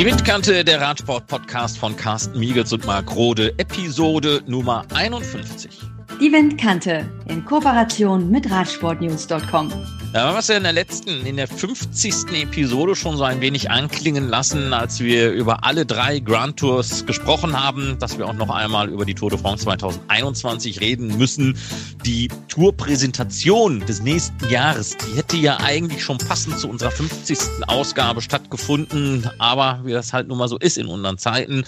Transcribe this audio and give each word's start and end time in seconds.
Die 0.00 0.06
Windkante, 0.06 0.64
der 0.64 0.80
Radsport-Podcast 0.80 1.76
von 1.76 1.94
Carsten 1.94 2.40
Miegels 2.40 2.72
und 2.72 2.86
Marc 2.86 3.14
Rode, 3.14 3.52
Episode 3.58 4.40
Nummer 4.46 4.86
51. 4.94 5.78
Die 6.18 6.32
Windkante 6.32 7.04
in 7.28 7.44
Kooperation 7.44 8.30
mit 8.30 8.50
Radsportnews.com. 8.50 9.70
Ja, 10.12 10.32
wir 10.32 10.40
es 10.40 10.48
ja 10.48 10.56
in 10.56 10.64
der 10.64 10.72
letzten, 10.72 11.24
in 11.24 11.36
der 11.36 11.46
50. 11.46 12.32
Episode 12.42 12.96
schon 12.96 13.16
so 13.16 13.22
ein 13.22 13.40
wenig 13.40 13.70
anklingen 13.70 14.28
lassen, 14.28 14.72
als 14.72 14.98
wir 14.98 15.30
über 15.30 15.62
alle 15.62 15.86
drei 15.86 16.18
Grand 16.18 16.56
Tours 16.56 17.06
gesprochen 17.06 17.62
haben, 17.62 17.96
dass 18.00 18.18
wir 18.18 18.26
auch 18.26 18.34
noch 18.34 18.50
einmal 18.50 18.88
über 18.88 19.04
die 19.04 19.14
Tour 19.14 19.30
de 19.30 19.38
France 19.38 19.62
2021 19.62 20.80
reden 20.80 21.16
müssen. 21.16 21.56
Die 22.04 22.26
Tourpräsentation 22.48 23.86
des 23.86 24.02
nächsten 24.02 24.50
Jahres, 24.50 24.96
die 24.96 25.16
hätte 25.16 25.36
ja 25.36 25.58
eigentlich 25.60 26.02
schon 26.02 26.18
passend 26.18 26.58
zu 26.58 26.68
unserer 26.68 26.90
50. 26.90 27.38
Ausgabe 27.68 28.20
stattgefunden, 28.20 29.30
aber 29.38 29.82
wie 29.84 29.92
das 29.92 30.12
halt 30.12 30.26
nun 30.26 30.38
mal 30.38 30.48
so 30.48 30.58
ist 30.58 30.76
in 30.76 30.86
unseren 30.86 31.18
Zeiten, 31.18 31.62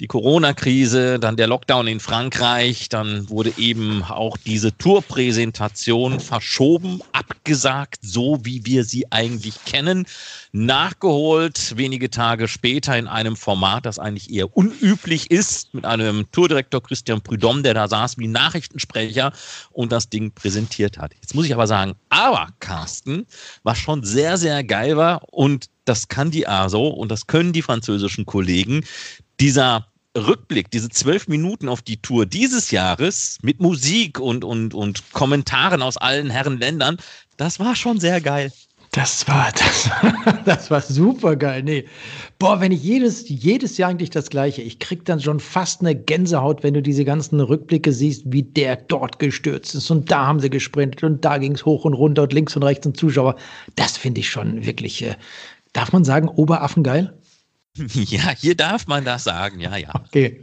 die 0.00 0.06
Corona-Krise, 0.06 1.18
dann 1.18 1.36
der 1.36 1.46
Lockdown 1.46 1.86
in 1.86 2.00
Frankreich, 2.00 2.90
dann 2.90 3.30
wurde 3.30 3.54
eben 3.56 4.02
auch 4.02 4.36
diese 4.36 4.76
Tourpräsentation 4.76 6.20
verschoben, 6.20 7.00
abgesagt 7.12 7.85
gesagt, 7.86 7.98
so 8.02 8.38
wie 8.44 8.64
wir 8.64 8.84
sie 8.84 9.10
eigentlich 9.12 9.64
kennen. 9.64 10.06
Nachgeholt 10.52 11.76
wenige 11.76 12.10
Tage 12.10 12.48
später 12.48 12.96
in 12.96 13.06
einem 13.06 13.36
Format, 13.36 13.86
das 13.86 13.98
eigentlich 13.98 14.30
eher 14.32 14.56
unüblich 14.56 15.30
ist, 15.30 15.74
mit 15.74 15.84
einem 15.84 16.30
Tourdirektor 16.32 16.82
Christian 16.82 17.20
Prudhomme, 17.20 17.62
der 17.62 17.74
da 17.74 17.88
saß 17.88 18.18
wie 18.18 18.28
Nachrichtensprecher 18.28 19.32
und 19.70 19.92
das 19.92 20.08
Ding 20.08 20.32
präsentiert 20.32 20.98
hat. 20.98 21.14
Jetzt 21.20 21.34
muss 21.34 21.46
ich 21.46 21.54
aber 21.54 21.66
sagen, 21.66 21.94
aber 22.08 22.48
Carsten, 22.60 23.26
was 23.62 23.78
schon 23.78 24.04
sehr, 24.04 24.36
sehr 24.36 24.64
geil 24.64 24.96
war 24.96 25.22
und 25.32 25.66
das 25.84 26.08
kann 26.08 26.30
die 26.30 26.48
ASO 26.48 26.88
und 26.88 27.10
das 27.10 27.26
können 27.26 27.52
die 27.52 27.62
französischen 27.62 28.26
Kollegen, 28.26 28.84
dieser 29.38 29.86
Rückblick, 30.16 30.70
diese 30.70 30.88
zwölf 30.88 31.28
Minuten 31.28 31.68
auf 31.68 31.82
die 31.82 31.98
Tour 31.98 32.26
dieses 32.26 32.70
Jahres 32.70 33.38
mit 33.42 33.60
Musik 33.60 34.18
und, 34.18 34.44
und, 34.44 34.74
und 34.74 35.12
Kommentaren 35.12 35.82
aus 35.82 35.96
allen 35.96 36.30
Herren 36.30 36.58
Ländern, 36.58 36.96
das 37.36 37.60
war 37.60 37.76
schon 37.76 38.00
sehr 38.00 38.20
geil. 38.20 38.52
Das 38.92 39.28
war, 39.28 39.52
das, 39.52 39.90
das 40.46 40.70
war 40.70 40.80
super 40.80 41.36
geil. 41.36 41.62
Nee. 41.62 41.84
Boah, 42.38 42.60
wenn 42.60 42.72
ich 42.72 42.82
jedes, 42.82 43.28
jedes 43.28 43.76
Jahr 43.76 43.90
eigentlich 43.90 44.08
das 44.08 44.30
Gleiche, 44.30 44.62
ich 44.62 44.78
krieg 44.78 45.04
dann 45.04 45.20
schon 45.20 45.38
fast 45.38 45.82
eine 45.82 45.94
Gänsehaut, 45.94 46.62
wenn 46.62 46.72
du 46.72 46.80
diese 46.80 47.04
ganzen 47.04 47.40
Rückblicke 47.40 47.92
siehst, 47.92 48.22
wie 48.26 48.42
der 48.42 48.76
dort 48.76 49.18
gestürzt 49.18 49.74
ist 49.74 49.90
und 49.90 50.10
da 50.10 50.26
haben 50.26 50.40
sie 50.40 50.48
gesprintet 50.48 51.04
und 51.04 51.22
da 51.24 51.36
ging 51.36 51.52
es 51.52 51.66
hoch 51.66 51.84
und 51.84 51.92
runter 51.92 52.22
und 52.22 52.32
links 52.32 52.56
und 52.56 52.62
rechts 52.62 52.86
und 52.86 52.96
Zuschauer. 52.96 53.36
Das 53.74 53.98
finde 53.98 54.20
ich 54.20 54.30
schon 54.30 54.64
wirklich, 54.64 55.02
äh, 55.02 55.14
darf 55.74 55.92
man 55.92 56.04
sagen, 56.04 56.28
Oberaffengeil? 56.28 57.12
Ja, 57.94 58.30
hier 58.30 58.56
darf 58.56 58.86
man 58.86 59.04
das 59.04 59.24
sagen, 59.24 59.60
ja, 59.60 59.76
ja. 59.76 59.94
Okay. 59.94 60.42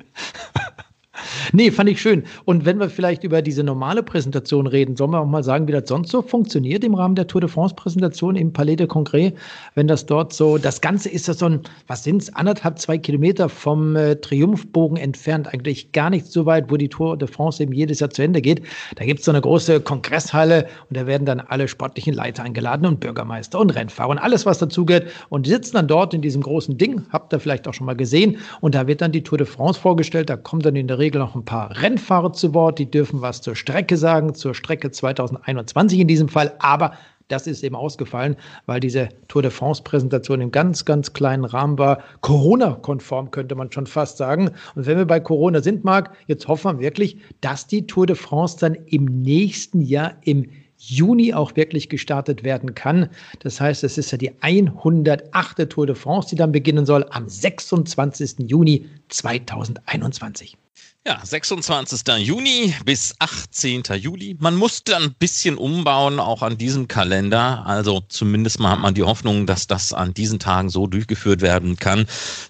Nee, 1.52 1.72
fand 1.72 1.90
ich 1.90 2.02
schön. 2.02 2.24
Und 2.46 2.66
wenn 2.66 2.80
wir 2.80 2.90
vielleicht 2.90 3.24
über 3.24 3.42
diese 3.42 3.64
normale 3.64 4.04
Präsentation 4.04 4.68
reden, 4.68 4.96
sollen 4.96 5.12
wir 5.12 5.22
auch 5.22 5.26
mal 5.26 5.44
sagen, 5.44 5.68
wie 5.68 5.72
das 5.72 5.88
sonst 5.88 6.12
so 6.12 6.22
funktioniert 6.22 6.84
im 6.84 6.96
Rahmen 6.96 7.16
der 7.16 7.28
Tour 7.28 7.42
de 7.42 7.50
France-Präsentation 7.50 8.36
im 8.36 8.54
Palais 8.54 8.76
de 8.76 8.88
Congrès, 8.88 9.34
wenn 9.76 9.88
das 9.88 10.06
dort 10.06 10.34
so, 10.34 10.58
das 10.58 10.82
Ganze 10.82 11.10
ist 11.10 11.28
ja 11.28 11.34
so 11.34 11.46
ein, 11.48 11.62
was 11.88 12.04
sind 12.04 12.22
es, 12.22 12.34
anderthalb, 12.36 12.80
zwei 12.80 12.98
Kilometer 12.98 13.50
vom 13.50 13.96
äh, 13.96 14.16
Triumphbogen 14.16 14.98
entfernt, 14.98 15.54
eigentlich 15.54 15.92
gar 15.92 16.10
nicht 16.10 16.28
so 16.28 16.46
weit, 16.46 16.72
wo 16.72 16.78
die 16.78 16.90
Tour 16.90 17.18
de 17.18 17.28
France 17.28 17.62
eben 17.62 17.74
jedes 17.74 18.00
Jahr 18.00 18.10
zu 18.10 18.22
Ende 18.22 18.42
geht. 18.42 18.62
Da 18.96 19.06
gibt 19.06 19.20
es 19.20 19.26
so 19.26 19.32
eine 19.32 19.42
große 19.42 19.82
Kongresshalle 19.82 20.68
und 20.90 20.98
da 20.98 21.08
werden 21.08 21.26
dann 21.26 21.40
alle 21.40 21.68
sportlichen 21.68 22.14
Leiter 22.14 22.44
eingeladen 22.44 22.86
und 22.86 23.00
Bürgermeister 23.00 23.60
und 23.60 23.72
Rennfahrer 23.72 24.10
und 24.10 24.18
alles, 24.18 24.46
was 24.46 24.60
dazugehört. 24.60 25.08
Und 25.30 25.46
die 25.46 25.52
sitzen 25.52 25.76
dann 25.76 25.88
dort 25.88 26.14
in 26.14 26.22
diesem 26.22 26.42
großen 26.42 26.78
Ding, 26.78 27.06
habt 27.12 27.34
ihr 27.34 27.40
vielleicht 27.40 27.68
auch 27.68 27.74
schon 27.74 27.86
mal 27.86 27.96
gesehen, 27.96 28.38
und 28.62 28.76
da 28.76 28.88
wird 28.88 29.02
dann 29.02 29.12
die 29.12 29.24
Tour 29.24 29.38
de 29.38 29.48
France 29.48 29.80
vorgestellt, 29.80 30.30
da 30.30 30.38
kommt 30.38 30.66
dann 30.66 30.76
in 30.76 30.88
der 30.88 31.00
Regel 31.00 31.13
noch 31.20 31.36
ein 31.36 31.46
paar 31.46 31.82
Rennfahrer 31.82 32.34
zu 32.34 32.54
Wort, 32.54 32.80
die 32.80 32.90
dürfen 32.90 33.22
was 33.22 33.42
zur 33.42 33.56
Strecke 33.56 33.98
sagen, 33.98 34.34
zur 34.36 34.54
Strecke 34.54 34.92
2021 34.92 36.00
in 36.00 36.08
diesem 36.08 36.30
Fall, 36.30 36.54
aber 36.60 36.94
das 37.28 37.48
ist 37.48 37.64
eben 37.64 37.76
ausgefallen, 37.76 38.36
weil 38.66 38.80
diese 38.80 39.10
Tour 39.28 39.42
de 39.42 39.52
France-Präsentation 39.52 40.42
im 40.42 40.52
ganz, 40.52 40.86
ganz 40.86 41.14
kleinen 41.14 41.46
Rahmen 41.46 41.78
war. 41.78 42.04
Corona-konform 42.22 43.32
könnte 43.32 43.56
man 43.56 43.72
schon 43.72 43.88
fast 43.88 44.18
sagen. 44.18 44.52
Und 44.76 44.86
wenn 44.86 44.98
wir 44.98 45.06
bei 45.06 45.20
Corona 45.20 45.62
sind, 45.62 45.84
Marc, 45.84 46.16
jetzt 46.28 46.48
hoffen 46.48 46.78
wir 46.78 46.84
wirklich, 46.84 47.18
dass 47.42 47.66
die 47.66 47.88
Tour 47.88 48.06
de 48.06 48.16
France 48.16 48.58
dann 48.60 48.76
im 48.86 49.06
nächsten 49.06 49.82
Jahr 49.82 50.14
im 50.22 50.50
Juni 50.78 51.34
auch 51.34 51.56
wirklich 51.56 51.88
gestartet 51.88 52.44
werden 52.44 52.76
kann. 52.76 53.10
Das 53.40 53.62
heißt, 53.62 53.84
es 53.86 53.98
ist 53.98 54.12
ja 54.12 54.18
die 54.18 54.34
108. 54.42 55.70
Tour 55.70 55.88
de 55.88 55.96
France, 55.96 56.30
die 56.30 56.36
dann 56.36 56.52
beginnen 56.52 56.86
soll 56.86 57.06
am 57.10 57.30
26. 57.30 58.50
Juni 58.50 58.86
2021. 59.08 60.58
Ja, 61.06 61.20
26. 61.22 62.08
Juni 62.20 62.74
bis 62.86 63.14
18. 63.20 63.84
Juli. 63.98 64.38
Man 64.40 64.56
musste 64.56 64.96
ein 64.96 65.14
bisschen 65.14 65.58
umbauen, 65.58 66.18
auch 66.18 66.42
an 66.42 66.58
diesem 66.58 66.88
Kalender. 66.88 67.66
Also 67.66 68.02
zumindest 68.08 68.62
mal 68.62 68.70
hat 68.70 68.80
man 68.80 68.94
die 68.94 69.04
Hoffnung, 69.04 69.46
dass 69.46 69.68
das 69.68 69.92
an 69.92 70.14
diesen 70.14 70.40
Tagen 70.40 70.70
so 70.70 70.88
durchgeführt 70.88 71.42
werden 71.42 71.76
kann. 71.76 72.06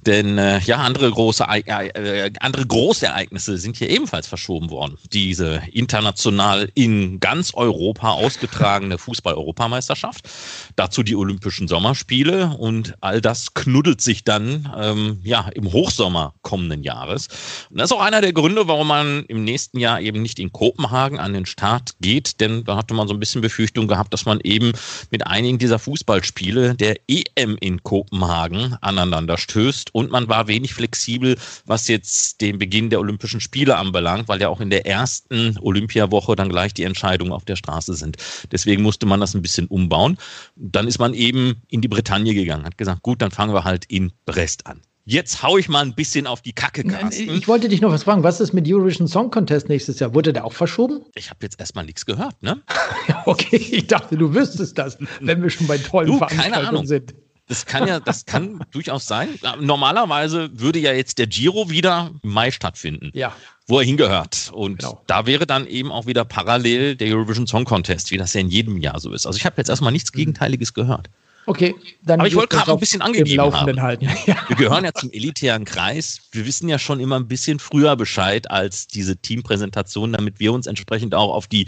Denn 0.06 0.38
äh, 0.38 0.60
ja, 0.60 0.78
andere 0.78 1.10
große, 1.10 1.44
äh, 1.46 2.32
andere 2.42 2.68
Großereignisse 2.68 3.58
sind 3.58 3.78
hier 3.78 3.90
ebenfalls 3.90 4.28
verschoben 4.28 4.70
worden. 4.70 5.00
Diese 5.12 5.64
international 5.72 6.70
in 6.76 7.20
ganz 7.20 7.56
Europa 7.56 8.12
ausgetragene 8.12 9.00
Fußball-Europameisterschaft. 9.00 10.30
Dazu 10.76 11.02
die 11.02 11.16
Olympischen 11.16 11.68
Sommerspiele 11.68 12.56
und 12.60 12.94
all 13.02 13.20
das 13.20 13.56
knuddelt 13.56 14.02
sich 14.02 14.24
dann 14.24 14.72
ähm, 14.78 15.22
ja 15.24 15.50
im 15.56 15.74
Hochsommer 15.74 16.36
kommenden 16.44 16.84
Jahres. 16.84 17.30
Und 17.72 17.80
das 17.80 17.90
ist 17.90 17.98
auch 17.98 18.02
einer 18.02 18.22
der 18.22 18.43
Gründe, 18.44 18.68
warum 18.68 18.90
man 18.90 19.24
im 19.30 19.46
nächsten 19.46 19.80
Jahr 19.80 20.02
eben 20.02 20.22
nicht 20.22 20.38
in 20.38 20.52
Kopenhagen 20.52 21.18
an 21.18 21.32
den 21.32 21.46
Start 21.46 21.92
geht, 22.02 22.42
denn 22.42 22.66
da 22.66 22.76
hatte 22.76 22.94
man 22.94 23.08
so 23.08 23.14
ein 23.14 23.20
bisschen 23.22 23.40
Befürchtung 23.40 23.88
gehabt, 23.88 24.14
dass 24.14 24.26
man 24.26 24.42
eben 24.42 24.74
mit 25.12 25.26
einigen 25.26 25.60
dieser 25.60 25.80
Fußballspiele 25.80 26.76
der 26.76 26.98
EM 27.08 27.56
in 27.62 27.82
Kopenhagen 27.84 28.76
aneinander 28.82 29.38
stößt 29.38 29.96
und 29.96 30.12
man 30.12 30.28
war 30.28 30.50
wenig 30.50 30.74
flexibel, 30.74 31.38
was 31.66 31.88
jetzt 31.88 32.42
den 32.42 32.60
Beginn 32.60 32.90
der 32.90 33.00
Olympischen 33.00 33.40
Spiele 33.40 33.78
anbelangt, 33.78 34.28
weil 34.28 34.42
ja 34.42 34.50
auch 34.50 34.60
in 34.60 34.70
der 34.70 34.86
ersten 34.86 35.58
Olympiawoche 35.62 36.36
dann 36.36 36.50
gleich 36.50 36.74
die 36.74 36.84
Entscheidungen 36.84 37.32
auf 37.32 37.46
der 37.46 37.56
Straße 37.56 37.94
sind. 37.94 38.18
Deswegen 38.52 38.84
musste 38.84 39.06
man 39.06 39.22
das 39.22 39.34
ein 39.34 39.42
bisschen 39.42 39.68
umbauen. 39.68 40.18
Dann 40.58 40.90
ist 40.90 41.00
man 41.00 41.14
eben 41.14 41.62
in 41.70 41.80
die 41.80 41.88
Bretagne 41.88 42.34
gegangen, 42.34 42.66
hat 42.66 42.78
gesagt, 42.78 43.04
gut, 43.04 43.22
dann 43.22 43.32
fangen 43.32 43.54
wir 43.54 43.64
halt 43.64 43.86
in 43.86 44.12
Brest 44.26 44.68
an. 44.68 44.82
Jetzt 45.06 45.44
hau 45.44 45.58
ich 45.58 45.68
mal 45.68 45.82
ein 45.82 45.96
bisschen 45.96 46.28
auf 46.28 46.42
die 46.42 46.54
Kacke, 46.54 46.84
Carsten. 46.84 47.30
Ich 47.30 47.48
wollte 47.50 47.68
dich 47.68 47.82
noch 47.82 47.92
was 47.92 48.04
fragen. 48.04 48.24
Was 48.24 48.40
ist 48.40 48.54
mit 48.54 48.66
Eurovision 48.68 49.08
Song 49.08 49.32
Contest 49.32 49.68
nächstes 49.68 50.00
Jahr? 50.00 50.14
Wurde 50.14 50.32
der 50.32 50.46
auch 50.46 50.54
verschoben? 50.54 51.02
Ich 51.16 51.30
habe 51.30 51.40
jetzt 51.42 51.60
erstmal 51.60 51.86
nichts 51.86 52.06
gehört, 52.06 52.42
ne? 52.42 52.62
okay, 53.26 53.58
ich 53.58 53.88
dachte, 53.88 54.16
du 54.18 54.34
wüsstest 54.34 54.78
das, 54.78 54.98
wenn 55.20 55.44
wir 55.44 55.50
schon 55.50 55.68
bei 55.68 55.78
tollen 55.78 56.08
du, 56.08 56.18
Veranstaltungen 56.20 56.88
sind. 56.88 57.14
Das 57.50 57.66
kann 57.66 57.86
ja, 57.86 58.00
das 58.00 58.26
kann 58.26 58.64
durchaus 58.72 59.06
sein. 59.06 59.28
Normalerweise 59.60 60.50
würde 60.54 60.80
ja 60.80 60.94
jetzt 60.94 61.18
der 61.18 61.28
Giro 61.28 61.70
wieder 61.70 62.12
im 62.24 62.32
Mai 62.32 62.52
stattfinden. 62.52 63.12
Ja. 63.14 63.36
Wo 63.68 63.80
er 63.80 63.86
hingehört. 63.86 64.52
Und 64.54 64.80
genau. 64.80 65.02
da 65.08 65.26
wäre 65.26 65.46
dann 65.46 65.68
eben 65.68 65.92
auch 65.92 66.06
wieder 66.06 66.24
parallel 66.24 66.96
der 66.96 67.14
Eurovision 67.14 67.46
Song 67.46 67.66
Contest, 67.66 68.12
wie 68.12 68.18
das 68.18 68.34
ja 68.34 68.40
in 68.40 68.48
jedem 68.48 68.78
Jahr 68.78 69.00
so 69.02 69.12
ist. 69.12 69.26
Also 69.26 69.36
ich 69.36 69.46
habe 69.46 69.56
jetzt 69.58 69.70
erstmal 69.70 69.92
nichts 69.92 70.14
mhm. 70.14 70.18
Gegenteiliges 70.18 70.74
gehört. 70.74 71.10
Okay, 71.46 71.76
dann. 72.04 72.20
Aber 72.20 72.28
ich 72.28 72.36
wollte 72.36 72.56
gerade 72.56 72.72
ein 72.72 72.80
bisschen 72.80 73.02
angegeben 73.02 73.54
haben. 73.54 73.82
Halten. 73.82 74.10
Ja. 74.26 74.36
Wir 74.48 74.56
gehören 74.56 74.86
ja 74.86 74.94
zum 74.94 75.12
elitären 75.12 75.66
Kreis. 75.66 76.22
Wir 76.32 76.46
wissen 76.46 76.70
ja 76.70 76.80
schon 76.80 77.00
immer 77.00 77.18
ein 77.18 77.28
bisschen 77.28 77.60
früher 77.60 77.96
Bescheid 77.96 78.50
als 78.50 78.88
diese 78.88 79.18
Teampräsentation, 79.18 80.14
damit 80.14 80.40
wir 80.40 80.54
uns 80.54 80.68
entsprechend 80.68 81.14
auch 81.16 81.34
auf 81.34 81.48
die 81.48 81.68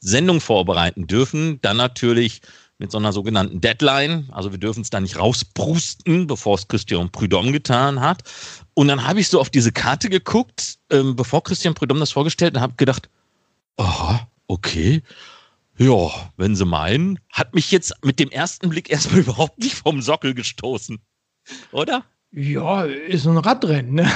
Sendung 0.00 0.40
vorbereiten 0.40 1.06
dürfen. 1.06 1.60
Dann 1.62 1.78
natürlich 1.78 2.42
mit 2.78 2.90
so 2.90 2.98
einer 2.98 3.12
sogenannten 3.12 3.60
Deadline. 3.60 4.28
Also 4.32 4.50
wir 4.50 4.58
dürfen 4.58 4.82
es 4.82 4.90
da 4.90 5.00
nicht 5.00 5.18
rausbrusten, 5.18 6.26
bevor 6.26 6.56
es 6.56 6.68
Christian 6.68 7.10
Prudhomme 7.10 7.52
getan 7.52 8.00
hat. 8.00 8.22
Und 8.74 8.88
dann 8.88 9.06
habe 9.06 9.20
ich 9.20 9.28
so 9.28 9.40
auf 9.40 9.50
diese 9.50 9.72
Karte 9.72 10.08
geguckt, 10.10 10.78
ähm, 10.90 11.16
bevor 11.16 11.42
Christian 11.42 11.74
Prudhomme 11.74 12.00
das 12.00 12.12
vorgestellt 12.12 12.54
hat, 12.54 12.56
und 12.56 12.62
habe 12.62 12.74
gedacht, 12.76 13.08
aha, 13.76 14.26
okay. 14.48 15.02
Ja, 15.76 16.10
wenn 16.36 16.54
Sie 16.54 16.64
meinen, 16.64 17.18
hat 17.32 17.54
mich 17.54 17.72
jetzt 17.72 17.94
mit 18.04 18.20
dem 18.20 18.30
ersten 18.30 18.68
Blick 18.68 18.90
erstmal 18.90 19.20
überhaupt 19.22 19.58
nicht 19.58 19.74
vom 19.74 20.02
Sockel 20.02 20.34
gestoßen. 20.34 20.98
Oder? 21.72 22.04
Ja, 22.30 22.84
ist 22.84 23.26
ein 23.26 23.36
Radrennen. 23.36 23.94
Ne? 23.94 24.10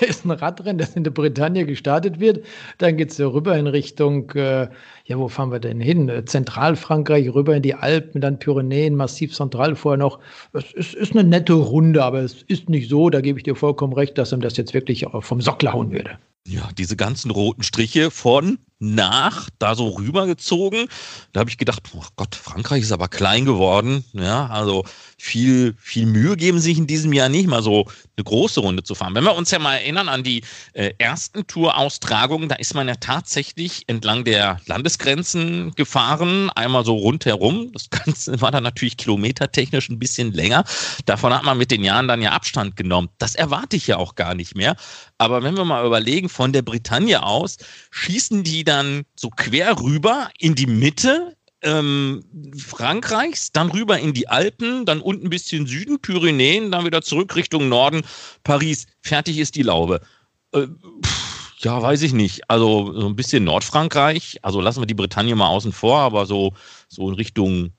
ist 0.00 0.24
ein 0.24 0.30
Radrennen, 0.30 0.78
das 0.78 0.96
in 0.96 1.04
der 1.04 1.10
Bretagne 1.10 1.66
gestartet 1.66 2.20
wird. 2.20 2.44
Dann 2.78 2.96
geht 2.96 3.10
es 3.10 3.18
ja 3.18 3.26
rüber 3.26 3.56
in 3.56 3.66
Richtung, 3.66 4.30
äh, 4.30 4.68
ja, 5.04 5.18
wo 5.18 5.28
fahren 5.28 5.50
wir 5.50 5.60
denn 5.60 5.80
hin? 5.80 6.10
Zentralfrankreich, 6.26 7.32
rüber 7.34 7.56
in 7.56 7.62
die 7.62 7.74
Alpen, 7.74 8.20
dann 8.20 8.38
Pyrenäen, 8.38 8.96
Massiv 8.96 9.34
Zentral 9.34 9.76
vorher 9.76 9.98
noch. 9.98 10.20
Es 10.52 10.72
ist, 10.72 10.94
ist 10.94 11.12
eine 11.12 11.24
nette 11.24 11.54
Runde, 11.54 12.02
aber 12.02 12.20
es 12.20 12.42
ist 12.42 12.68
nicht 12.68 12.88
so, 12.88 13.10
da 13.10 13.20
gebe 13.20 13.38
ich 13.38 13.44
dir 13.44 13.54
vollkommen 13.54 13.92
recht, 13.92 14.16
dass 14.18 14.32
ihm 14.32 14.40
das 14.40 14.56
jetzt 14.56 14.74
wirklich 14.74 15.06
vom 15.20 15.40
Sockel 15.40 15.72
hauen 15.72 15.92
würde. 15.92 16.18
Ja, 16.46 16.68
diese 16.76 16.96
ganzen 16.96 17.30
roten 17.30 17.62
Striche 17.62 18.10
von 18.10 18.58
nach 18.82 19.48
da 19.60 19.76
so 19.76 19.90
rübergezogen. 19.90 20.88
Da 21.32 21.40
habe 21.40 21.50
ich 21.50 21.56
gedacht, 21.56 21.82
oh 21.94 22.04
Gott, 22.16 22.34
Frankreich 22.34 22.82
ist 22.82 22.90
aber 22.90 23.06
klein 23.06 23.44
geworden. 23.44 24.04
Ja, 24.12 24.48
also 24.48 24.84
viel, 25.16 25.76
viel 25.78 26.06
Mühe 26.06 26.36
geben 26.36 26.58
sich 26.58 26.78
in 26.78 26.88
diesem 26.88 27.12
Jahr 27.12 27.28
nicht 27.28 27.46
mal 27.46 27.62
so 27.62 27.86
eine 28.16 28.24
große 28.24 28.58
Runde 28.58 28.82
zu 28.82 28.96
fahren. 28.96 29.14
Wenn 29.14 29.22
wir 29.22 29.36
uns 29.36 29.52
ja 29.52 29.60
mal 29.60 29.76
erinnern 29.76 30.08
an 30.08 30.24
die 30.24 30.42
äh, 30.72 30.90
ersten 30.98 31.46
Tour-Austragungen, 31.46 32.48
da 32.48 32.56
ist 32.56 32.74
man 32.74 32.88
ja 32.88 32.96
tatsächlich 32.96 33.84
entlang 33.86 34.24
der 34.24 34.60
Landesgrenzen 34.66 35.72
gefahren, 35.76 36.50
einmal 36.50 36.84
so 36.84 36.96
rundherum. 36.96 37.70
Das 37.72 37.88
Ganze 37.88 38.40
war 38.40 38.50
dann 38.50 38.64
natürlich 38.64 38.96
kilometertechnisch 38.96 39.90
ein 39.90 40.00
bisschen 40.00 40.32
länger. 40.32 40.64
Davon 41.06 41.32
hat 41.32 41.44
man 41.44 41.56
mit 41.56 41.70
den 41.70 41.84
Jahren 41.84 42.08
dann 42.08 42.20
ja 42.20 42.32
Abstand 42.32 42.74
genommen. 42.74 43.08
Das 43.18 43.36
erwarte 43.36 43.76
ich 43.76 43.86
ja 43.86 43.98
auch 43.98 44.16
gar 44.16 44.34
nicht 44.34 44.56
mehr. 44.56 44.74
Aber 45.18 45.44
wenn 45.44 45.56
wir 45.56 45.64
mal 45.64 45.86
überlegen, 45.86 46.28
von 46.28 46.52
der 46.52 46.62
Bretagne 46.62 47.22
aus 47.22 47.58
schießen 47.92 48.42
die 48.42 48.64
dann 48.64 48.71
so 49.16 49.30
quer 49.30 49.80
rüber 49.80 50.30
in 50.38 50.54
die 50.54 50.66
Mitte 50.66 51.36
ähm, 51.62 52.24
Frankreichs, 52.56 53.52
dann 53.52 53.70
rüber 53.70 53.98
in 53.98 54.12
die 54.12 54.28
Alpen, 54.28 54.84
dann 54.84 55.00
unten 55.00 55.26
ein 55.26 55.30
bisschen 55.30 55.66
Süden, 55.66 56.00
Pyrenäen, 56.00 56.70
dann 56.70 56.84
wieder 56.84 57.02
zurück 57.02 57.36
Richtung 57.36 57.68
Norden, 57.68 58.02
Paris. 58.42 58.86
Fertig 59.00 59.38
ist 59.38 59.54
die 59.54 59.62
Laube. 59.62 60.00
Äh, 60.52 60.66
pff, 61.04 61.54
ja, 61.58 61.80
weiß 61.80 62.02
ich 62.02 62.12
nicht. 62.12 62.50
Also 62.50 62.92
so 62.92 63.06
ein 63.06 63.16
bisschen 63.16 63.44
Nordfrankreich. 63.44 64.38
Also 64.42 64.60
lassen 64.60 64.82
wir 64.82 64.86
die 64.86 64.94
Bretagne 64.94 65.34
mal 65.36 65.48
außen 65.48 65.72
vor, 65.72 66.00
aber 66.00 66.26
so, 66.26 66.52
so 66.88 67.08
in 67.08 67.14
Richtung 67.14 67.72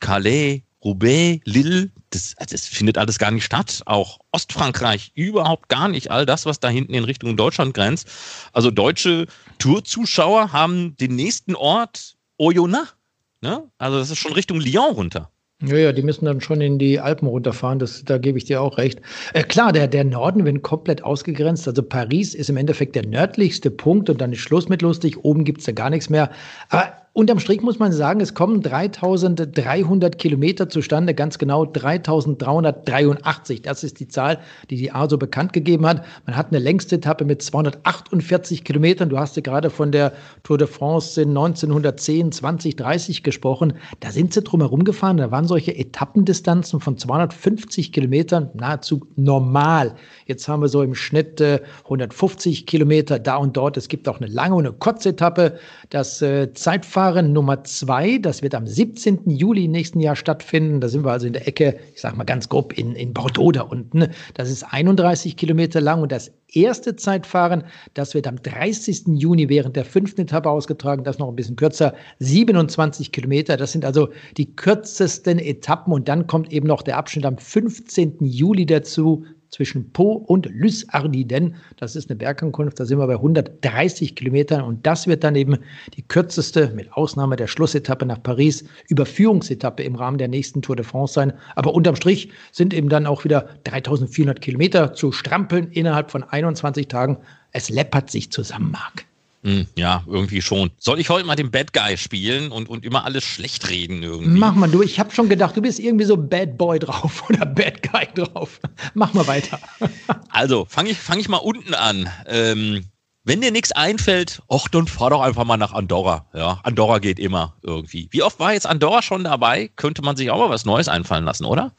Calais, 0.00 0.62
Roubaix, 0.84 1.40
Lille, 1.44 1.90
das, 2.10 2.34
das 2.50 2.66
findet 2.66 2.98
alles 2.98 3.18
gar 3.18 3.30
nicht 3.30 3.44
statt. 3.44 3.82
Auch 3.86 4.18
Ostfrankreich 4.32 5.12
überhaupt 5.14 5.68
gar 5.68 5.88
nicht. 5.88 6.10
All 6.10 6.24
das, 6.26 6.46
was 6.46 6.60
da 6.60 6.68
hinten 6.68 6.94
in 6.94 7.04
Richtung 7.04 7.36
Deutschland 7.36 7.74
grenzt. 7.74 8.08
Also 8.52 8.70
deutsche 8.70 9.26
Tourzuschauer 9.58 10.52
haben 10.52 10.96
den 10.96 11.16
nächsten 11.16 11.54
Ort 11.54 12.16
Oyonnax 12.38 12.94
Ne? 13.40 13.62
Also 13.78 13.98
das 13.98 14.10
ist 14.10 14.18
schon 14.18 14.32
Richtung 14.32 14.60
Lyon 14.60 14.94
runter. 14.94 15.30
Ja, 15.60 15.76
ja, 15.76 15.92
die 15.92 16.02
müssen 16.02 16.24
dann 16.24 16.40
schon 16.40 16.60
in 16.60 16.78
die 16.78 17.00
Alpen 17.00 17.26
runterfahren, 17.26 17.80
das, 17.80 18.04
da 18.04 18.18
gebe 18.18 18.38
ich 18.38 18.44
dir 18.44 18.62
auch 18.62 18.78
recht. 18.78 19.00
Äh, 19.32 19.42
klar, 19.42 19.72
der, 19.72 19.88
der 19.88 20.04
Norden 20.04 20.44
wird 20.44 20.62
komplett 20.62 21.02
ausgegrenzt. 21.02 21.66
Also 21.66 21.82
Paris 21.82 22.32
ist 22.34 22.48
im 22.48 22.56
Endeffekt 22.56 22.94
der 22.94 23.04
nördlichste 23.04 23.72
Punkt 23.72 24.08
und 24.08 24.20
dann 24.20 24.32
ist 24.32 24.38
Schluss 24.38 24.68
mit 24.68 24.82
lustig. 24.82 25.24
Oben 25.24 25.44
gibt 25.44 25.60
es 25.60 25.66
ja 25.66 25.72
gar 25.72 25.90
nichts 25.90 26.10
mehr. 26.10 26.30
Aber 26.68 26.92
Unterm 27.18 27.40
Strich 27.40 27.62
muss 27.62 27.80
man 27.80 27.90
sagen, 27.90 28.20
es 28.20 28.32
kommen 28.32 28.62
3300 28.62 30.18
Kilometer 30.20 30.68
zustande, 30.68 31.14
ganz 31.14 31.36
genau 31.38 31.64
3383. 31.64 33.60
Das 33.60 33.82
ist 33.82 33.98
die 33.98 34.06
Zahl, 34.06 34.38
die 34.70 34.76
die 34.76 34.92
ASO 34.92 35.18
bekannt 35.18 35.52
gegeben 35.52 35.84
hat. 35.84 36.04
Man 36.26 36.36
hat 36.36 36.52
eine 36.52 36.60
längste 36.60 36.94
Etappe 36.94 37.24
mit 37.24 37.42
248 37.42 38.62
Kilometern. 38.62 39.08
Du 39.08 39.18
hast 39.18 39.34
ja 39.34 39.42
gerade 39.42 39.68
von 39.68 39.90
der 39.90 40.12
Tour 40.44 40.58
de 40.58 40.68
France 40.68 41.20
in 41.20 41.30
1910, 41.30 42.30
20, 42.30 42.76
30 42.76 43.24
gesprochen. 43.24 43.72
Da 43.98 44.12
sind 44.12 44.32
sie 44.32 44.42
drumherum 44.42 44.84
gefahren. 44.84 45.16
Da 45.16 45.32
waren 45.32 45.48
solche 45.48 45.76
Etappendistanzen 45.76 46.78
von 46.78 46.98
250 46.98 47.90
Kilometern 47.90 48.50
nahezu 48.54 49.08
normal. 49.16 49.96
Jetzt 50.26 50.46
haben 50.46 50.62
wir 50.62 50.68
so 50.68 50.82
im 50.84 50.94
Schnitt 50.94 51.40
äh, 51.40 51.62
150 51.82 52.66
Kilometer 52.66 53.18
da 53.18 53.38
und 53.38 53.56
dort. 53.56 53.76
Es 53.76 53.88
gibt 53.88 54.08
auch 54.08 54.20
eine 54.20 54.28
lange 54.28 54.54
und 54.54 54.66
eine 54.68 54.76
kurze 54.76 55.08
Etappe. 55.08 55.58
Das 55.90 56.22
äh, 56.22 56.52
Zeitfahren 56.54 57.07
Verfahren 57.08 57.32
Nummer 57.32 57.64
zwei, 57.64 58.18
das 58.18 58.42
wird 58.42 58.54
am 58.54 58.66
17. 58.66 59.30
Juli 59.30 59.66
nächsten 59.66 59.98
Jahr 59.98 60.14
stattfinden. 60.14 60.82
Da 60.82 60.88
sind 60.88 61.06
wir 61.06 61.10
also 61.12 61.26
in 61.26 61.32
der 61.32 61.48
Ecke, 61.48 61.78
ich 61.94 62.02
sage 62.02 62.18
mal 62.18 62.24
ganz 62.24 62.50
grob, 62.50 62.76
in, 62.76 62.94
in 62.96 63.14
Bordeaux 63.14 63.50
da 63.50 63.62
unten. 63.62 64.08
Das 64.34 64.50
ist 64.50 64.62
31 64.62 65.38
Kilometer 65.38 65.80
lang 65.80 66.02
und 66.02 66.12
das 66.12 66.30
erste 66.52 66.96
Zeitfahren, 66.96 67.64
das 67.94 68.12
wird 68.12 68.26
am 68.26 68.42
30. 68.42 69.04
Juni 69.14 69.48
während 69.48 69.74
der 69.74 69.86
fünften 69.86 70.20
Etappe 70.20 70.50
ausgetragen, 70.50 71.02
das 71.02 71.18
noch 71.18 71.28
ein 71.30 71.36
bisschen 71.36 71.56
kürzer, 71.56 71.94
27 72.18 73.10
Kilometer. 73.10 73.56
Das 73.56 73.72
sind 73.72 73.86
also 73.86 74.10
die 74.36 74.54
kürzesten 74.54 75.38
Etappen 75.38 75.94
und 75.94 76.08
dann 76.08 76.26
kommt 76.26 76.52
eben 76.52 76.66
noch 76.66 76.82
der 76.82 76.98
Abschnitt 76.98 77.24
am 77.24 77.38
15. 77.38 78.18
Juli 78.20 78.66
dazu, 78.66 79.24
zwischen 79.50 79.92
Po 79.92 80.12
und 80.12 80.46
Lys 80.46 80.88
Ardiden. 80.90 81.56
Das 81.76 81.96
ist 81.96 82.10
eine 82.10 82.16
Bergankunft, 82.16 82.78
da 82.78 82.84
sind 82.84 82.98
wir 82.98 83.06
bei 83.06 83.14
130 83.14 84.14
Kilometern 84.14 84.62
und 84.62 84.86
das 84.86 85.06
wird 85.06 85.24
dann 85.24 85.36
eben 85.36 85.58
die 85.94 86.02
kürzeste, 86.02 86.72
mit 86.74 86.92
Ausnahme 86.92 87.36
der 87.36 87.46
Schlussetappe 87.46 88.06
nach 88.06 88.22
Paris, 88.22 88.64
Überführungsetappe 88.88 89.82
im 89.82 89.94
Rahmen 89.94 90.18
der 90.18 90.28
nächsten 90.28 90.62
Tour 90.62 90.76
de 90.76 90.84
France 90.84 91.14
sein. 91.14 91.32
Aber 91.54 91.74
unterm 91.74 91.96
Strich 91.96 92.30
sind 92.52 92.74
eben 92.74 92.88
dann 92.88 93.06
auch 93.06 93.24
wieder 93.24 93.48
3400 93.64 94.40
Kilometer 94.40 94.92
zu 94.94 95.12
strampeln 95.12 95.70
innerhalb 95.72 96.10
von 96.10 96.22
21 96.22 96.88
Tagen. 96.88 97.18
Es 97.52 97.70
läppert 97.70 98.10
sich 98.10 98.30
zusammen, 98.30 98.70
Marc. 98.70 99.07
Hm, 99.48 99.66
ja, 99.76 100.04
irgendwie 100.06 100.42
schon. 100.42 100.70
Soll 100.78 101.00
ich 101.00 101.08
heute 101.08 101.26
mal 101.26 101.34
den 101.34 101.50
Bad 101.50 101.72
Guy 101.72 101.96
spielen 101.96 102.52
und, 102.52 102.68
und 102.68 102.84
immer 102.84 103.06
alles 103.06 103.24
schlecht 103.24 103.70
reden 103.70 104.02
irgendwie? 104.02 104.38
Mach 104.38 104.54
mal 104.54 104.70
du. 104.70 104.82
Ich 104.82 105.00
habe 105.00 105.10
schon 105.10 105.30
gedacht, 105.30 105.56
du 105.56 105.62
bist 105.62 105.78
irgendwie 105.78 106.04
so 106.04 106.18
Bad 106.18 106.58
Boy 106.58 106.78
drauf 106.78 107.24
oder 107.30 107.46
Bad 107.46 107.82
Guy 107.82 108.08
drauf. 108.14 108.60
Mach 108.92 109.14
mal 109.14 109.26
weiter. 109.26 109.58
also, 110.28 110.66
fange 110.68 110.90
ich, 110.90 110.98
fang 110.98 111.18
ich 111.18 111.30
mal 111.30 111.38
unten 111.38 111.72
an. 111.72 112.10
Ähm, 112.26 112.84
wenn 113.24 113.40
dir 113.40 113.50
nichts 113.50 113.72
einfällt, 113.72 114.42
ach, 114.50 114.68
dann 114.68 114.86
fahr 114.86 115.10
doch 115.10 115.22
einfach 115.22 115.44
mal 115.44 115.56
nach 115.56 115.72
Andorra. 115.72 116.26
Ja, 116.34 116.60
Andorra 116.62 116.98
geht 116.98 117.18
immer 117.18 117.56
irgendwie. 117.62 118.08
Wie 118.10 118.22
oft 118.22 118.38
war 118.40 118.52
jetzt 118.52 118.66
Andorra 118.66 119.00
schon 119.00 119.24
dabei? 119.24 119.70
Könnte 119.76 120.02
man 120.02 120.16
sich 120.16 120.30
auch 120.30 120.38
mal 120.38 120.50
was 120.50 120.66
Neues 120.66 120.88
einfallen 120.88 121.24
lassen, 121.24 121.46
oder? 121.46 121.72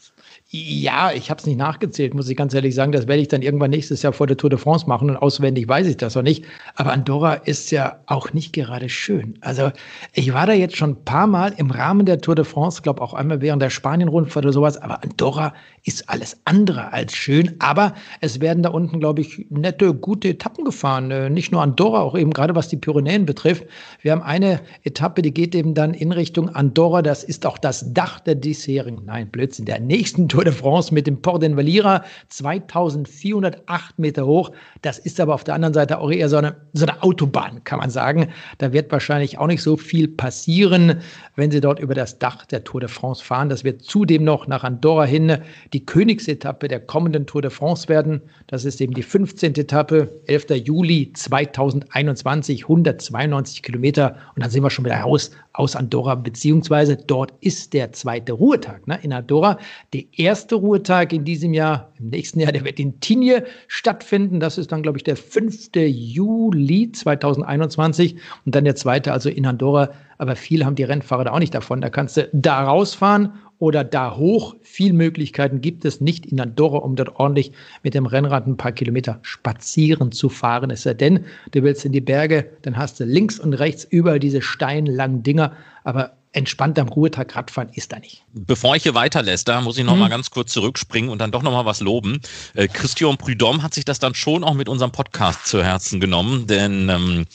Ja, 0.51 1.11
ich 1.11 1.29
habe 1.29 1.39
es 1.39 1.45
nicht 1.45 1.59
nachgezählt, 1.59 2.15
muss 2.15 2.27
ich 2.27 2.35
ganz 2.35 2.55
ehrlich 2.55 2.73
sagen. 2.73 2.91
Das 2.91 3.07
werde 3.07 3.21
ich 3.21 3.27
dann 3.27 3.43
irgendwann 3.43 3.69
nächstes 3.69 4.01
Jahr 4.01 4.13
vor 4.13 4.25
der 4.25 4.35
Tour 4.35 4.49
de 4.49 4.57
France 4.57 4.87
machen 4.87 5.11
und 5.11 5.15
auswendig 5.15 5.67
weiß 5.67 5.85
ich 5.85 5.97
das 5.97 6.15
noch 6.15 6.23
nicht. 6.23 6.43
Aber 6.73 6.91
Andorra 6.91 7.35
ist 7.35 7.69
ja 7.69 7.99
auch 8.07 8.33
nicht 8.33 8.53
gerade 8.53 8.89
schön. 8.89 9.37
Also 9.41 9.71
ich 10.13 10.33
war 10.33 10.47
da 10.47 10.53
jetzt 10.53 10.75
schon 10.75 10.93
ein 10.93 11.05
paar 11.05 11.27
Mal 11.27 11.53
im 11.57 11.69
Rahmen 11.69 12.07
der 12.07 12.19
Tour 12.19 12.33
de 12.33 12.45
France, 12.45 12.81
glaube 12.81 13.03
auch 13.03 13.13
einmal 13.13 13.41
während 13.41 13.61
der 13.61 13.69
Spanien-Rundfahrt 13.69 14.43
oder 14.43 14.53
sowas. 14.53 14.77
Aber 14.77 15.03
Andorra 15.03 15.53
ist 15.83 16.09
alles 16.09 16.35
andere 16.45 16.93
als 16.93 17.13
schön. 17.13 17.55
Aber 17.59 17.93
es 18.19 18.41
werden 18.41 18.63
da 18.63 18.69
unten, 18.69 18.99
glaube 18.99 19.21
ich, 19.21 19.45
nette, 19.51 19.93
gute 19.93 20.29
Etappen 20.29 20.65
gefahren. 20.65 21.11
Äh, 21.11 21.29
nicht 21.29 21.51
nur 21.51 21.61
Andorra, 21.61 22.01
auch 22.01 22.17
eben 22.17 22.31
gerade 22.31 22.55
was 22.55 22.69
die 22.69 22.77
Pyrenäen 22.77 23.27
betrifft. 23.27 23.65
Wir 24.01 24.13
haben 24.13 24.23
eine 24.23 24.61
Etappe, 24.81 25.21
die 25.21 25.31
geht 25.31 25.53
eben 25.53 25.75
dann 25.75 25.93
in 25.93 26.11
Richtung 26.11 26.49
Andorra. 26.49 27.03
Das 27.03 27.23
ist 27.23 27.45
auch 27.45 27.59
das 27.59 27.93
Dach 27.93 28.19
der 28.19 28.33
diesjährigen, 28.33 29.03
nein, 29.05 29.29
Blödsinn, 29.29 29.65
der 29.65 29.79
nächsten 29.79 30.27
Tour 30.27 30.38
Tour 30.39 30.45
de 30.45 30.53
France 30.53 30.93
mit 30.93 31.05
dem 31.05 31.21
Port 31.21 31.43
d'Envalira, 31.43 32.01
2408 32.29 33.99
Meter 33.99 34.25
hoch. 34.25 34.51
Das 34.81 34.97
ist 34.97 35.19
aber 35.19 35.33
auf 35.33 35.43
der 35.43 35.53
anderen 35.53 35.73
Seite 35.73 35.99
auch 35.99 36.09
eher 36.09 36.29
so 36.29 36.37
eine, 36.37 36.55
so 36.71 36.85
eine 36.85 37.03
Autobahn, 37.03 37.61
kann 37.65 37.79
man 37.79 37.89
sagen. 37.89 38.29
Da 38.57 38.71
wird 38.71 38.89
wahrscheinlich 38.89 39.37
auch 39.37 39.47
nicht 39.47 39.61
so 39.61 39.75
viel 39.75 40.07
passieren, 40.07 41.01
wenn 41.35 41.51
Sie 41.51 41.59
dort 41.59 41.81
über 41.81 41.93
das 41.93 42.19
Dach 42.19 42.45
der 42.45 42.63
Tour 42.63 42.79
de 42.79 42.87
France 42.87 43.21
fahren. 43.21 43.49
Das 43.49 43.65
wird 43.65 43.81
zudem 43.81 44.23
noch 44.23 44.47
nach 44.47 44.63
Andorra 44.63 45.03
hin 45.03 45.39
die 45.73 45.85
Königsetappe 45.85 46.69
der 46.69 46.79
kommenden 46.79 47.25
Tour 47.25 47.41
de 47.41 47.51
France 47.51 47.89
werden. 47.89 48.21
Das 48.47 48.63
ist 48.63 48.79
eben 48.79 48.93
die 48.93 49.03
15. 49.03 49.55
Etappe, 49.55 50.21
11. 50.27 50.51
Juli 50.63 51.11
2021, 51.11 52.63
192 52.63 53.61
Kilometer. 53.61 54.15
Und 54.35 54.43
dann 54.43 54.51
sind 54.51 54.63
wir 54.63 54.69
schon 54.69 54.85
wieder 54.85 55.01
raus 55.01 55.31
aus 55.51 55.75
Andorra, 55.75 56.15
beziehungsweise 56.15 56.95
dort 56.95 57.33
ist 57.41 57.73
der 57.73 57.91
zweite 57.91 58.31
Ruhetag 58.31 58.87
ne, 58.87 58.97
in 59.01 59.11
Andorra. 59.11 59.57
Erste 60.15 60.28
Ruhetag 60.51 61.13
in 61.13 61.25
diesem 61.25 61.53
Jahr, 61.53 61.91
im 61.99 62.07
nächsten 62.07 62.39
Jahr, 62.39 62.51
der 62.51 62.63
wird 62.63 62.79
in 62.79 62.99
Tignes 62.99 63.43
stattfinden. 63.67 64.39
Das 64.39 64.57
ist 64.57 64.71
dann, 64.71 64.83
glaube 64.83 64.97
ich, 64.97 65.03
der 65.03 65.15
5. 65.15 65.69
Juli 65.75 66.91
2021 66.91 68.15
und 68.45 68.55
dann 68.55 68.65
der 68.65 68.75
zweite, 68.75 69.11
also 69.11 69.29
in 69.29 69.45
Andorra. 69.45 69.89
Aber 70.17 70.35
viele 70.35 70.65
haben 70.65 70.75
die 70.75 70.83
Rennfahrer 70.83 71.23
da 71.25 71.31
auch 71.31 71.39
nicht 71.39 71.55
davon. 71.55 71.81
Da 71.81 71.89
kannst 71.89 72.17
du 72.17 72.29
da 72.33 72.63
rausfahren 72.63 73.33
oder 73.57 73.83
da 73.83 74.17
hoch. 74.17 74.55
Viel 74.61 74.93
Möglichkeiten 74.93 75.61
gibt 75.61 75.85
es 75.85 76.01
nicht 76.01 76.25
in 76.25 76.39
Andorra, 76.39 76.77
um 76.79 76.95
dort 76.95 77.19
ordentlich 77.19 77.51
mit 77.83 77.93
dem 77.93 78.05
Rennrad 78.05 78.47
ein 78.47 78.57
paar 78.57 78.71
Kilometer 78.71 79.19
spazieren 79.21 80.11
zu 80.11 80.29
fahren. 80.29 80.71
Es 80.71 80.83
sei 80.83 80.93
denn, 80.93 81.25
du 81.51 81.63
willst 81.63 81.85
in 81.85 81.91
die 81.91 82.01
Berge, 82.01 82.49
dann 82.61 82.77
hast 82.77 82.99
du 82.99 83.03
links 83.03 83.39
und 83.39 83.53
rechts 83.53 83.83
überall 83.83 84.19
diese 84.19 84.41
steinlangen 84.41 85.23
Dinger. 85.23 85.53
Aber 85.83 86.18
entspannt 86.31 86.77
am 86.77 86.87
Ruhetag 86.87 87.35
Radfahren 87.35 87.69
ist 87.73 87.91
da 87.91 87.99
nicht. 87.99 88.23
Bevor 88.33 88.75
ich 88.75 88.83
hier 88.83 88.93
weiterlässt, 88.93 89.47
da 89.47 89.61
muss 89.61 89.77
ich 89.77 89.83
noch 89.83 89.93
mhm. 89.93 89.99
mal 89.99 90.09
ganz 90.09 90.29
kurz 90.29 90.53
zurückspringen 90.53 91.09
und 91.09 91.19
dann 91.19 91.31
doch 91.31 91.41
noch 91.41 91.51
mal 91.51 91.65
was 91.65 91.81
loben. 91.81 92.21
Äh, 92.53 92.67
Christian 92.67 93.17
Prudhomme 93.17 93.63
hat 93.63 93.73
sich 93.73 93.85
das 93.85 93.99
dann 93.99 94.13
schon 94.13 94.43
auch 94.43 94.53
mit 94.53 94.69
unserem 94.69 94.91
Podcast 94.91 95.47
zu 95.47 95.63
Herzen 95.63 95.99
genommen, 95.99 96.45
denn 96.47 96.89
ähm, 96.89 97.25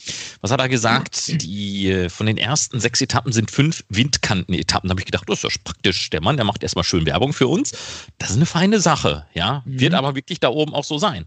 was 0.41 0.51
hat 0.51 0.61
er 0.61 0.69
gesagt? 0.69 1.43
Die 1.43 1.91
äh, 1.91 2.09
von 2.09 2.27
den 2.27 2.37
ersten 2.37 2.79
sechs 2.79 3.01
Etappen 3.01 3.33
sind 3.33 3.51
fünf 3.51 3.85
Windkanten-Etappen. 3.89 4.89
Da 4.89 4.93
habe 4.93 5.01
ich 5.01 5.07
gedacht, 5.07 5.29
das 5.29 5.43
ist 5.43 5.55
ja 5.55 5.61
praktisch. 5.65 6.11
Der 6.11 6.23
Mann, 6.23 6.37
der 6.37 6.45
macht 6.45 6.63
erstmal 6.63 6.85
schön 6.85 7.07
Werbung 7.07 7.33
für 7.33 7.49
uns. 7.49 7.73
Das 8.19 8.31
ist 8.31 8.37
eine 8.37 8.47
feine 8.47 8.81
Sache, 8.81 9.27
ja. 9.35 9.63
Mhm. 9.65 9.81
Wird 9.81 9.95
aber 9.95 10.15
wirklich 10.15 10.41
da 10.41 10.49
oben 10.49 10.73
auch 10.73 10.85
so 10.85 10.99
sein. 10.99 11.27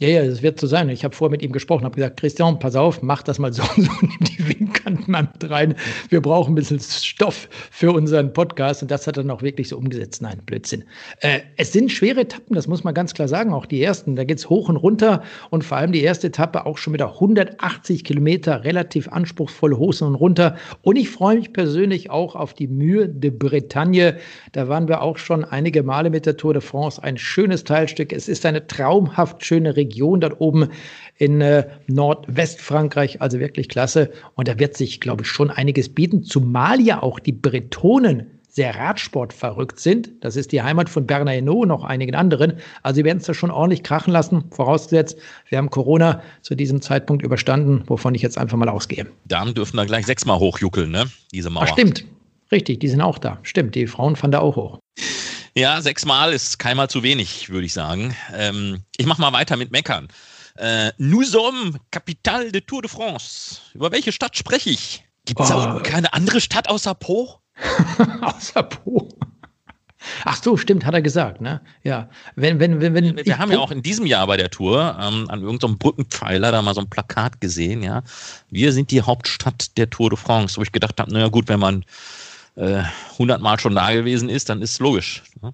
Ja, 0.00 0.06
ja, 0.06 0.24
das 0.24 0.42
wird 0.42 0.60
so 0.60 0.68
sein. 0.68 0.88
Ich 0.90 1.02
habe 1.02 1.12
vorher 1.12 1.32
mit 1.32 1.42
ihm 1.42 1.50
gesprochen, 1.50 1.84
habe 1.84 1.96
gesagt, 1.96 2.20
Christian, 2.20 2.60
pass 2.60 2.76
auf, 2.76 3.02
mach 3.02 3.24
das 3.24 3.40
mal 3.40 3.52
so 3.52 3.64
und 3.64 3.84
so, 3.84 3.90
nimm 4.00 4.18
die 4.20 4.48
Windkanten 4.48 5.10
mal 5.10 5.22
mit 5.22 5.50
rein. 5.50 5.74
Wir 6.08 6.22
brauchen 6.22 6.52
ein 6.52 6.54
bisschen 6.54 6.78
Stoff 6.78 7.48
für 7.72 7.90
unseren 7.90 8.32
Podcast 8.32 8.82
und 8.82 8.92
das 8.92 9.08
hat 9.08 9.16
er 9.16 9.24
dann 9.24 9.32
auch 9.32 9.42
wirklich 9.42 9.68
so 9.70 9.76
umgesetzt. 9.76 10.22
Nein, 10.22 10.40
Blödsinn. 10.46 10.84
Äh, 11.18 11.40
es 11.56 11.72
sind 11.72 11.90
schwere 11.90 12.20
Etappen, 12.20 12.54
das 12.54 12.68
muss 12.68 12.84
man 12.84 12.94
ganz 12.94 13.12
klar 13.12 13.26
sagen, 13.26 13.52
auch 13.52 13.66
die 13.66 13.82
ersten. 13.82 14.14
Da 14.14 14.22
geht's 14.22 14.48
hoch 14.48 14.68
und 14.68 14.76
runter 14.76 15.24
und 15.50 15.64
vor 15.64 15.78
allem 15.78 15.90
die 15.90 16.02
erste 16.02 16.28
Etappe 16.28 16.64
auch 16.64 16.78
schon 16.78 16.92
wieder 16.92 17.14
180 17.14 18.04
Kilometer, 18.04 18.62
relativ 18.62 19.08
anspruchsvoll 19.08 19.74
hoch 19.74 20.00
und 20.00 20.14
runter. 20.14 20.54
Und 20.82 20.94
ich 20.94 21.10
freue 21.10 21.38
mich 21.38 21.52
persönlich 21.52 22.08
auch 22.08 22.36
auf 22.36 22.54
die 22.54 22.68
Mühe 22.68 23.08
de 23.08 23.32
Bretagne. 23.32 24.16
Da 24.52 24.68
waren 24.68 24.86
wir 24.86 25.02
auch 25.02 25.18
schon 25.18 25.44
einige 25.44 25.82
Male 25.82 26.10
mit 26.10 26.24
der 26.24 26.36
Tour 26.36 26.52
de 26.52 26.62
France. 26.62 27.02
Ein 27.02 27.18
schönes 27.18 27.64
Teilstück. 27.64 28.12
Es 28.12 28.28
ist 28.28 28.46
eine 28.46 28.64
traumhaft 28.64 29.44
schöne 29.44 29.74
Region. 29.74 29.87
Region 29.88 30.20
dort 30.20 30.40
oben 30.40 30.68
in 31.16 31.40
äh, 31.40 31.66
Nordwestfrankreich, 31.86 33.20
also 33.20 33.40
wirklich 33.40 33.68
klasse. 33.68 34.10
Und 34.34 34.48
da 34.48 34.58
wird 34.58 34.76
sich, 34.76 35.00
glaube 35.00 35.22
ich, 35.22 35.28
schon 35.28 35.50
einiges 35.50 35.88
bieten, 35.88 36.22
zumal 36.22 36.80
ja 36.80 37.02
auch 37.02 37.18
die 37.18 37.32
Bretonen 37.32 38.26
sehr 38.48 38.74
radsportverrückt 38.74 39.78
sind. 39.78 40.10
Das 40.20 40.34
ist 40.34 40.52
die 40.52 40.62
Heimat 40.62 40.88
von 40.88 41.06
Bernard 41.06 41.36
Hinault, 41.36 41.68
noch 41.68 41.84
einigen 41.84 42.14
anderen. 42.14 42.54
Also 42.82 42.96
sie 42.96 43.04
werden 43.04 43.18
es 43.18 43.24
da 43.24 43.34
schon 43.34 43.50
ordentlich 43.50 43.82
krachen 43.82 44.12
lassen, 44.12 44.44
vorausgesetzt, 44.50 45.18
wir 45.48 45.58
haben 45.58 45.70
Corona 45.70 46.22
zu 46.42 46.54
diesem 46.54 46.80
Zeitpunkt 46.80 47.22
überstanden, 47.22 47.84
wovon 47.86 48.14
ich 48.14 48.22
jetzt 48.22 48.36
einfach 48.36 48.56
mal 48.56 48.68
ausgehe. 48.68 49.06
Damen 49.26 49.54
dürfen 49.54 49.76
da 49.76 49.84
gleich 49.84 50.06
sechsmal 50.06 50.38
hochjuckeln, 50.38 50.90
ne? 50.90 51.04
Diese 51.32 51.50
Mauer. 51.50 51.66
Ach, 51.68 51.72
stimmt. 51.72 52.04
Richtig, 52.50 52.80
die 52.80 52.88
sind 52.88 53.00
auch 53.00 53.18
da. 53.18 53.38
Stimmt, 53.42 53.74
die 53.74 53.86
Frauen 53.86 54.16
fahren 54.16 54.32
da 54.32 54.40
auch 54.40 54.56
hoch. 54.56 54.78
Ja, 55.58 55.82
sechsmal 55.82 56.32
ist 56.32 56.60
keinmal 56.60 56.88
zu 56.88 57.02
wenig, 57.02 57.48
würde 57.48 57.66
ich 57.66 57.72
sagen. 57.72 58.14
Ähm, 58.32 58.84
ich 58.96 59.06
mache 59.06 59.20
mal 59.20 59.32
weiter 59.32 59.56
mit 59.56 59.72
Meckern. 59.72 60.06
Äh, 60.56 60.92
nous 60.98 61.32
sommes 61.32 61.74
Capitale 61.90 62.52
de 62.52 62.60
Tour 62.60 62.82
de 62.82 62.88
France. 62.88 63.60
Über 63.74 63.90
welche 63.90 64.12
Stadt 64.12 64.36
spreche 64.36 64.70
ich? 64.70 65.02
Gibt 65.24 65.40
es 65.40 65.50
oh. 65.50 65.80
keine 65.82 66.12
andere 66.12 66.40
Stadt 66.40 66.68
außer 66.68 66.94
Po? 66.94 67.40
außer 68.20 68.62
Po. 68.62 69.08
Ach 70.24 70.40
so, 70.40 70.56
stimmt, 70.56 70.86
hat 70.86 70.94
er 70.94 71.02
gesagt, 71.02 71.40
ne? 71.40 71.60
Ja. 71.82 72.08
Wenn, 72.36 72.60
wenn, 72.60 72.80
wenn, 72.80 72.94
wenn 72.94 73.16
Wir 73.26 73.38
haben 73.38 73.50
ja 73.50 73.58
auch 73.58 73.72
in 73.72 73.82
diesem 73.82 74.06
Jahr 74.06 74.28
bei 74.28 74.36
der 74.36 74.50
Tour 74.50 74.96
ähm, 75.00 75.28
an 75.28 75.42
irgendeinem 75.42 75.76
Brückenpfeiler 75.76 76.52
da 76.52 76.62
mal 76.62 76.74
so 76.74 76.82
ein 76.82 76.88
Plakat 76.88 77.40
gesehen, 77.40 77.82
ja. 77.82 78.04
Wir 78.48 78.72
sind 78.72 78.92
die 78.92 79.02
Hauptstadt 79.02 79.76
der 79.76 79.90
Tour 79.90 80.10
de 80.10 80.18
France, 80.18 80.56
wo 80.56 80.62
ich 80.62 80.70
gedacht 80.70 81.00
habe, 81.00 81.12
naja 81.12 81.26
gut, 81.26 81.48
wenn 81.48 81.58
man 81.58 81.84
äh, 82.58 82.82
100 83.12 83.40
Mal 83.40 83.58
schon 83.58 83.74
da 83.74 83.92
gewesen 83.92 84.28
ist, 84.28 84.48
dann 84.48 84.62
ist 84.62 84.78
logisch. 84.80 85.22
Ne? 85.40 85.52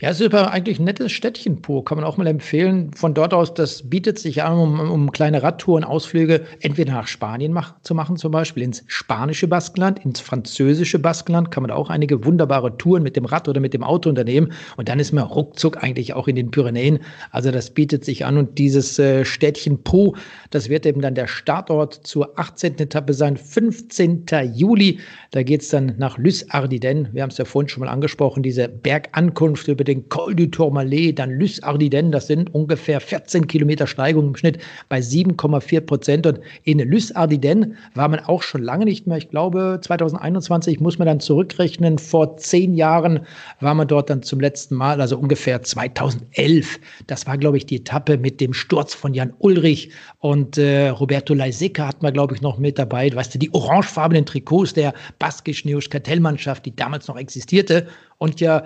Ja, 0.00 0.08
es 0.08 0.20
ist 0.20 0.32
aber 0.32 0.52
eigentlich 0.52 0.78
ein 0.78 0.84
nettes 0.84 1.12
Städtchen 1.12 1.60
Po, 1.60 1.82
kann 1.82 1.98
man 1.98 2.04
auch 2.06 2.16
mal 2.16 2.26
empfehlen. 2.26 2.92
Von 2.94 3.12
dort 3.12 3.34
aus, 3.34 3.52
das 3.52 3.88
bietet 3.90 4.18
sich 4.18 4.42
an, 4.42 4.58
um, 4.58 4.80
um 4.80 5.12
kleine 5.12 5.42
Radtouren, 5.42 5.84
Ausflüge 5.84 6.46
entweder 6.60 6.94
nach 6.94 7.06
Spanien 7.06 7.52
mach, 7.52 7.74
zu 7.82 7.94
machen, 7.94 8.16
zum 8.16 8.32
Beispiel 8.32 8.62
ins 8.62 8.84
spanische 8.86 9.48
Baskenland, 9.48 10.02
ins 10.02 10.20
französische 10.20 10.98
Baskenland, 10.98 11.50
kann 11.50 11.62
man 11.62 11.70
auch 11.70 11.90
einige 11.90 12.24
wunderbare 12.24 12.78
Touren 12.78 13.02
mit 13.02 13.16
dem 13.16 13.26
Rad 13.26 13.48
oder 13.48 13.60
mit 13.60 13.74
dem 13.74 13.82
Auto 13.82 14.08
unternehmen. 14.08 14.52
Und 14.78 14.88
dann 14.88 14.98
ist 14.98 15.12
man 15.12 15.24
ruckzuck 15.24 15.82
eigentlich 15.84 16.14
auch 16.14 16.26
in 16.26 16.36
den 16.36 16.50
Pyrenäen. 16.50 17.00
Also 17.30 17.50
das 17.50 17.68
bietet 17.68 18.02
sich 18.02 18.24
an. 18.24 18.38
Und 18.38 18.56
dieses 18.56 18.98
äh, 18.98 19.26
Städtchen 19.26 19.82
Po, 19.82 20.16
das 20.50 20.70
wird 20.70 20.86
eben 20.86 21.02
dann 21.02 21.14
der 21.14 21.26
Startort 21.26 22.00
zur 22.06 22.38
18. 22.38 22.78
Etappe 22.78 23.12
sein, 23.12 23.36
15. 23.36 24.24
Juli. 24.54 25.00
Da 25.32 25.42
geht 25.42 25.60
es 25.60 25.68
dann 25.68 25.96
nach 25.98 26.16
Lys 26.16 26.48
Ardiden. 26.50 27.08
Wir 27.12 27.22
haben 27.22 27.30
es 27.30 27.36
ja 27.36 27.44
vorhin 27.44 27.68
schon 27.68 27.84
mal 27.84 27.90
angesprochen, 27.90 28.42
diese 28.42 28.68
Bergankunft 28.68 29.65
über 29.72 29.84
den 29.84 30.08
Col 30.08 30.34
du 30.34 30.46
Tourmalet, 30.46 31.18
dann 31.18 31.30
Lys 31.30 31.62
Ardiden, 31.62 32.12
das 32.12 32.26
sind 32.26 32.54
ungefähr 32.54 33.00
14 33.00 33.46
Kilometer 33.46 33.86
Steigung 33.86 34.28
im 34.28 34.36
Schnitt 34.36 34.58
bei 34.88 34.98
7,4 34.98 35.80
Prozent. 35.80 36.26
Und 36.26 36.40
in 36.64 36.78
Lys 36.78 37.12
Ardiden 37.12 37.76
war 37.94 38.08
man 38.08 38.20
auch 38.20 38.42
schon 38.42 38.62
lange 38.62 38.84
nicht 38.84 39.06
mehr. 39.06 39.18
Ich 39.18 39.30
glaube, 39.30 39.78
2021 39.82 40.80
muss 40.80 40.98
man 40.98 41.06
dann 41.06 41.20
zurückrechnen. 41.20 41.98
Vor 41.98 42.36
zehn 42.36 42.74
Jahren 42.74 43.20
war 43.60 43.74
man 43.74 43.88
dort 43.88 44.10
dann 44.10 44.22
zum 44.22 44.40
letzten 44.40 44.74
Mal, 44.74 45.00
also 45.00 45.18
ungefähr 45.18 45.62
2011. 45.62 46.78
Das 47.06 47.26
war, 47.26 47.38
glaube 47.38 47.56
ich, 47.56 47.66
die 47.66 47.76
Etappe 47.76 48.18
mit 48.18 48.40
dem 48.40 48.52
Sturz 48.52 48.94
von 48.94 49.14
Jan 49.14 49.32
Ulrich 49.38 49.90
und 50.18 50.58
äh, 50.58 50.88
Roberto 50.88 51.34
Leisecca 51.34 51.86
hat 51.86 52.02
man, 52.02 52.12
glaube 52.12 52.34
ich, 52.34 52.42
noch 52.42 52.58
mit 52.58 52.78
dabei. 52.78 53.14
Weißt 53.14 53.34
du, 53.34 53.38
die 53.38 53.52
orangefarbenen 53.54 54.26
Trikots 54.26 54.74
der 54.74 54.92
baskischen 55.18 55.70
Neuschkartellmannschaft, 55.70 56.66
die 56.66 56.74
damals 56.74 57.08
noch 57.08 57.16
existierte 57.16 57.86
und 58.18 58.40
ja 58.40 58.64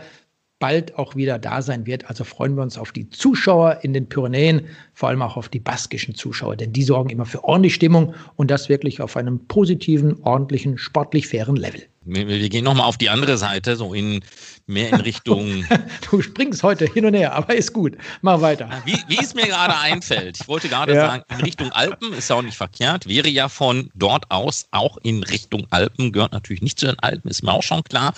bald 0.61 0.97
auch 0.97 1.17
wieder 1.17 1.39
da 1.39 1.61
sein 1.63 1.87
wird. 1.87 2.09
Also 2.09 2.23
freuen 2.23 2.55
wir 2.55 2.63
uns 2.63 2.79
auf 2.79 2.93
die 2.93 3.11
Zuschauer 3.11 3.81
in 3.83 3.93
den 3.93 4.09
Pyrenäen, 4.09 4.69
vor 4.95 5.09
allem 5.09 5.23
auch 5.23 5.37
auf 5.37 5.49
die 5.49 5.59
baskischen 5.59 6.15
Zuschauer, 6.15 6.55
denn 6.55 6.73
die 6.73 6.85
sorgen 6.85 7.11
immer 7.11 7.27
für 7.27 7.43
ordentlich 7.43 7.75
Stimmung 7.75 8.15
und 8.37 8.51
das 8.51 8.69
wirklich 8.69 9.01
auf 9.01 9.17
einem 9.17 9.45
positiven, 9.49 10.23
ordentlichen, 10.23 10.79
sportlich 10.79 11.27
fairen 11.27 11.57
Level. 11.57 11.83
Wir, 12.05 12.29
wir 12.29 12.49
gehen 12.49 12.65
nochmal 12.65 12.87
auf 12.87 12.99
die 12.99 13.11
andere 13.11 13.37
Seite, 13.37 13.77
so 13.77 13.93
in 13.93 14.21
mehr 14.67 14.91
in 14.91 15.01
Richtung. 15.01 15.65
du 16.11 16.23
springst 16.23 16.63
heute 16.63 16.87
hin 16.87 17.05
und 17.05 17.15
her, 17.15 17.35
aber 17.35 17.55
ist 17.55 17.73
gut. 17.73 17.97
Mach 18.23 18.41
weiter. 18.41 18.69
Wie, 18.85 18.97
wie 19.09 19.19
es 19.19 19.35
mir 19.35 19.47
gerade 19.47 19.77
einfällt. 19.77 20.39
Ich 20.41 20.49
wollte 20.49 20.69
gerade 20.69 20.95
ja. 20.95 21.07
sagen, 21.07 21.25
in 21.31 21.41
Richtung 21.45 21.73
Alpen 21.73 22.13
ist 22.13 22.31
ja 22.31 22.37
auch 22.37 22.43
nicht 22.43 22.57
verkehrt. 22.57 23.07
Wäre 23.07 23.29
ja 23.29 23.49
von 23.49 23.91
dort 23.95 24.31
aus 24.31 24.67
auch 24.71 24.99
in 25.03 25.23
Richtung 25.23 25.67
Alpen, 25.71 26.13
gehört 26.13 26.33
natürlich 26.33 26.63
nicht 26.63 26.79
zu 26.79 26.87
den 26.87 26.99
Alpen, 27.01 27.31
ist 27.31 27.43
mir 27.43 27.53
auch 27.53 27.63
schon 27.63 27.83
klar. 27.85 28.15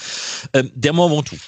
Ähm, 0.52 0.70
der 0.74 0.92
Mont 0.92 1.12
Ventoux 1.12 1.38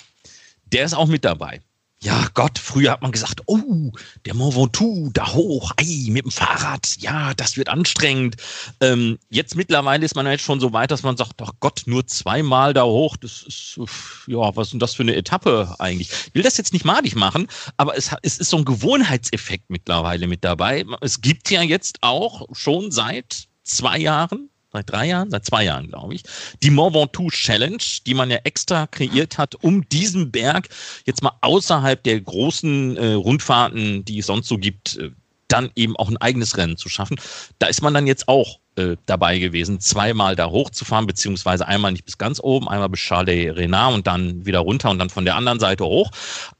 der 0.72 0.84
ist 0.84 0.94
auch 0.94 1.06
mit 1.06 1.24
dabei. 1.24 1.60
Ja, 2.04 2.28
Gott, 2.34 2.58
früher 2.58 2.90
hat 2.92 3.00
man 3.00 3.12
gesagt, 3.12 3.40
oh, 3.46 3.90
der 4.26 4.34
Mont 4.34 4.54
Ventoux, 4.54 5.08
da 5.14 5.32
hoch, 5.32 5.72
ei, 5.78 6.10
mit 6.10 6.24
dem 6.24 6.30
Fahrrad, 6.30 6.98
ja, 6.98 7.32
das 7.32 7.56
wird 7.56 7.70
anstrengend. 7.70 8.36
Ähm, 8.82 9.18
jetzt 9.30 9.56
mittlerweile 9.56 10.04
ist 10.04 10.14
man 10.14 10.26
jetzt 10.26 10.44
schon 10.44 10.60
so 10.60 10.74
weit, 10.74 10.90
dass 10.90 11.02
man 11.02 11.16
sagt, 11.16 11.40
ach 11.40 11.52
Gott, 11.60 11.84
nur 11.86 12.06
zweimal 12.06 12.74
da 12.74 12.84
hoch, 12.84 13.16
das 13.16 13.44
ist, 13.44 13.80
ja, 14.26 14.54
was 14.54 14.66
ist 14.66 14.72
denn 14.72 14.80
das 14.80 14.94
für 14.94 15.02
eine 15.02 15.16
Etappe 15.16 15.74
eigentlich? 15.78 16.10
Ich 16.26 16.34
will 16.34 16.42
das 16.42 16.58
jetzt 16.58 16.74
nicht 16.74 16.84
madig 16.84 17.16
machen, 17.16 17.48
aber 17.78 17.96
es, 17.96 18.10
es 18.20 18.36
ist 18.36 18.50
so 18.50 18.58
ein 18.58 18.66
Gewohnheitseffekt 18.66 19.70
mittlerweile 19.70 20.26
mit 20.26 20.44
dabei. 20.44 20.84
Es 21.00 21.22
gibt 21.22 21.50
ja 21.50 21.62
jetzt 21.62 22.02
auch 22.02 22.46
schon 22.52 22.92
seit 22.92 23.48
zwei 23.62 23.96
Jahren 23.98 24.50
seit 24.74 24.90
drei 24.90 25.06
Jahren, 25.06 25.30
seit 25.30 25.46
zwei 25.46 25.64
Jahren, 25.64 25.88
glaube 25.88 26.14
ich, 26.14 26.24
die 26.62 26.70
Mont 26.70 26.94
Ventoux 26.94 27.30
Challenge, 27.30 27.82
die 28.06 28.14
man 28.14 28.30
ja 28.30 28.38
extra 28.44 28.86
kreiert 28.86 29.38
hat, 29.38 29.54
um 29.62 29.88
diesen 29.88 30.30
Berg 30.30 30.68
jetzt 31.06 31.22
mal 31.22 31.32
außerhalb 31.40 32.02
der 32.02 32.20
großen 32.20 32.96
äh, 32.96 33.12
Rundfahrten, 33.12 34.04
die 34.04 34.18
es 34.18 34.26
sonst 34.26 34.48
so 34.48 34.58
gibt, 34.58 34.98
äh, 34.98 35.10
dann 35.48 35.70
eben 35.76 35.96
auch 35.96 36.08
ein 36.08 36.16
eigenes 36.16 36.56
Rennen 36.56 36.76
zu 36.76 36.88
schaffen. 36.88 37.20
Da 37.58 37.68
ist 37.68 37.82
man 37.82 37.94
dann 37.94 38.06
jetzt 38.06 38.28
auch 38.28 38.58
äh, 38.76 38.96
dabei 39.06 39.38
gewesen, 39.38 39.78
zweimal 39.78 40.34
da 40.34 40.50
hochzufahren, 40.50 41.06
beziehungsweise 41.06 41.68
einmal 41.68 41.92
nicht 41.92 42.04
bis 42.04 42.18
ganz 42.18 42.40
oben, 42.40 42.68
einmal 42.68 42.88
bis 42.88 43.00
Charles 43.00 43.56
Renard 43.56 43.94
und 43.94 44.06
dann 44.06 44.44
wieder 44.44 44.60
runter 44.60 44.90
und 44.90 44.98
dann 44.98 45.10
von 45.10 45.24
der 45.24 45.36
anderen 45.36 45.60
Seite 45.60 45.84
hoch. 45.84 46.10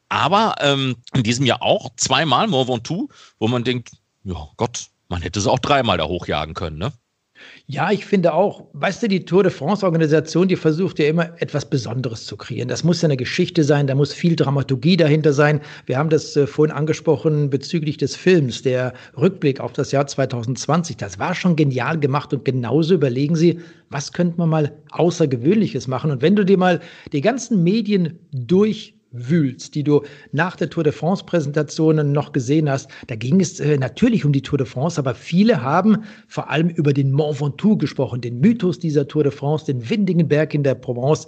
Aber 0.09 0.54
ähm, 0.61 0.97
in 1.12 1.25
diesem 1.25 1.44
Jahr 1.47 1.62
auch 1.62 1.90
zweimal 1.97 2.47
Mont 2.47 2.68
Ventoux, 2.68 3.09
wo 3.40 3.49
man 3.49 3.64
denkt, 3.64 3.90
ja 4.23 4.49
Gott, 4.56 4.87
man 5.09 5.23
hätte 5.23 5.40
es 5.40 5.47
auch 5.47 5.59
dreimal 5.59 5.99
da 5.99 6.04
hochjagen 6.04 6.54
können, 6.54 6.78
ne? 6.78 6.92
Ja, 7.66 7.90
ich 7.90 8.04
finde 8.04 8.34
auch, 8.34 8.66
weißt 8.74 9.02
du, 9.02 9.08
die 9.08 9.24
Tour 9.24 9.42
de 9.42 9.50
France-Organisation, 9.50 10.48
die 10.48 10.56
versucht 10.56 10.98
ja 10.98 11.06
immer 11.06 11.30
etwas 11.40 11.64
Besonderes 11.64 12.26
zu 12.26 12.36
kreieren. 12.36 12.68
Das 12.68 12.84
muss 12.84 13.00
ja 13.00 13.06
eine 13.06 13.16
Geschichte 13.16 13.64
sein, 13.64 13.86
da 13.86 13.94
muss 13.94 14.12
viel 14.12 14.36
Dramaturgie 14.36 14.96
dahinter 14.96 15.32
sein. 15.32 15.60
Wir 15.86 15.96
haben 15.96 16.10
das 16.10 16.36
äh, 16.36 16.46
vorhin 16.46 16.74
angesprochen 16.74 17.48
bezüglich 17.50 17.96
des 17.96 18.16
Films, 18.16 18.62
der 18.62 18.92
Rückblick 19.16 19.60
auf 19.60 19.72
das 19.72 19.92
Jahr 19.92 20.06
2020. 20.06 20.98
Das 20.98 21.18
war 21.18 21.34
schon 21.34 21.56
genial 21.56 21.98
gemacht 21.98 22.34
und 22.34 22.44
genauso 22.44 22.94
überlegen 22.94 23.34
sie, 23.34 23.60
was 23.88 24.12
könnte 24.12 24.38
man 24.38 24.48
mal 24.48 24.72
Außergewöhnliches 24.90 25.88
machen. 25.88 26.10
Und 26.10 26.20
wenn 26.20 26.36
du 26.36 26.44
dir 26.44 26.58
mal 26.58 26.80
die 27.12 27.20
ganzen 27.20 27.62
Medien 27.62 28.18
durch 28.32 28.94
wühlst, 29.14 29.75
die 29.75 29.85
du 29.85 30.02
nach 30.33 30.56
der 30.56 30.68
Tour 30.68 30.85
de 30.85 30.92
France 30.92 31.25
Präsentation 31.25 32.12
noch 32.12 32.33
gesehen 32.33 32.68
hast, 32.68 32.90
da 33.06 33.14
ging 33.16 33.40
es 33.40 33.61
äh, 33.61 33.78
natürlich 33.78 34.25
um 34.25 34.33
die 34.33 34.42
Tour 34.42 34.59
de 34.59 34.66
France, 34.66 34.99
aber 34.99 35.14
viele 35.14 35.62
haben 35.62 36.04
vor 36.26 36.50
allem 36.50 36.68
über 36.68 36.92
den 36.92 37.12
Mont 37.12 37.40
Ventoux 37.40 37.76
gesprochen, 37.76 38.21
den 38.21 38.40
Mythos 38.40 38.78
dieser 38.78 39.09
Tour 39.09 39.23
de 39.23 39.33
France, 39.33 39.66
den 39.66 39.88
windigen 39.88 40.28
Berg 40.28 40.54
in 40.54 40.62
der 40.62 40.75
Provence. 40.75 41.26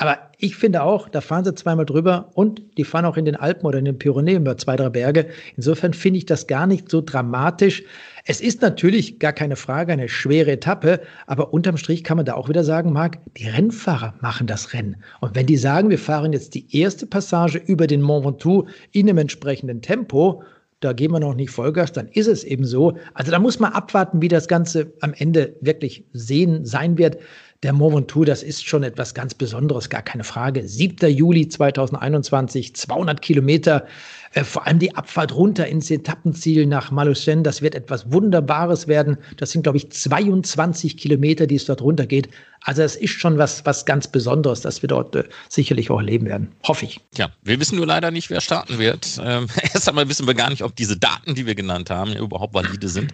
Aber 0.00 0.16
ich 0.38 0.54
finde 0.54 0.84
auch, 0.84 1.08
da 1.08 1.20
fahren 1.20 1.44
sie 1.44 1.56
zweimal 1.56 1.84
drüber 1.84 2.30
und 2.34 2.62
die 2.76 2.84
fahren 2.84 3.04
auch 3.04 3.16
in 3.16 3.24
den 3.24 3.34
Alpen 3.34 3.66
oder 3.66 3.80
in 3.80 3.84
den 3.84 3.98
Pyrenäen 3.98 4.42
über 4.42 4.56
zwei, 4.56 4.76
drei 4.76 4.90
Berge. 4.90 5.26
Insofern 5.56 5.92
finde 5.92 6.18
ich 6.18 6.26
das 6.26 6.46
gar 6.46 6.68
nicht 6.68 6.88
so 6.88 7.00
dramatisch. 7.00 7.82
Es 8.24 8.40
ist 8.40 8.62
natürlich 8.62 9.18
gar 9.18 9.32
keine 9.32 9.56
Frage 9.56 9.92
eine 9.92 10.08
schwere 10.08 10.52
Etappe, 10.52 11.00
aber 11.26 11.52
unterm 11.52 11.76
Strich 11.76 12.04
kann 12.04 12.16
man 12.16 12.26
da 12.26 12.34
auch 12.34 12.48
wieder 12.48 12.62
sagen, 12.62 12.92
Marc, 12.92 13.18
die 13.36 13.48
Rennfahrer 13.48 14.14
machen 14.20 14.46
das 14.46 14.72
Rennen. 14.72 15.02
Und 15.20 15.34
wenn 15.34 15.46
die 15.46 15.56
sagen, 15.56 15.90
wir 15.90 15.98
fahren 15.98 16.32
jetzt 16.32 16.54
die 16.54 16.78
erste 16.78 17.04
Passage 17.04 17.58
über 17.58 17.88
den 17.88 18.00
Mont 18.00 18.24
Ventoux 18.24 18.68
in 18.92 19.08
einem 19.08 19.18
entsprechenden 19.18 19.82
Tempo, 19.82 20.44
da 20.80 20.92
gehen 20.92 21.10
wir 21.10 21.18
noch 21.18 21.34
nicht 21.34 21.50
Vollgas, 21.50 21.90
dann 21.90 22.06
ist 22.06 22.28
es 22.28 22.44
eben 22.44 22.64
so. 22.64 22.96
Also 23.14 23.32
da 23.32 23.40
muss 23.40 23.58
man 23.58 23.72
abwarten, 23.72 24.22
wie 24.22 24.28
das 24.28 24.46
Ganze 24.46 24.92
am 25.00 25.12
Ende 25.12 25.56
wirklich 25.60 26.04
sehen 26.12 26.64
sein 26.64 26.98
wird. 26.98 27.18
Der 27.64 27.72
Mont 27.72 28.14
das 28.24 28.44
ist 28.44 28.66
schon 28.66 28.84
etwas 28.84 29.14
ganz 29.14 29.34
Besonderes, 29.34 29.88
gar 29.88 30.02
keine 30.02 30.22
Frage. 30.22 30.66
7. 30.66 31.08
Juli 31.10 31.48
2021, 31.48 32.76
200 32.76 33.20
Kilometer, 33.20 33.86
äh, 34.34 34.44
vor 34.44 34.66
allem 34.66 34.78
die 34.78 34.94
Abfahrt 34.94 35.34
runter 35.34 35.66
ins 35.66 35.90
Etappenziel 35.90 36.66
nach 36.66 36.92
Maluchen, 36.92 37.42
das 37.42 37.60
wird 37.60 37.74
etwas 37.74 38.12
Wunderbares 38.12 38.86
werden. 38.86 39.18
Das 39.38 39.50
sind, 39.50 39.62
glaube 39.62 39.78
ich, 39.78 39.90
22 39.90 40.96
Kilometer, 40.96 41.46
die 41.46 41.56
es 41.56 41.64
dort 41.64 41.82
runtergeht. 41.82 42.28
Also 42.62 42.82
es 42.82 42.96
ist 42.96 43.12
schon 43.12 43.38
was, 43.38 43.64
was 43.64 43.86
ganz 43.86 44.08
Besonderes, 44.08 44.60
dass 44.60 44.82
wir 44.82 44.88
dort 44.88 45.14
äh, 45.14 45.24
sicherlich 45.48 45.90
auch 45.90 45.98
erleben 45.98 46.26
werden. 46.26 46.52
Hoffe 46.66 46.84
ich. 46.84 47.00
Ja, 47.16 47.30
wir 47.42 47.58
wissen 47.60 47.76
nur 47.76 47.86
leider 47.86 48.10
nicht, 48.10 48.30
wer 48.30 48.40
starten 48.40 48.78
wird. 48.78 49.18
Ähm, 49.22 49.46
erst 49.72 49.88
einmal 49.88 50.08
wissen 50.08 50.26
wir 50.26 50.34
gar 50.34 50.50
nicht, 50.50 50.62
ob 50.62 50.74
diese 50.74 50.96
Daten, 50.96 51.34
die 51.34 51.46
wir 51.46 51.54
genannt 51.54 51.90
haben, 51.90 52.14
überhaupt 52.14 52.54
valide 52.54 52.88
sind. 52.88 53.12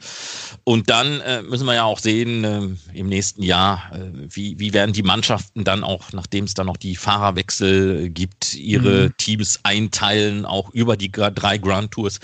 Und 0.65 0.89
dann 0.91 1.21
äh, 1.21 1.43
müssen 1.43 1.67
wir 1.67 1.75
ja 1.75 1.85
auch 1.85 1.99
sehen, 1.99 2.45
äh, 2.45 2.99
im 2.99 3.09
nächsten 3.09 3.43
Jahr, 3.43 3.91
äh, 3.93 4.34
wie, 4.37 4.59
wie 4.59 4.73
werden 4.73 4.93
die 4.93 5.03
Mannschaften 5.03 5.65
dann 5.65 5.85
auch, 5.85 6.13
nachdem 6.13 6.45
es 6.45 6.55
dann 6.55 6.67
noch 6.67 6.77
die 6.77 6.97
Fahrerwechsel 6.97 8.11
gibt, 8.11 8.55
ihre 8.55 9.09
mhm. 9.09 9.17
Teams 9.17 9.61
einteilen, 9.63 10.45
auch 10.45 10.71
über 10.71 10.97
die 10.97 11.11
drei 11.11 11.59
Grand 11.59 11.93
Tours. 11.93 12.19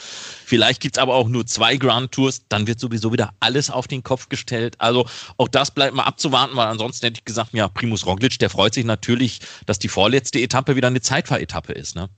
Vielleicht 0.44 0.80
gibt 0.80 0.96
es 0.96 1.02
aber 1.02 1.14
auch 1.14 1.28
nur 1.28 1.46
zwei 1.46 1.76
Grand 1.76 2.12
Tours, 2.12 2.42
dann 2.48 2.66
wird 2.66 2.80
sowieso 2.80 3.12
wieder 3.12 3.32
alles 3.40 3.70
auf 3.70 3.88
den 3.88 4.02
Kopf 4.02 4.28
gestellt. 4.28 4.76
Also 4.78 5.06
auch 5.36 5.48
das 5.48 5.70
bleibt 5.70 5.94
mal 5.94 6.04
abzuwarten, 6.04 6.56
weil 6.56 6.66
ansonsten 6.66 7.06
hätte 7.06 7.18
ich 7.18 7.24
gesagt, 7.24 7.52
ja, 7.52 7.68
Primus 7.68 8.06
Roglic, 8.06 8.38
der 8.38 8.50
freut 8.50 8.74
sich 8.74 8.84
natürlich, 8.84 9.40
dass 9.66 9.78
die 9.78 9.88
vorletzte 9.88 10.40
Etappe 10.40 10.76
wieder 10.76 10.88
eine 10.88 11.00
Zeitfahretappe 11.00 11.72
ist. 11.72 11.96
Ne? 11.96 12.08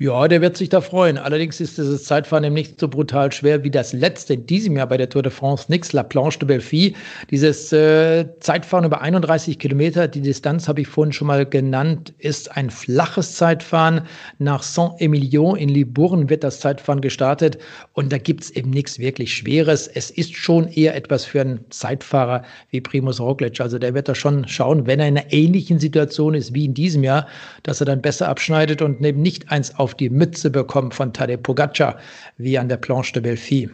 Ja, 0.00 0.28
der 0.28 0.40
wird 0.40 0.56
sich 0.56 0.68
da 0.68 0.80
freuen. 0.80 1.18
Allerdings 1.18 1.60
ist 1.60 1.76
dieses 1.76 2.04
Zeitfahren 2.04 2.44
eben 2.44 2.54
nicht 2.54 2.78
so 2.78 2.86
brutal 2.86 3.32
schwer 3.32 3.64
wie 3.64 3.70
das 3.70 3.92
letzte 3.92 4.34
in 4.34 4.46
diesem 4.46 4.76
Jahr 4.76 4.86
bei 4.86 4.96
der 4.96 5.08
Tour 5.08 5.22
de 5.24 5.32
France. 5.32 5.64
Nix, 5.66 5.92
La 5.92 6.04
Planche 6.04 6.38
de 6.38 6.46
Belfi. 6.46 6.94
Dieses 7.32 7.72
äh, 7.72 8.24
Zeitfahren 8.38 8.84
über 8.84 9.00
31 9.00 9.58
Kilometer, 9.58 10.06
die 10.06 10.20
Distanz 10.20 10.68
habe 10.68 10.82
ich 10.82 10.86
vorhin 10.86 11.12
schon 11.12 11.26
mal 11.26 11.44
genannt, 11.44 12.14
ist 12.18 12.56
ein 12.56 12.70
flaches 12.70 13.34
Zeitfahren. 13.34 14.02
Nach 14.38 14.62
Saint-Emilion 14.62 15.56
in 15.56 15.68
Libourne 15.68 16.30
wird 16.30 16.44
das 16.44 16.60
Zeitfahren 16.60 17.00
gestartet 17.00 17.58
und 17.92 18.12
da 18.12 18.18
gibt 18.18 18.44
es 18.44 18.50
eben 18.50 18.70
nichts 18.70 19.00
wirklich 19.00 19.34
Schweres. 19.34 19.88
Es 19.88 20.10
ist 20.10 20.36
schon 20.36 20.68
eher 20.68 20.94
etwas 20.94 21.24
für 21.24 21.40
einen 21.40 21.64
Zeitfahrer 21.70 22.44
wie 22.70 22.80
Primus 22.80 23.18
Roglic. 23.18 23.60
Also 23.60 23.80
der 23.80 23.94
wird 23.94 24.08
da 24.08 24.14
schon 24.14 24.46
schauen, 24.46 24.86
wenn 24.86 25.00
er 25.00 25.08
in 25.08 25.18
einer 25.18 25.32
ähnlichen 25.32 25.80
Situation 25.80 26.34
ist 26.34 26.54
wie 26.54 26.66
in 26.66 26.74
diesem 26.74 27.02
Jahr, 27.02 27.26
dass 27.64 27.80
er 27.80 27.86
dann 27.86 28.00
besser 28.00 28.28
abschneidet 28.28 28.80
und 28.80 29.04
eben 29.04 29.22
nicht 29.22 29.50
eins 29.50 29.74
auf 29.74 29.87
auf 29.88 29.94
die 29.94 30.10
Mütze 30.10 30.50
bekommen 30.50 30.92
von 30.92 31.14
Tadej 31.14 31.38
Pogacar, 31.38 31.96
wie 32.36 32.58
an 32.58 32.68
der 32.68 32.76
Planche 32.76 33.14
de 33.14 33.22
Belfi. 33.22 33.70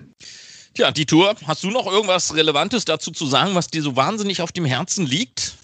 Tja, 0.75 0.91
die 0.91 1.07
Tour, 1.07 1.37
hast 1.47 1.63
du 1.63 1.71
noch 1.71 1.87
irgendwas 1.87 2.35
Relevantes 2.35 2.85
dazu 2.85 3.13
zu 3.13 3.27
sagen, 3.27 3.55
was 3.55 3.69
dir 3.69 3.81
so 3.81 3.95
wahnsinnig 3.95 4.43
auf 4.43 4.51
dem 4.51 4.65
Herzen 4.65 5.07
liegt? 5.07 5.55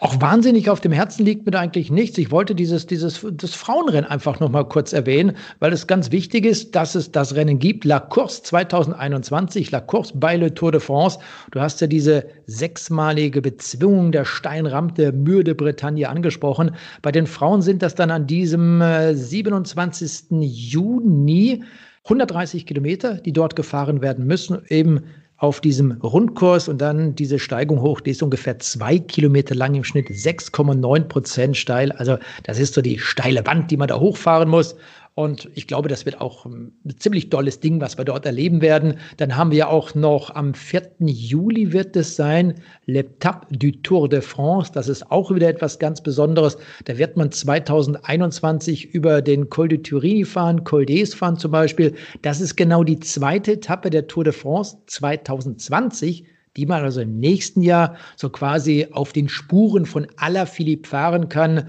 Auch 0.00 0.20
wahnsinnig 0.20 0.68
auf 0.68 0.82
dem 0.82 0.92
Herzen 0.92 1.24
liegt 1.24 1.46
mir 1.46 1.58
eigentlich 1.58 1.90
nichts. 1.90 2.18
Ich 2.18 2.30
wollte 2.30 2.54
dieses, 2.54 2.86
dieses 2.86 3.24
das 3.32 3.54
Frauenrennen 3.54 4.10
einfach 4.10 4.40
noch 4.40 4.50
mal 4.50 4.64
kurz 4.64 4.92
erwähnen, 4.92 5.38
weil 5.58 5.72
es 5.72 5.86
ganz 5.86 6.10
wichtig 6.10 6.44
ist, 6.44 6.74
dass 6.74 6.94
es 6.94 7.10
das 7.10 7.34
Rennen 7.34 7.58
gibt. 7.58 7.86
La 7.86 7.98
Course 7.98 8.42
2021, 8.42 9.70
La 9.70 9.80
Course 9.80 10.12
bei 10.14 10.36
Le 10.36 10.52
Tour 10.52 10.72
de 10.72 10.82
France. 10.82 11.18
Du 11.50 11.60
hast 11.60 11.80
ja 11.80 11.86
diese 11.86 12.26
sechsmalige 12.46 13.40
Bezwingung 13.40 14.12
der 14.12 14.26
Steinrampe 14.26 14.92
der 14.94 15.12
Mühe 15.12 15.44
de 15.44 15.54
Bretagne 15.54 16.10
angesprochen. 16.10 16.72
Bei 17.00 17.10
den 17.10 17.26
Frauen 17.26 17.62
sind 17.62 17.80
das 17.80 17.94
dann 17.94 18.10
an 18.10 18.26
diesem 18.26 18.82
27. 19.14 20.30
Äh, 20.30 20.44
Juni 20.44 21.64
130 22.08 22.64
Kilometer, 22.64 23.14
die 23.14 23.34
dort 23.34 23.54
gefahren 23.54 24.00
werden 24.00 24.26
müssen, 24.26 24.62
eben 24.68 25.02
auf 25.36 25.60
diesem 25.60 25.92
Rundkurs 25.92 26.66
und 26.68 26.78
dann 26.78 27.14
diese 27.14 27.38
Steigung 27.38 27.80
hoch, 27.80 28.00
die 28.00 28.10
ist 28.10 28.22
ungefähr 28.22 28.58
zwei 28.58 28.98
Kilometer 28.98 29.54
lang 29.54 29.74
im 29.74 29.84
Schnitt, 29.84 30.08
6,9 30.08 31.04
Prozent 31.04 31.56
steil. 31.56 31.92
Also 31.92 32.16
das 32.42 32.58
ist 32.58 32.74
so 32.74 32.80
die 32.80 32.98
steile 32.98 33.46
Wand, 33.46 33.70
die 33.70 33.76
man 33.76 33.88
da 33.88 34.00
hochfahren 34.00 34.48
muss. 34.48 34.74
Und 35.18 35.50
ich 35.56 35.66
glaube, 35.66 35.88
das 35.88 36.06
wird 36.06 36.20
auch 36.20 36.46
ein 36.46 36.70
ziemlich 36.96 37.28
tolles 37.28 37.58
Ding, 37.58 37.80
was 37.80 37.98
wir 37.98 38.04
dort 38.04 38.24
erleben 38.24 38.60
werden. 38.60 38.98
Dann 39.16 39.34
haben 39.34 39.50
wir 39.50 39.68
auch 39.68 39.96
noch 39.96 40.32
am 40.32 40.54
4. 40.54 40.92
Juli 41.00 41.72
wird 41.72 41.96
es 41.96 42.14
sein, 42.14 42.54
L'Etape 42.86 43.46
du 43.50 43.72
Tour 43.82 44.08
de 44.08 44.20
France. 44.20 44.70
Das 44.72 44.86
ist 44.86 45.10
auch 45.10 45.34
wieder 45.34 45.48
etwas 45.48 45.80
ganz 45.80 46.00
Besonderes. 46.00 46.56
Da 46.84 46.98
wird 46.98 47.16
man 47.16 47.32
2021 47.32 48.94
über 48.94 49.20
den 49.20 49.48
Col 49.48 49.66
de 49.66 49.78
Turini 49.78 50.24
fahren, 50.24 50.62
Col 50.62 50.84
d'Es 50.84 51.16
fahren 51.16 51.36
zum 51.36 51.50
Beispiel. 51.50 51.96
Das 52.22 52.40
ist 52.40 52.54
genau 52.54 52.84
die 52.84 53.00
zweite 53.00 53.54
Etappe 53.54 53.90
der 53.90 54.06
Tour 54.06 54.22
de 54.22 54.32
France 54.32 54.76
2020 54.86 56.26
die 56.56 56.66
man 56.66 56.82
also 56.82 57.00
im 57.02 57.20
nächsten 57.20 57.62
Jahr 57.62 57.96
so 58.16 58.30
quasi 58.30 58.88
auf 58.90 59.12
den 59.12 59.28
Spuren 59.28 59.86
von 59.86 60.08
Alaphilippe 60.16 60.88
fahren 60.88 61.28
kann. 61.28 61.68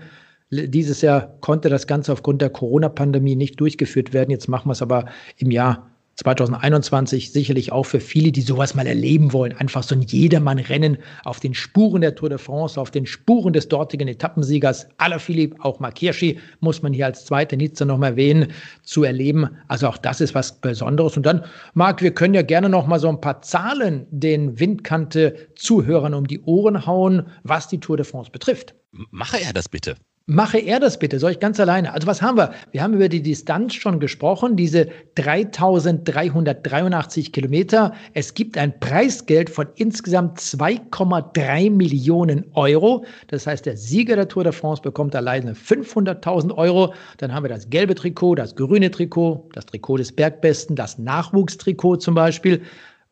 Dieses 0.52 1.02
Jahr 1.02 1.38
konnte 1.42 1.70
das 1.70 1.86
Ganze 1.86 2.12
aufgrund 2.12 2.42
der 2.42 2.50
Corona-Pandemie 2.50 3.36
nicht 3.36 3.60
durchgeführt 3.60 4.14
werden. 4.14 4.32
Jetzt 4.32 4.48
machen 4.48 4.68
wir 4.68 4.74
es 4.74 4.82
aber 4.82 5.06
im 5.38 5.52
Jahr 5.52 5.90
2021 6.20 7.32
sicherlich 7.32 7.72
auch 7.72 7.86
für 7.86 8.02
viele, 8.02 8.32
die 8.32 8.42
sowas 8.42 8.76
mal 8.76 8.86
erleben 8.86 9.32
wollen. 9.32 9.54
Einfach 9.54 9.84
so 9.84 9.96
ein 9.96 10.02
Jedermann-Rennen 10.02 10.98
auf 11.24 11.40
den 11.40 11.54
Spuren 11.54 12.02
der 12.02 12.16
Tour 12.16 12.30
de 12.30 12.38
France, 12.38 12.80
auf 12.80 12.92
den 12.92 13.06
Spuren 13.06 13.54
des 13.54 13.70
dortigen 13.70 14.08
Etappensiegers 14.08 14.88
Alaphilippe, 14.98 15.56
auch 15.64 15.80
Mark 15.80 15.98
Hirschi, 16.00 16.38
muss 16.60 16.82
man 16.82 16.92
hier 16.92 17.06
als 17.06 17.26
zweite 17.26 17.56
Nizza 17.56 17.86
noch 17.86 17.98
mal 17.98 18.08
erwähnen, 18.08 18.52
zu 18.84 19.04
erleben. 19.04 19.50
Also 19.70 19.88
auch 19.88 19.98
das 19.98 20.20
ist 20.20 20.36
was 20.36 20.60
Besonderes. 20.60 21.16
Und 21.16 21.26
dann, 21.26 21.46
Marc, 21.74 22.02
wir 22.02 22.14
können 22.14 22.34
ja 22.34 22.42
gerne 22.42 22.68
noch 22.68 22.86
mal 22.86 23.00
so 23.00 23.08
ein 23.08 23.22
paar 23.22 23.42
Zahlen 23.42 24.06
den 24.12 24.60
Windkante-Zuhörern 24.60 26.14
um 26.14 26.28
die 26.28 26.42
Ohren 26.42 26.86
hauen, 26.86 27.28
was 27.44 27.70
die 27.70 27.80
Tour 27.80 27.96
de 27.96 28.06
France 28.06 28.30
betrifft. 28.30 28.76
Mache 28.92 29.38
er 29.42 29.54
das 29.54 29.70
bitte. 29.70 29.96
Mache 30.32 30.60
er 30.60 30.80
das 30.80 31.00
bitte, 31.00 31.18
soll 31.18 31.32
ich 31.32 31.40
ganz 31.40 31.60
alleine? 31.60 31.92
Also 31.92 32.06
was 32.06 32.22
haben 32.22 32.38
wir? 32.38 32.54
Wir 32.70 32.84
haben 32.84 32.94
über 32.94 33.10
die 33.10 33.24
Distanz 33.24 33.74
schon 33.74 34.00
gesprochen, 34.00 34.56
diese 34.56 34.88
3383 35.16 37.34
Kilometer. 37.34 37.96
Es 38.14 38.36
gibt 38.36 38.56
ein 38.56 38.80
Preisgeld 38.80 39.50
von 39.50 39.66
insgesamt 39.74 40.38
2,3 40.38 41.72
Millionen 41.72 42.46
Euro. 42.54 43.06
Das 43.30 43.48
heißt, 43.48 43.66
der 43.66 43.76
Sieger 43.76 44.18
der 44.18 44.28
Tour 44.28 44.44
de 44.44 44.54
France 44.54 44.84
bekommt 44.84 45.16
alleine 45.16 45.54
500.000 45.54 46.56
Euro. 46.56 46.94
Dann 47.18 47.34
haben 47.34 47.46
wir 47.46 47.50
das 47.50 47.72
gelbe 47.72 47.96
Trikot, 47.96 48.36
das 48.36 48.56
grüne 48.56 48.92
Trikot, 48.92 49.50
das 49.54 49.66
Trikot 49.66 49.98
des 49.98 50.12
Bergbesten, 50.12 50.76
das 50.76 51.00
Nachwuchstrikot 51.00 51.96
zum 51.96 52.14
Beispiel 52.14 52.62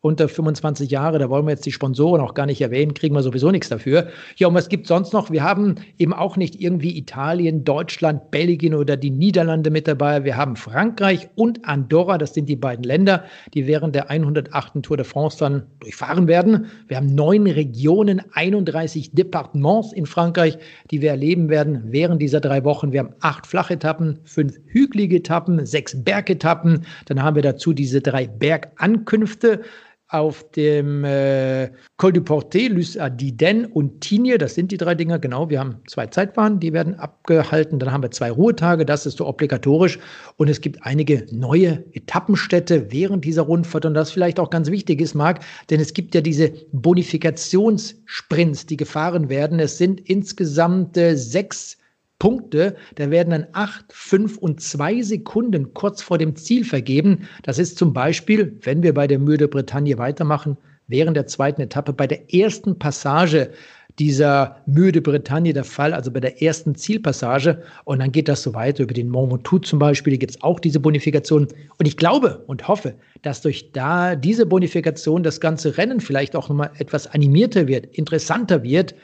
unter 0.00 0.28
25 0.28 0.90
Jahre, 0.92 1.18
da 1.18 1.28
wollen 1.28 1.46
wir 1.46 1.50
jetzt 1.50 1.66
die 1.66 1.72
Sponsoren 1.72 2.20
auch 2.20 2.34
gar 2.34 2.46
nicht 2.46 2.60
erwähnen, 2.60 2.94
kriegen 2.94 3.16
wir 3.16 3.22
sowieso 3.22 3.50
nichts 3.50 3.68
dafür. 3.68 4.08
Ja, 4.36 4.46
und 4.46 4.54
was 4.54 4.68
gibt 4.68 4.86
sonst 4.86 5.12
noch? 5.12 5.32
Wir 5.32 5.42
haben 5.42 5.74
eben 5.98 6.12
auch 6.12 6.36
nicht 6.36 6.60
irgendwie 6.60 6.96
Italien, 6.96 7.64
Deutschland, 7.64 8.30
Belgien 8.30 8.74
oder 8.74 8.96
die 8.96 9.10
Niederlande 9.10 9.70
mit 9.70 9.88
dabei. 9.88 10.22
Wir 10.22 10.36
haben 10.36 10.54
Frankreich 10.54 11.28
und 11.34 11.64
Andorra, 11.64 12.16
das 12.16 12.32
sind 12.32 12.48
die 12.48 12.54
beiden 12.54 12.84
Länder, 12.84 13.24
die 13.54 13.66
während 13.66 13.96
der 13.96 14.08
108. 14.08 14.82
Tour 14.82 14.96
de 14.96 15.04
France 15.04 15.38
dann 15.40 15.66
durchfahren 15.80 16.28
werden. 16.28 16.66
Wir 16.86 16.98
haben 16.98 17.12
neun 17.12 17.48
Regionen, 17.48 18.22
31 18.34 19.10
Departements 19.12 19.92
in 19.92 20.06
Frankreich, 20.06 20.58
die 20.92 21.02
wir 21.02 21.10
erleben 21.10 21.48
werden 21.48 21.82
während 21.86 22.22
dieser 22.22 22.40
drei 22.40 22.62
Wochen. 22.62 22.92
Wir 22.92 23.00
haben 23.00 23.14
acht 23.18 23.48
Flachetappen, 23.48 24.20
fünf 24.22 24.58
hügelige 24.66 25.16
Etappen, 25.16 25.66
sechs 25.66 26.04
Bergetappen. 26.04 26.86
Dann 27.06 27.20
haben 27.20 27.34
wir 27.34 27.42
dazu 27.42 27.72
diese 27.72 28.00
drei 28.00 28.28
Bergankünfte 28.28 29.62
auf 30.08 30.50
dem 30.52 31.04
äh, 31.04 31.70
Col 31.98 32.12
du 32.12 32.22
Portet, 32.22 32.70
Lys 32.70 32.98
Diden 33.16 33.66
und 33.66 34.00
Tignes. 34.00 34.38
Das 34.38 34.54
sind 34.54 34.72
die 34.72 34.76
drei 34.76 34.94
Dinger, 34.94 35.18
genau. 35.18 35.50
Wir 35.50 35.60
haben 35.60 35.76
zwei 35.86 36.06
Zeitfahren, 36.06 36.60
die 36.60 36.72
werden 36.72 36.94
abgehalten. 36.94 37.78
Dann 37.78 37.92
haben 37.92 38.02
wir 38.02 38.10
zwei 38.10 38.30
Ruhetage, 38.30 38.86
das 38.86 39.06
ist 39.06 39.18
so 39.18 39.26
obligatorisch. 39.26 39.98
Und 40.36 40.48
es 40.48 40.60
gibt 40.60 40.84
einige 40.84 41.26
neue 41.30 41.84
Etappenstädte 41.92 42.90
während 42.90 43.24
dieser 43.24 43.42
Rundfahrt. 43.42 43.84
Und 43.84 43.94
das 43.94 44.10
vielleicht 44.10 44.40
auch 44.40 44.50
ganz 44.50 44.70
wichtig 44.70 45.00
ist, 45.00 45.14
Marc, 45.14 45.40
denn 45.70 45.80
es 45.80 45.92
gibt 45.92 46.14
ja 46.14 46.20
diese 46.20 46.52
Bonifikationssprints, 46.72 48.66
die 48.66 48.76
gefahren 48.76 49.28
werden. 49.28 49.60
Es 49.60 49.78
sind 49.78 50.00
insgesamt 50.00 50.96
äh, 50.96 51.16
sechs 51.16 51.77
Punkte. 52.18 52.76
Da 52.96 53.10
werden 53.10 53.30
dann 53.30 53.46
acht, 53.52 53.84
fünf 53.90 54.38
und 54.38 54.60
zwei 54.60 55.02
Sekunden 55.02 55.72
kurz 55.74 56.02
vor 56.02 56.18
dem 56.18 56.36
Ziel 56.36 56.64
vergeben. 56.64 57.28
Das 57.42 57.58
ist 57.58 57.78
zum 57.78 57.92
Beispiel, 57.92 58.58
wenn 58.62 58.82
wir 58.82 58.94
bei 58.94 59.06
der 59.06 59.18
Mühe 59.18 59.36
der 59.36 59.46
Bretagne 59.48 59.98
weitermachen, 59.98 60.56
während 60.88 61.16
der 61.16 61.26
zweiten 61.26 61.60
Etappe 61.60 61.92
bei 61.92 62.06
der 62.06 62.34
ersten 62.34 62.78
Passage 62.78 63.50
dieser 63.98 64.56
Mühe 64.66 64.92
de 64.92 65.02
Bretagne 65.02 65.52
der 65.52 65.64
Fall, 65.64 65.92
also 65.92 66.10
bei 66.10 66.20
der 66.20 66.40
ersten 66.40 66.74
Zielpassage. 66.74 67.62
Und 67.84 68.00
dann 68.00 68.12
geht 68.12 68.28
das 68.28 68.42
so 68.42 68.54
weiter 68.54 68.84
über 68.84 68.94
den 68.94 69.08
Mont 69.08 69.32
Ventoux 69.32 69.58
zum 69.60 69.78
Beispiel, 69.78 70.16
gibt 70.16 70.32
es 70.32 70.42
auch 70.42 70.60
diese 70.60 70.80
Bonifikation. 70.80 71.48
Und 71.78 71.88
ich 71.88 71.96
glaube 71.96 72.44
und 72.46 72.68
hoffe, 72.68 72.94
dass 73.22 73.42
durch 73.42 73.72
da 73.72 74.14
diese 74.14 74.46
Bonifikation 74.46 75.22
das 75.22 75.40
ganze 75.40 75.76
Rennen 75.76 76.00
vielleicht 76.00 76.36
auch 76.36 76.48
nochmal 76.48 76.70
etwas 76.78 77.08
animierter 77.08 77.66
wird, 77.66 77.86
interessanter 77.86 78.62
wird, 78.62 78.94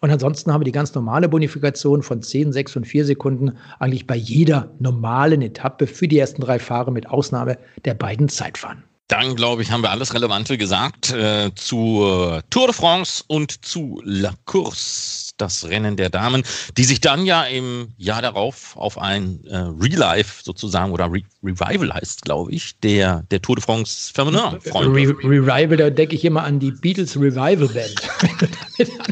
und 0.00 0.10
ansonsten 0.10 0.52
haben 0.52 0.62
wir 0.62 0.64
die 0.64 0.72
ganz 0.72 0.94
normale 0.94 1.28
Bonifikation 1.28 2.02
von 2.02 2.22
10, 2.22 2.52
6 2.52 2.76
und 2.76 2.86
4 2.86 3.04
Sekunden 3.04 3.56
eigentlich 3.78 4.06
bei 4.06 4.16
jeder 4.16 4.70
normalen 4.78 5.42
Etappe 5.42 5.86
für 5.86 6.08
die 6.08 6.18
ersten 6.18 6.40
drei 6.40 6.58
Fahrer 6.58 6.90
mit 6.90 7.08
Ausnahme 7.08 7.58
der 7.84 7.94
beiden 7.94 8.28
Zeitfahren. 8.28 8.82
Dann, 9.08 9.34
glaube 9.34 9.62
ich, 9.62 9.72
haben 9.72 9.82
wir 9.82 9.90
alles 9.90 10.14
Relevante 10.14 10.56
gesagt 10.56 11.10
äh, 11.10 11.50
zur 11.56 12.42
Tour 12.48 12.66
de 12.66 12.74
France 12.74 13.24
und 13.26 13.64
zu 13.64 14.00
La 14.04 14.32
Course, 14.44 15.29
das 15.40 15.68
Rennen 15.68 15.96
der 15.96 16.10
Damen, 16.10 16.42
die 16.76 16.84
sich 16.84 17.00
dann 17.00 17.24
ja 17.24 17.44
im 17.44 17.88
Jahr 17.96 18.22
darauf 18.22 18.76
auf 18.76 18.98
ein 18.98 19.40
äh, 19.46 19.56
Relive 19.56 20.42
sozusagen 20.42 20.92
oder 20.92 21.06
Re 21.06 21.22
Revival 21.42 21.94
heißt, 21.94 22.22
glaube 22.22 22.52
ich, 22.52 22.78
der, 22.80 23.24
der 23.30 23.40
Tour 23.40 23.56
de 23.56 23.64
France 23.64 24.12
Feminin 24.12 24.60
freuen. 24.60 24.92
Re 24.92 25.08
Revival, 25.24 25.76
da 25.76 25.90
denke 25.90 26.14
ich 26.14 26.24
immer 26.24 26.42
an 26.42 26.58
die 26.58 26.70
Beatles 26.70 27.16
Revival 27.16 27.68
Band. 27.68 27.94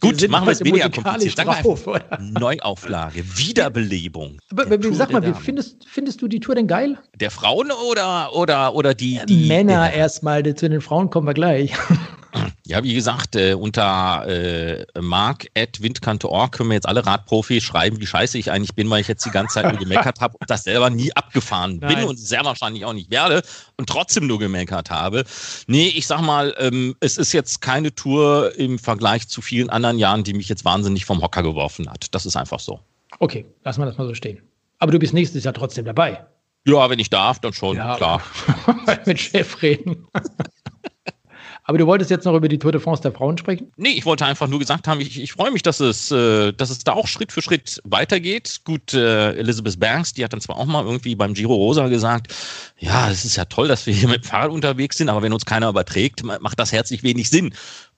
Gut, 0.00 0.28
machen 0.28 0.46
wir 0.46 0.52
es 0.52 0.64
weniger 0.64 0.90
kompliziert. 0.90 1.38
Drauf, 1.38 1.88
Neuauflage, 2.20 3.24
Wiederbelebung. 3.36 4.38
Aber, 4.50 4.66
aber 4.66 4.94
sag 4.94 5.12
mal, 5.12 5.24
wie 5.26 5.32
findest, 5.34 5.86
findest 5.88 6.20
du 6.22 6.28
die 6.28 6.40
Tour 6.40 6.54
denn 6.54 6.66
geil? 6.66 6.98
Der 7.16 7.30
Frauen 7.30 7.70
oder, 7.90 8.34
oder, 8.34 8.74
oder 8.74 8.94
die, 8.94 9.20
die 9.26 9.46
Männer 9.46 9.92
erstmal, 9.92 10.42
zu 10.54 10.68
den 10.68 10.80
Frauen 10.80 11.10
kommen 11.10 11.26
wir 11.26 11.34
gleich. 11.34 11.72
Ja, 12.66 12.82
wie 12.82 12.94
gesagt, 12.94 13.36
äh, 13.36 13.54
unter 13.54 14.26
äh, 14.26 14.86
mark.windkante.org 14.98 16.52
können 16.52 16.70
wir 16.70 16.74
jetzt 16.74 16.88
alle 16.88 17.04
Radprofis 17.04 17.62
schreiben, 17.62 18.00
wie 18.00 18.06
scheiße 18.06 18.38
ich 18.38 18.50
eigentlich 18.50 18.74
bin, 18.74 18.88
weil 18.88 19.02
ich 19.02 19.08
jetzt 19.08 19.24
die 19.26 19.30
ganze 19.30 19.54
Zeit 19.54 19.70
nur 19.70 19.78
gemeckert 19.78 20.20
habe 20.20 20.36
und 20.38 20.48
das 20.48 20.64
selber 20.64 20.88
nie 20.88 21.12
abgefahren 21.12 21.80
bin 21.80 21.90
Nein. 21.90 22.04
und 22.06 22.18
sehr 22.18 22.44
wahrscheinlich 22.44 22.84
auch 22.84 22.94
nicht 22.94 23.10
werde 23.10 23.42
und 23.76 23.88
trotzdem 23.88 24.26
nur 24.26 24.38
gemeckert 24.38 24.90
habe. 24.90 25.24
Nee, 25.66 25.88
ich 25.88 26.06
sag 26.06 26.22
mal, 26.22 26.54
ähm, 26.58 26.96
es 27.00 27.18
ist 27.18 27.32
jetzt 27.32 27.60
keine 27.60 27.94
Tour 27.94 28.56
im 28.56 28.78
Vergleich 28.78 29.28
zu 29.28 29.42
vielen 29.42 29.68
anderen 29.68 29.98
Jahren, 29.98 30.24
die 30.24 30.32
mich 30.32 30.48
jetzt 30.48 30.64
wahnsinnig 30.64 31.04
vom 31.04 31.22
Hocker 31.22 31.42
geworfen 31.42 31.90
hat. 31.90 32.14
Das 32.14 32.24
ist 32.24 32.36
einfach 32.36 32.60
so. 32.60 32.80
Okay, 33.18 33.44
lassen 33.62 33.80
wir 33.82 33.86
das 33.86 33.98
mal 33.98 34.06
so 34.06 34.14
stehen. 34.14 34.42
Aber 34.78 34.90
du 34.90 34.98
bist 34.98 35.14
nächstes 35.14 35.44
Jahr 35.44 35.54
trotzdem 35.54 35.84
dabei. 35.84 36.24
Ja, 36.66 36.88
wenn 36.88 36.98
ich 36.98 37.10
darf, 37.10 37.40
dann 37.40 37.52
schon, 37.52 37.76
ja, 37.76 37.96
klar. 37.96 38.22
mit 39.06 39.20
Chef 39.20 39.60
reden. 39.60 40.06
Aber 41.66 41.78
du 41.78 41.86
wolltest 41.86 42.10
jetzt 42.10 42.26
noch 42.26 42.34
über 42.34 42.48
die 42.48 42.58
Tour 42.58 42.72
de 42.72 42.80
France 42.80 43.00
der 43.00 43.12
Frauen 43.12 43.38
sprechen? 43.38 43.72
Nee, 43.76 43.90
ich 43.90 44.04
wollte 44.04 44.26
einfach 44.26 44.46
nur 44.48 44.58
gesagt 44.58 44.86
haben, 44.86 45.00
ich, 45.00 45.18
ich 45.18 45.32
freue 45.32 45.50
mich, 45.50 45.62
dass 45.62 45.80
es, 45.80 46.10
äh, 46.10 46.52
dass 46.52 46.68
es 46.68 46.80
da 46.80 46.92
auch 46.92 47.06
Schritt 47.06 47.32
für 47.32 47.40
Schritt 47.40 47.80
weitergeht. 47.84 48.60
Gut, 48.64 48.92
äh, 48.92 49.32
Elizabeth 49.32 49.80
Banks, 49.80 50.12
die 50.12 50.22
hat 50.22 50.34
dann 50.34 50.42
zwar 50.42 50.58
auch 50.58 50.66
mal 50.66 50.84
irgendwie 50.84 51.14
beim 51.14 51.32
Giro 51.32 51.54
Rosa 51.54 51.88
gesagt, 51.88 52.34
ja, 52.78 53.10
es 53.10 53.24
ist 53.24 53.36
ja 53.36 53.46
toll, 53.46 53.66
dass 53.66 53.86
wir 53.86 53.94
hier 53.94 54.08
mit 54.08 54.24
dem 54.24 54.28
Fahrrad 54.28 54.50
unterwegs 54.50 54.98
sind, 54.98 55.08
aber 55.08 55.22
wenn 55.22 55.32
uns 55.32 55.46
keiner 55.46 55.70
überträgt, 55.70 56.22
macht 56.22 56.58
das 56.58 56.70
herzlich 56.70 57.02
wenig 57.02 57.30
Sinn. 57.30 57.54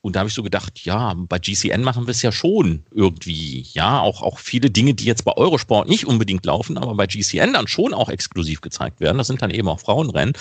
Und 0.07 0.15
da 0.15 0.21
habe 0.21 0.29
ich 0.29 0.35
so 0.35 0.45
gedacht, 0.45 0.85
ja, 0.85 1.15
bei 1.17 1.41
GCN 1.41 1.83
machen 1.83 2.07
wir 2.07 2.13
es 2.13 2.23
ja 2.23 2.31
schon 2.31 2.85
irgendwie. 2.95 3.67
Ja, 3.73 3.99
auch, 3.99 4.23
auch 4.23 4.39
viele 4.39 4.71
Dinge, 4.71 4.95
die 4.95 5.05
jetzt 5.05 5.25
bei 5.25 5.37
Eurosport 5.37 5.89
nicht 5.89 6.07
unbedingt 6.07 6.47
laufen, 6.47 6.79
aber 6.79 6.95
bei 6.95 7.09
GCN 7.09 7.55
dann 7.55 7.67
schon 7.67 7.93
auch 7.93 8.09
exklusiv 8.09 8.61
gezeigt 8.61 9.01
werden. 9.01 9.19
Das 9.19 9.27
sind 9.27 9.43
dann 9.43 9.51
eben 9.51 9.67
auch 9.67 9.81
Frauenrennen. 9.81 10.35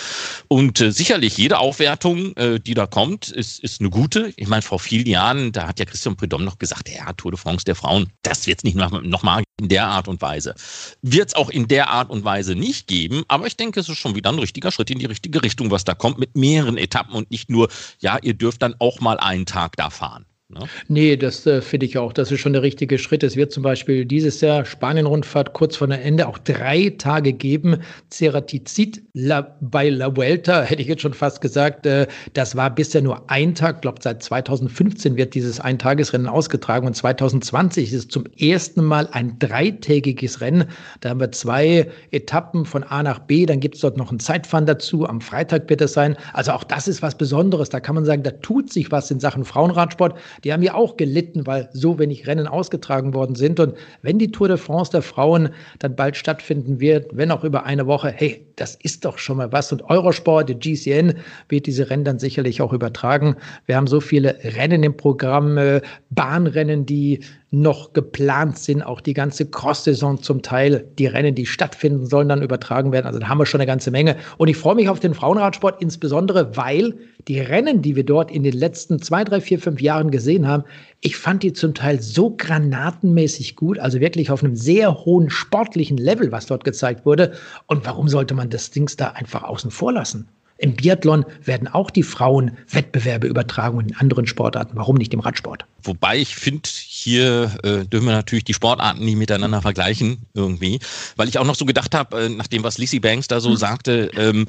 Und 0.50 0.82
äh, 0.82 0.92
sicherlich 0.92 1.38
jede 1.38 1.58
Aufwertung, 1.58 2.36
äh, 2.36 2.60
die 2.60 2.76
da 2.76 2.86
kommt, 2.86 3.30
ist, 3.30 3.60
ist 3.60 3.82
eine 3.82 3.90
gute. 3.90 4.34
Ich 4.36 4.48
meine, 4.48 4.62
vor 4.62 4.78
vielen 4.78 5.08
Jahren, 5.08 5.52
da 5.52 5.68
hat 5.68 5.80
ja 5.80 5.86
Christian 5.86 6.16
Prudhomme 6.16 6.46
noch 6.46 6.60
gesagt, 6.60 6.88
ja, 6.88 7.12
Tour 7.14 7.32
de 7.32 7.40
France 7.40 7.66
der 7.66 7.74
Frauen, 7.74 8.12
das 8.22 8.46
wird 8.46 8.60
es 8.60 8.64
nicht 8.66 8.76
nochmal 8.76 9.02
noch 9.02 9.24
in 9.60 9.70
der 9.70 9.88
Art 9.88 10.08
und 10.08 10.22
Weise. 10.22 10.56
Wird 11.02 11.30
es 11.30 11.36
auch 11.36 11.50
in 11.50 11.68
der 11.68 11.90
Art 11.90 12.10
und 12.10 12.24
Weise 12.24 12.56
nicht 12.56 12.88
geben, 12.88 13.24
aber 13.28 13.48
ich 13.48 13.56
denke, 13.56 13.80
es 13.80 13.90
ist 13.90 13.98
schon 13.98 14.16
wieder 14.16 14.32
ein 14.32 14.40
richtiger 14.40 14.72
Schritt 14.72 14.90
in 14.92 15.00
die 15.00 15.06
richtige 15.06 15.42
Richtung, 15.44 15.72
was 15.72 15.86
da 15.86 15.94
kommt, 15.94 16.18
mit 16.18 16.36
mehreren 16.36 16.78
Etappen 16.78 17.16
und 17.16 17.32
nicht 17.32 17.50
nur, 17.50 17.70
ja, 18.00 18.18
ihr 18.22 18.34
dürft 18.34 18.62
dann 18.62 18.76
auch 18.80 19.00
mal 19.00 19.18
einen 19.18 19.46
Tag 19.46 19.78
da 19.78 19.90
fahren. 19.90 20.26
Ne? 20.48 20.60
Nee, 20.88 21.18
das 21.18 21.48
äh, 21.48 21.60
finde 21.60 21.88
ich 21.88 21.98
auch. 21.98 22.14
Das 22.14 22.32
ist 22.32 22.40
schon 22.40 22.54
der 22.54 22.62
richtige 22.62 23.00
Schritt. 23.00 23.24
Es 23.24 23.36
wird 23.36 23.52
zum 23.52 23.64
Beispiel 23.64 24.06
dieses 24.06 24.42
Jahr 24.42 24.64
Spanien-Rundfahrt 24.64 25.54
kurz 25.54 25.76
vor 25.76 25.88
dem 25.88 26.00
Ende 26.00 26.28
auch 26.28 26.38
drei 26.38 26.94
Tage 27.00 27.34
geben. 27.34 27.78
Ceratizid 28.12 29.02
la, 29.14 29.58
bei 29.60 29.90
La 29.90 30.16
Vuelta, 30.16 30.62
hätte 30.64 30.84
ich 30.84 30.88
jetzt 30.88 31.02
schon 31.02 31.16
fast 31.16 31.42
gesagt. 31.42 31.88
Äh, 31.88 32.06
das 32.34 32.56
war 32.56 32.70
bisher 32.70 33.02
nur 33.02 33.28
ein 33.28 33.56
Tag. 33.56 33.78
Ich 33.78 33.82
glaube, 33.82 33.98
seit 34.04 34.22
2015 34.22 35.18
wird 35.18 35.34
dieses 35.34 35.60
Eintagesrennen 35.60 36.28
ausgetragen 36.28 36.86
und 36.86 36.94
2020 36.94 37.92
ist 37.92 37.94
es 37.94 38.08
zum 38.08 38.26
ersten 38.38 38.84
Mal 38.84 39.10
ein 39.14 39.40
dreitägiges 39.40 40.42
Rennen. 40.42 40.66
Da 41.00 41.10
haben 41.10 41.22
wir 41.22 41.32
zwei 41.32 41.90
Etappen 42.12 42.66
von 42.66 42.84
A 42.84 43.02
nach 43.02 43.18
B. 43.18 43.48
Dann 43.48 43.62
gibt 43.62 43.76
es 43.76 43.82
dort 43.82 43.98
noch 43.98 44.12
ein 44.12 44.20
Zeitfahren 44.20 44.68
dazu. 44.68 45.08
Am 45.08 45.22
Freitag 45.22 45.68
wird 45.72 45.82
es 45.82 45.94
sein. 45.94 46.16
Also 46.34 46.52
auch 46.52 46.64
das 46.64 46.88
ist 46.88 47.02
was 47.02 47.18
Besonderes. 47.18 47.70
Da 47.70 47.80
kann 47.80 47.96
man 47.96 48.06
sagen, 48.06 48.22
da 48.22 48.30
tut 48.30 48.72
sich 48.72 48.92
was 48.92 49.10
in 49.10 49.20
Sachen 49.20 49.44
Frauenradsport. 49.44 50.16
Die 50.44 50.54
haben 50.54 50.64
ja 50.64 50.74
auch 50.74 50.98
gelitten, 50.98 51.46
weil 51.46 51.70
so 51.74 52.00
wenig 52.00 52.28
Rennen 52.28 52.48
ausgetragen 52.48 53.14
worden 53.14 53.36
sind. 53.36 53.60
Und 53.60 53.76
wenn 54.02 54.20
die 54.20 54.32
Tour 54.32 54.48
de 54.48 54.58
France 54.58 54.92
der 54.92 55.02
Frauen 55.02 55.50
dann 55.80 55.96
bald 55.96 56.16
stattfinden 56.16 56.80
wird, 56.80 57.16
wenn 57.16 57.32
auch 57.32 57.44
über 57.44 57.66
eine 57.66 57.88
Woche, 57.88 58.14
hey, 58.16 58.46
das 58.56 58.76
ist 58.76 59.06
doch 59.06 59.18
schon 59.18 59.38
mal 59.38 59.52
was. 59.52 59.72
Und 59.72 59.84
Eurosport, 59.90 60.50
die 60.50 60.56
GCN, 60.56 61.16
wird 61.50 61.66
diese 61.66 61.90
Rennen 61.90 62.06
dann 62.06 62.20
sicherlich 62.20 62.62
auch 62.62 62.74
übertragen. 62.74 63.36
Wir 63.66 63.76
haben 63.76 63.88
so 63.88 64.00
viele 64.00 64.38
Rennen 64.44 64.84
im 64.84 64.96
Programm, 64.96 65.58
äh, 65.58 65.82
Bahnrennen, 66.10 66.86
die 66.86 67.22
noch 67.52 67.94
geplant 67.94 68.58
sind, 68.58 68.82
auch 68.82 69.00
die 69.02 69.14
ganze 69.14 69.46
Cross-Saison 69.50 70.22
zum 70.22 70.42
Teil, 70.42 70.88
die 70.98 71.06
Rennen, 71.06 71.36
die 71.36 71.46
stattfinden 71.46 72.06
sollen, 72.06 72.28
dann 72.28 72.42
übertragen 72.42 72.92
werden. 72.92 73.06
Also 73.06 73.20
da 73.20 73.30
haben 73.30 73.38
wir 73.38 73.46
schon 73.46 73.62
eine 73.62 73.68
ganze 73.68 73.92
Menge. 73.92 74.18
Und 74.38 74.48
ich 74.48 74.58
freue 74.58 74.76
mich 74.76 74.90
auf 74.90 75.00
den 75.00 75.14
Frauenradsport 75.14 75.82
insbesondere, 75.82 76.58
weil 76.58 76.96
die 77.28 77.40
Rennen, 77.40 77.82
die 77.82 77.96
wir 77.96 78.04
dort 78.04 78.32
in 78.32 78.44
den 78.44 78.54
letzten 78.54 79.02
zwei, 79.02 79.24
drei, 79.24 79.42
vier, 79.42 79.60
fünf 79.60 79.82
Jahren 79.82 80.12
gesehen 80.12 80.48
haben, 80.48 80.64
ich 81.02 81.18
fand 81.18 81.44
die 81.44 81.54
zum 81.54 81.74
Teil 81.74 82.02
so 82.02 82.36
granatenmäßig 82.36 83.56
gut, 83.56 83.80
also 83.80 84.00
wirklich 84.00 84.32
auf 84.32 84.44
einem 84.44 84.56
sehr 84.56 85.06
hohen 85.06 85.30
sportlichen 85.30 85.98
Level, 85.98 86.32
was 86.32 86.48
dort 86.48 86.64
gezeigt 86.64 87.06
wurde. 87.06 87.34
Und 87.68 87.86
warum 87.86 88.10
sollte 88.10 88.34
man 88.34 88.50
das 88.50 88.72
Dings 88.72 88.98
da 88.98 89.10
einfach 89.10 89.44
außen 89.44 89.72
vor 89.72 89.94
lassen? 89.94 90.28
Im 90.58 90.76
Biathlon 90.76 91.26
werden 91.44 91.68
auch 91.68 91.92
die 91.92 92.04
Frauen 92.04 92.58
Wettbewerbe 92.70 93.28
übertragen 93.28 93.78
und 93.78 93.90
in 93.90 93.96
anderen 93.98 94.26
Sportarten. 94.26 94.78
Warum 94.78 94.96
nicht 94.96 95.14
im 95.14 95.20
Radsport? 95.20 95.66
Wobei 95.84 96.18
ich 96.18 96.36
finde, 96.36 96.70
hier 96.70 97.52
äh, 97.64 97.86
dürfen 97.86 98.08
wir 98.08 98.14
natürlich 98.14 98.46
die 98.46 98.54
Sportarten 98.54 99.04
nie 99.04 99.18
miteinander 99.18 99.62
vergleichen 99.62 100.26
irgendwie, 100.34 100.80
weil 101.18 101.28
ich 101.28 101.38
auch 101.40 101.46
noch 101.46 101.56
so 101.56 101.66
gedacht 101.66 101.94
habe, 101.94 102.26
äh, 102.26 102.30
nach 102.30 102.48
dem, 102.48 102.64
was 102.64 102.78
Lizzie 102.78 103.02
Banks 103.02 103.28
da 103.28 103.42
so 103.42 103.50
hm. 103.50 103.58
sagte, 103.58 104.12
ähm, 104.16 104.46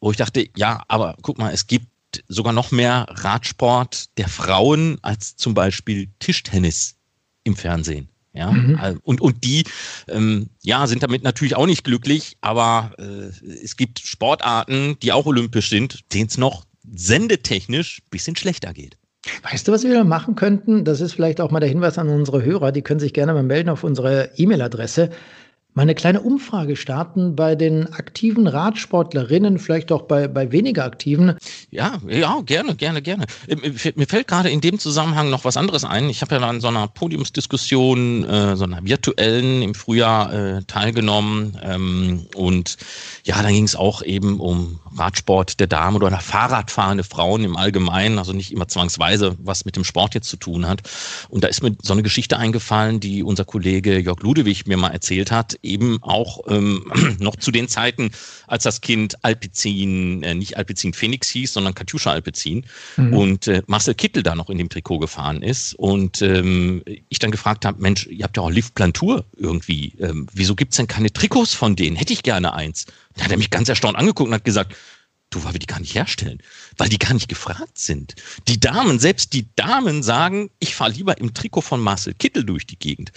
wo 0.00 0.10
ich 0.10 0.16
dachte, 0.16 0.48
ja, 0.56 0.82
aber 0.88 1.16
guck 1.20 1.38
mal, 1.38 1.52
es 1.52 1.66
gibt 1.66 1.86
sogar 2.28 2.52
noch 2.52 2.70
mehr 2.70 3.06
Radsport 3.10 4.16
der 4.18 4.28
Frauen 4.28 4.98
als 5.02 5.36
zum 5.36 5.52
Beispiel 5.52 6.08
Tischtennis 6.20 6.96
im 7.42 7.56
Fernsehen. 7.56 8.08
Ja, 8.34 8.50
mhm. 8.50 8.78
Äh, 8.82 8.94
und, 9.02 9.20
und 9.20 9.44
die 9.44 9.64
ähm, 10.08 10.50
ja, 10.62 10.86
sind 10.86 11.02
damit 11.02 11.22
natürlich 11.22 11.54
auch 11.56 11.66
nicht 11.66 11.84
glücklich, 11.84 12.36
aber 12.40 12.92
äh, 12.98 13.30
es 13.62 13.76
gibt 13.76 14.00
Sportarten, 14.00 14.96
die 15.02 15.12
auch 15.12 15.26
olympisch 15.26 15.70
sind, 15.70 16.00
denen 16.12 16.26
es 16.26 16.36
noch 16.36 16.64
sendetechnisch 16.94 18.00
ein 18.00 18.10
bisschen 18.10 18.36
schlechter 18.36 18.72
geht. 18.72 18.98
Weißt 19.50 19.66
du, 19.66 19.72
was 19.72 19.84
wir 19.84 20.04
machen 20.04 20.34
könnten? 20.34 20.84
Das 20.84 21.00
ist 21.00 21.14
vielleicht 21.14 21.40
auch 21.40 21.50
mal 21.50 21.60
der 21.60 21.68
Hinweis 21.68 21.96
an 21.96 22.08
unsere 22.08 22.44
Hörer. 22.44 22.72
Die 22.72 22.82
können 22.82 23.00
sich 23.00 23.14
gerne 23.14 23.32
mal 23.32 23.42
melden 23.42 23.70
auf 23.70 23.84
unsere 23.84 24.30
E-Mail-Adresse 24.36 25.10
mal 25.74 25.82
eine 25.82 25.94
kleine 25.94 26.20
Umfrage 26.20 26.76
starten 26.76 27.34
bei 27.34 27.56
den 27.56 27.92
aktiven 27.92 28.46
Radsportlerinnen, 28.46 29.58
vielleicht 29.58 29.90
auch 29.90 30.02
bei, 30.02 30.28
bei 30.28 30.52
weniger 30.52 30.84
aktiven. 30.84 31.36
Ja, 31.70 31.98
ja, 32.08 32.40
gerne, 32.46 32.76
gerne, 32.76 33.02
gerne. 33.02 33.26
Mir 33.96 34.06
fällt 34.06 34.28
gerade 34.28 34.50
in 34.50 34.60
dem 34.60 34.78
Zusammenhang 34.78 35.30
noch 35.30 35.44
was 35.44 35.56
anderes 35.56 35.84
ein. 35.84 36.08
Ich 36.08 36.22
habe 36.22 36.36
ja 36.36 36.40
an 36.40 36.60
so 36.60 36.68
einer 36.68 36.86
Podiumsdiskussion, 36.86 38.24
äh, 38.24 38.56
so 38.56 38.64
einer 38.64 38.84
virtuellen 38.84 39.62
im 39.62 39.74
Frühjahr 39.74 40.32
äh, 40.32 40.62
teilgenommen. 40.62 41.58
Ähm, 41.62 42.26
und 42.36 42.76
ja, 43.24 43.42
da 43.42 43.48
ging 43.48 43.64
es 43.64 43.74
auch 43.74 44.02
eben 44.02 44.38
um 44.38 44.78
Radsport 44.96 45.58
der 45.58 45.66
Damen 45.66 45.96
oder 45.96 46.10
Fahrradfahrende 46.20 47.02
Frauen 47.02 47.42
im 47.42 47.56
Allgemeinen, 47.56 48.18
also 48.18 48.32
nicht 48.32 48.52
immer 48.52 48.68
zwangsweise, 48.68 49.36
was 49.42 49.64
mit 49.64 49.74
dem 49.74 49.82
Sport 49.82 50.14
jetzt 50.14 50.28
zu 50.28 50.36
tun 50.36 50.68
hat. 50.68 50.82
Und 51.28 51.42
da 51.42 51.48
ist 51.48 51.62
mir 51.62 51.76
so 51.82 51.92
eine 51.92 52.04
Geschichte 52.04 52.38
eingefallen, 52.38 53.00
die 53.00 53.24
unser 53.24 53.44
Kollege 53.44 53.98
Jörg 53.98 54.20
Ludewig 54.22 54.66
mir 54.66 54.76
mal 54.76 54.90
erzählt 54.90 55.32
hat 55.32 55.56
eben 55.64 56.02
auch 56.02 56.40
ähm, 56.48 56.90
noch 57.18 57.36
zu 57.36 57.50
den 57.50 57.68
Zeiten, 57.68 58.10
als 58.46 58.64
das 58.64 58.80
Kind 58.80 59.24
Alpizin, 59.24 60.22
äh, 60.22 60.34
nicht 60.34 60.56
Alpizin 60.56 60.92
Phoenix 60.92 61.28
hieß, 61.30 61.52
sondern 61.52 61.74
Katjuscha 61.74 62.12
Alpizin 62.12 62.66
mhm. 62.96 63.14
und 63.14 63.48
äh, 63.48 63.62
Marcel 63.66 63.94
Kittel 63.94 64.22
da 64.22 64.34
noch 64.34 64.50
in 64.50 64.58
dem 64.58 64.68
Trikot 64.68 64.98
gefahren 64.98 65.42
ist 65.42 65.74
und 65.74 66.22
ähm, 66.22 66.82
ich 67.08 67.18
dann 67.18 67.30
gefragt 67.30 67.64
habe, 67.64 67.80
Mensch, 67.80 68.06
ihr 68.06 68.24
habt 68.24 68.36
ja 68.36 68.42
auch 68.42 68.50
Lift 68.50 68.74
Plantur 68.74 69.24
irgendwie, 69.36 69.94
ähm, 69.98 70.26
wieso 70.32 70.54
gibt's 70.54 70.76
denn 70.76 70.86
keine 70.86 71.12
Trikots 71.12 71.54
von 71.54 71.76
denen? 71.76 71.96
Hätte 71.96 72.12
ich 72.12 72.22
gerne 72.22 72.52
eins. 72.54 72.86
Da 73.16 73.24
hat 73.24 73.30
er 73.30 73.38
mich 73.38 73.50
ganz 73.50 73.68
erstaunt 73.68 73.96
angeguckt 73.96 74.28
und 74.28 74.34
hat 74.34 74.44
gesagt, 74.44 74.74
du, 75.30 75.44
weil 75.44 75.52
wir 75.52 75.58
die 75.58 75.66
gar 75.66 75.80
nicht 75.80 75.94
herstellen, 75.94 76.38
weil 76.76 76.88
die 76.88 76.98
gar 76.98 77.14
nicht 77.14 77.28
gefragt 77.28 77.78
sind. 77.78 78.14
Die 78.48 78.60
Damen, 78.60 78.98
selbst 78.98 79.32
die 79.32 79.48
Damen 79.56 80.02
sagen, 80.02 80.50
ich 80.60 80.74
fahre 80.74 80.92
lieber 80.92 81.18
im 81.18 81.34
Trikot 81.34 81.62
von 81.62 81.80
Marcel 81.80 82.14
Kittel 82.14 82.44
durch 82.44 82.66
die 82.66 82.78
Gegend. 82.78 83.12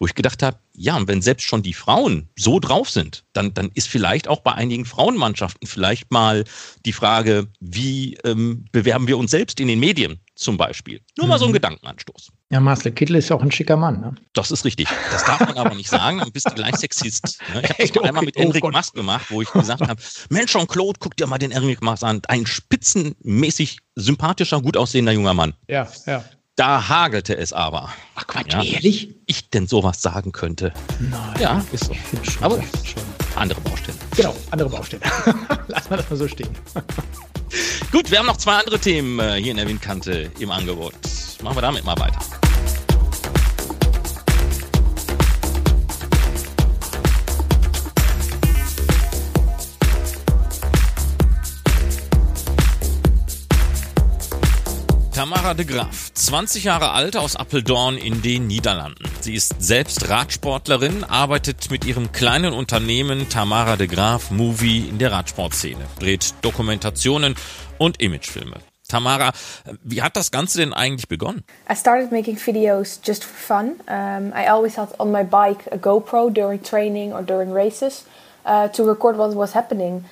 Wo 0.00 0.06
ich 0.06 0.14
gedacht 0.14 0.42
habe, 0.42 0.58
ja, 0.74 0.96
und 0.96 1.06
wenn 1.08 1.20
selbst 1.20 1.44
schon 1.44 1.62
die 1.62 1.74
Frauen 1.74 2.30
so 2.36 2.58
drauf 2.58 2.88
sind, 2.88 3.24
dann, 3.34 3.52
dann 3.52 3.70
ist 3.74 3.86
vielleicht 3.86 4.28
auch 4.28 4.40
bei 4.40 4.52
einigen 4.52 4.86
Frauenmannschaften 4.86 5.68
vielleicht 5.68 6.10
mal 6.10 6.44
die 6.86 6.94
Frage, 6.94 7.48
wie 7.60 8.14
ähm, 8.24 8.64
bewerben 8.72 9.06
wir 9.06 9.18
uns 9.18 9.30
selbst 9.30 9.60
in 9.60 9.68
den 9.68 9.78
Medien 9.78 10.18
zum 10.34 10.56
Beispiel. 10.56 11.02
Nur 11.18 11.26
mal 11.26 11.38
so 11.38 11.44
ein 11.44 11.50
mhm. 11.50 11.54
Gedankenanstoß. 11.54 12.32
Ja, 12.50 12.60
Marcel 12.60 12.92
Kittel 12.92 13.16
ist 13.16 13.28
ja 13.28 13.36
auch 13.36 13.42
ein 13.42 13.52
schicker 13.52 13.76
Mann. 13.76 14.00
Ne? 14.00 14.14
Das 14.32 14.50
ist 14.50 14.64
richtig. 14.64 14.88
Das 15.12 15.22
darf 15.24 15.40
man 15.40 15.58
aber 15.58 15.74
nicht 15.74 15.90
sagen. 15.90 16.18
Dann 16.18 16.32
bist 16.32 16.50
du 16.50 16.54
gleich 16.54 16.76
Sexist. 16.76 17.38
Ne? 17.52 17.62
Ich 17.62 17.68
habe 17.68 17.82
das 17.82 17.90
okay. 17.96 18.08
einmal 18.08 18.24
mit 18.24 18.36
Enric 18.36 18.64
oh 18.64 18.70
Mast 18.70 18.94
gemacht, 18.94 19.26
wo 19.28 19.42
ich 19.42 19.50
gesagt 19.50 19.86
habe, 19.86 20.02
Mensch, 20.30 20.50
Jean-Claude, 20.50 20.98
guck 20.98 21.14
dir 21.16 21.26
mal 21.26 21.38
den 21.38 21.52
Enric 21.52 21.82
Mast 21.82 22.02
an. 22.02 22.22
Ein 22.26 22.46
spitzenmäßig 22.46 23.80
sympathischer, 23.96 24.62
gut 24.62 24.78
aussehender 24.78 25.12
junger 25.12 25.34
Mann. 25.34 25.52
Ja, 25.68 25.86
ja. 26.06 26.24
Da 26.60 26.90
hagelte 26.90 27.34
es 27.38 27.54
aber. 27.54 27.88
Ach 28.14 28.26
Quatsch, 28.26 28.52
ja, 28.52 28.62
ehrlich? 28.62 29.14
Ich 29.24 29.48
denn 29.48 29.66
sowas 29.66 30.02
sagen 30.02 30.30
könnte. 30.30 30.74
Nein. 30.98 31.40
Ja, 31.40 31.64
ist 31.72 31.86
so. 31.86 31.94
Schon, 32.22 32.44
aber 32.44 32.56
schon. 32.84 33.02
andere 33.34 33.62
Baustelle. 33.62 33.96
Genau, 34.14 34.36
andere 34.50 34.68
Baustelle. 34.68 35.00
Lass 35.68 35.88
mal 35.88 35.96
das 35.96 36.10
mal 36.10 36.16
so 36.16 36.28
stehen. 36.28 36.50
Gut, 37.90 38.10
wir 38.10 38.18
haben 38.18 38.26
noch 38.26 38.36
zwei 38.36 38.58
andere 38.58 38.78
Themen 38.78 39.18
äh, 39.20 39.40
hier 39.40 39.52
in 39.52 39.56
der 39.56 39.66
Windkante 39.66 40.30
im 40.38 40.50
Angebot. 40.50 40.92
Machen 41.42 41.56
wir 41.56 41.62
damit 41.62 41.82
mal 41.82 41.98
weiter. 41.98 42.18
Tamara 55.20 55.52
de 55.52 55.66
Graaf, 55.66 56.14
20 56.14 56.64
Jahre 56.64 56.92
alt 56.92 57.14
aus 57.14 57.36
Apeldoorn 57.36 57.98
in 57.98 58.22
den 58.22 58.46
Niederlanden. 58.46 59.04
Sie 59.20 59.34
ist 59.34 59.54
selbst 59.58 60.08
Radsportlerin, 60.08 61.04
arbeitet 61.04 61.70
mit 61.70 61.84
ihrem 61.84 62.10
kleinen 62.10 62.54
Unternehmen 62.54 63.28
Tamara 63.28 63.76
de 63.76 63.86
Graaf 63.86 64.30
Movie 64.30 64.88
in 64.88 64.96
der 64.96 65.12
Radsportszene, 65.12 65.84
dreht 65.98 66.32
Dokumentationen 66.40 67.34
und 67.76 68.00
Imagefilme. 68.00 68.60
Tamara, 68.88 69.32
wie 69.84 70.00
hat 70.00 70.16
das 70.16 70.30
Ganze 70.30 70.56
denn 70.56 70.72
eigentlich 70.72 71.08
begonnen? 71.08 71.44
I 71.70 71.76
started 71.76 72.10
making 72.10 72.38
videos 72.38 72.98
just 73.06 73.22
for 73.22 73.36
fun. 73.36 73.72
Um, 73.88 74.32
I 74.34 74.48
always 74.48 74.78
had 74.78 74.98
on 74.98 75.12
my 75.12 75.22
bike 75.22 75.70
a 75.70 75.76
GoPro 75.76 76.32
during 76.32 76.62
training 76.62 77.12
or 77.12 77.22
during 77.22 77.52
races 77.52 78.06
uh, 78.46 78.68
to 78.68 78.84
record 78.84 79.18
what 79.18 79.34
was 79.36 79.54
happening. 79.54 80.02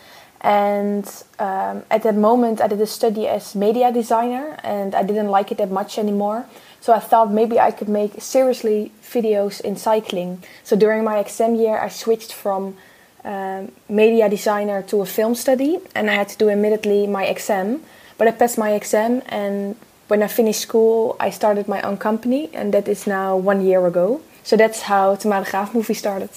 And 0.40 1.04
um, 1.38 1.82
at 1.90 2.02
that 2.04 2.14
moment, 2.14 2.60
I 2.60 2.68
did 2.68 2.80
a 2.80 2.86
study 2.86 3.26
as 3.26 3.54
media 3.54 3.92
designer, 3.92 4.58
and 4.62 4.94
I 4.94 5.02
didn't 5.02 5.28
like 5.28 5.50
it 5.50 5.58
that 5.58 5.70
much 5.70 5.98
anymore. 5.98 6.46
So 6.80 6.92
I 6.92 7.00
thought 7.00 7.32
maybe 7.32 7.58
I 7.58 7.72
could 7.72 7.88
make 7.88 8.22
seriously 8.22 8.92
videos 9.02 9.60
in 9.60 9.76
cycling. 9.76 10.42
So 10.62 10.76
during 10.76 11.02
my 11.02 11.18
exam 11.18 11.56
year, 11.56 11.76
I 11.78 11.88
switched 11.88 12.32
from 12.32 12.76
um, 13.24 13.72
media 13.88 14.28
designer 14.28 14.82
to 14.82 15.02
a 15.02 15.06
film 15.06 15.34
study, 15.34 15.78
and 15.94 16.08
I 16.08 16.14
had 16.14 16.28
to 16.28 16.38
do 16.38 16.48
immediately 16.48 17.06
my 17.06 17.24
exam. 17.24 17.82
But 18.16 18.28
I 18.28 18.30
passed 18.30 18.58
my 18.58 18.72
exam, 18.72 19.22
and 19.26 19.76
when 20.06 20.22
I 20.22 20.28
finished 20.28 20.60
school, 20.60 21.16
I 21.20 21.30
started 21.30 21.68
my 21.68 21.82
own 21.82 21.96
company, 21.96 22.48
and 22.54 22.72
that 22.74 22.86
is 22.88 23.06
now 23.06 23.36
one 23.36 23.60
year 23.60 23.84
ago. 23.86 24.20
So 24.44 24.56
that's 24.56 24.82
how 24.82 25.16
Tamara 25.16 25.44
Graaf 25.44 25.74
movie 25.74 25.94
started. 25.94 26.30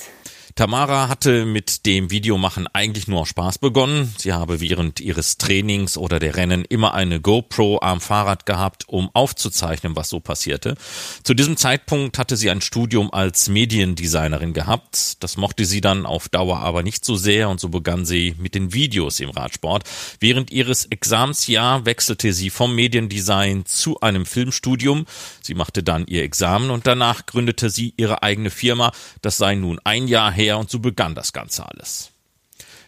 Tamara 0.62 1.08
hatte 1.08 1.46
mit 1.46 1.88
dem 1.88 2.12
Videomachen 2.12 2.68
eigentlich 2.68 3.08
nur 3.08 3.26
Spaß 3.26 3.58
begonnen. 3.58 4.14
Sie 4.20 4.32
habe 4.32 4.62
während 4.62 5.00
ihres 5.00 5.40
Trainings 5.40 5.98
oder 5.98 6.20
der 6.20 6.36
Rennen 6.36 6.66
immer 6.66 6.94
eine 6.94 7.20
GoPro 7.20 7.80
am 7.82 8.00
Fahrrad 8.00 8.46
gehabt, 8.46 8.88
um 8.88 9.10
aufzuzeichnen, 9.16 9.96
was 9.96 10.10
so 10.10 10.20
passierte. 10.20 10.76
Zu 11.24 11.34
diesem 11.34 11.58
Zeitpunkt 11.58 12.20
hatte 12.20 12.38
sie 12.38 12.52
ein 12.52 12.62
Studium 12.62 13.12
als 13.12 13.50
Mediendesignerin 13.50 14.54
gehabt. 14.54 15.24
Das 15.24 15.36
mochte 15.36 15.66
sie 15.66 15.82
dann 15.82 16.06
auf 16.06 16.30
Dauer 16.30 16.60
aber 16.60 16.84
nicht 16.84 17.06
so 17.06 17.16
sehr 17.16 17.50
und 17.50 17.60
so 17.60 17.70
begann 17.70 18.06
sie 18.06 18.36
mit 18.38 18.54
den 18.54 18.72
Videos 18.72 19.20
im 19.20 19.32
Radsport. 19.32 19.86
Während 20.20 20.52
ihres 20.52 20.86
Examsjahr 20.86 21.88
wechselte 21.88 22.34
sie 22.34 22.52
vom 22.52 22.76
Mediendesign 22.76 23.66
zu 23.66 24.00
einem 24.02 24.28
Filmstudium. 24.28 25.08
Sie 25.42 25.56
machte 25.56 25.82
dann 25.82 26.06
ihr 26.06 26.22
Examen 26.22 26.70
und 26.70 26.86
danach 26.86 27.26
gründete 27.26 27.72
sie 27.72 27.96
ihre 27.98 28.22
eigene 28.22 28.52
Firma. 28.52 28.92
Das 29.24 29.38
sei 29.38 29.56
nun 29.56 29.80
ein 29.84 30.08
Jahr 30.08 30.32
her 30.32 30.51
her 30.52 30.60
und 30.60 30.70
so 30.70 30.80
begann 30.80 31.16
das 31.16 31.34
Ganze 31.34 31.66
alles. 31.66 32.12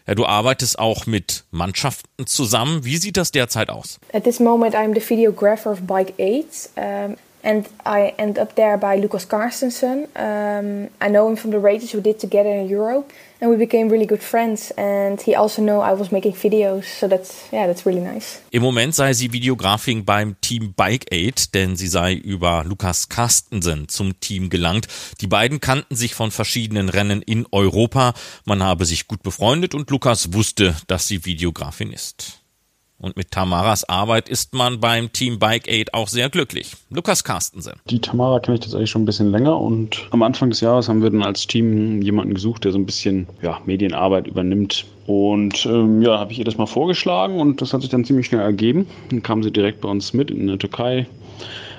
Ja, 0.06 0.14
du 0.14 0.26
arbeitest 0.26 0.78
auch 0.78 1.06
mit 1.06 1.44
Mannschaften 1.50 2.26
zusammen. 2.26 2.84
Wie 2.84 2.98
sieht 2.98 3.16
das 3.16 3.30
derzeit 3.30 3.70
aus? 3.70 3.98
At 4.12 4.24
this 4.24 4.38
moment 4.38 4.74
I'm 4.74 4.94
the 4.94 5.00
videographer 5.00 5.70
of 5.70 5.86
Bike 5.86 6.12
8. 6.18 6.70
Um, 6.76 7.16
and 7.42 7.66
I 7.86 8.12
end 8.18 8.38
up 8.38 8.54
there 8.54 8.76
by 8.76 9.00
Lucas 9.00 9.26
Carstensen. 9.26 10.06
Um, 10.14 10.88
I 11.00 11.08
know 11.08 11.28
him 11.28 11.36
from 11.36 11.52
the 11.52 11.58
races 11.58 11.94
we 11.94 12.02
did 12.02 12.18
together 12.18 12.50
in 12.50 12.68
Europe. 12.68 13.12
And 13.44 13.52
we 13.52 13.58
became 13.58 13.90
really 13.90 14.06
good 14.06 14.22
friends. 14.22 14.72
And 14.72 15.20
he 15.20 15.36
also 15.36 15.62
know 15.62 15.80
I 15.80 15.92
was 15.92 16.10
making 16.10 16.34
videos, 16.34 16.84
so 16.84 17.08
that's 17.08 17.44
yeah, 17.52 17.66
that's 17.66 17.84
really 17.86 18.00
nice. 18.00 18.40
Im 18.50 18.62
Moment 18.62 18.94
sei 18.94 19.12
sie 19.12 19.32
Videografin 19.32 20.04
beim 20.04 20.36
Team 20.40 20.72
Bike 20.74 21.06
Aid, 21.12 21.54
denn 21.54 21.76
sie 21.76 21.88
sei 21.88 22.14
über 22.14 22.64
Lukas 22.64 23.08
Carstensen 23.08 23.88
zum 23.88 24.18
Team 24.20 24.48
gelangt. 24.48 24.88
Die 25.20 25.26
beiden 25.26 25.60
kannten 25.60 25.94
sich 25.94 26.14
von 26.14 26.30
verschiedenen 26.30 26.88
Rennen 26.88 27.22
in 27.22 27.46
Europa. 27.52 28.14
Man 28.44 28.62
habe 28.62 28.86
sich 28.86 29.06
gut 29.06 29.22
befreundet 29.22 29.74
und 29.74 29.90
Lukas 29.90 30.32
wusste, 30.32 30.74
dass 30.86 31.06
sie 31.06 31.24
Videografin 31.24 31.92
ist. 31.92 32.43
Und 32.98 33.16
mit 33.16 33.32
Tamaras 33.32 33.88
Arbeit 33.88 34.28
ist 34.28 34.54
man 34.54 34.80
beim 34.80 35.12
Team 35.12 35.38
Bike 35.38 35.68
Aid 35.68 35.94
auch 35.94 36.08
sehr 36.08 36.30
glücklich. 36.30 36.72
Lukas 36.90 37.24
Carstensen. 37.24 37.74
Die 37.90 38.00
Tamara 38.00 38.38
kenne 38.38 38.54
ich 38.54 38.60
tatsächlich 38.60 38.90
schon 38.90 39.02
ein 39.02 39.06
bisschen 39.06 39.30
länger 39.30 39.60
und 39.60 40.06
am 40.10 40.22
Anfang 40.22 40.50
des 40.50 40.60
Jahres 40.60 40.88
haben 40.88 41.02
wir 41.02 41.10
dann 41.10 41.22
als 41.22 41.46
Team 41.46 42.00
jemanden 42.02 42.34
gesucht, 42.34 42.64
der 42.64 42.72
so 42.72 42.78
ein 42.78 42.86
bisschen 42.86 43.26
ja, 43.42 43.60
Medienarbeit 43.66 44.28
übernimmt. 44.28 44.86
Und 45.06 45.66
ähm, 45.66 46.02
ja, 46.02 46.18
habe 46.18 46.32
ich 46.32 46.38
ihr 46.38 46.44
das 46.44 46.56
mal 46.56 46.66
vorgeschlagen 46.66 47.40
und 47.40 47.60
das 47.60 47.74
hat 47.74 47.82
sich 47.82 47.90
dann 47.90 48.04
ziemlich 48.04 48.26
schnell 48.26 48.40
ergeben. 48.40 48.86
Dann 49.10 49.22
kam 49.22 49.42
sie 49.42 49.50
direkt 49.50 49.80
bei 49.80 49.88
uns 49.88 50.14
mit 50.14 50.30
in 50.30 50.46
der 50.46 50.58
Türkei. 50.58 51.06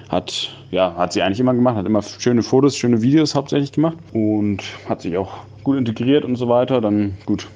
Hat, 0.09 0.51
ja, 0.69 0.95
hat 0.95 1.13
sie 1.13 1.23
eigentlich 1.23 1.39
immer 1.39 1.55
gemacht, 1.55 1.77
hat 1.77 1.85
immer 1.87 2.03
schöne 2.03 2.43
Fotos, 2.43 2.77
schöne 2.77 3.01
Videos 3.01 3.33
hauptsächlich 3.33 3.71
gemacht 3.71 3.97
und 4.13 4.61
hat 4.87 5.01
sich 5.01 5.17
auch 5.17 5.31
gut 5.63 5.77
integriert 5.77 6.25
und 6.25 6.35
so 6.35 6.49
weiter. 6.49 6.81
Dann, 6.81 7.17
gut, 7.25 7.47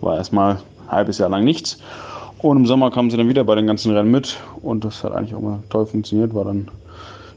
war 0.00 0.16
erstmal 0.16 0.56
ein 0.86 0.90
halbes 0.90 1.18
Jahr 1.18 1.28
lang 1.28 1.44
nichts. 1.44 1.78
Und 2.42 2.56
im 2.56 2.66
Sommer 2.66 2.90
kamen 2.90 3.08
sie 3.08 3.16
dann 3.16 3.28
wieder 3.28 3.44
bei 3.44 3.54
den 3.54 3.68
ganzen 3.68 3.94
Rennen 3.94 4.10
mit 4.10 4.36
und 4.62 4.84
das 4.84 5.04
hat 5.04 5.12
eigentlich 5.12 5.34
auch 5.34 5.40
mal 5.40 5.60
toll 5.70 5.86
funktioniert, 5.86 6.34
war 6.34 6.44
dann 6.44 6.68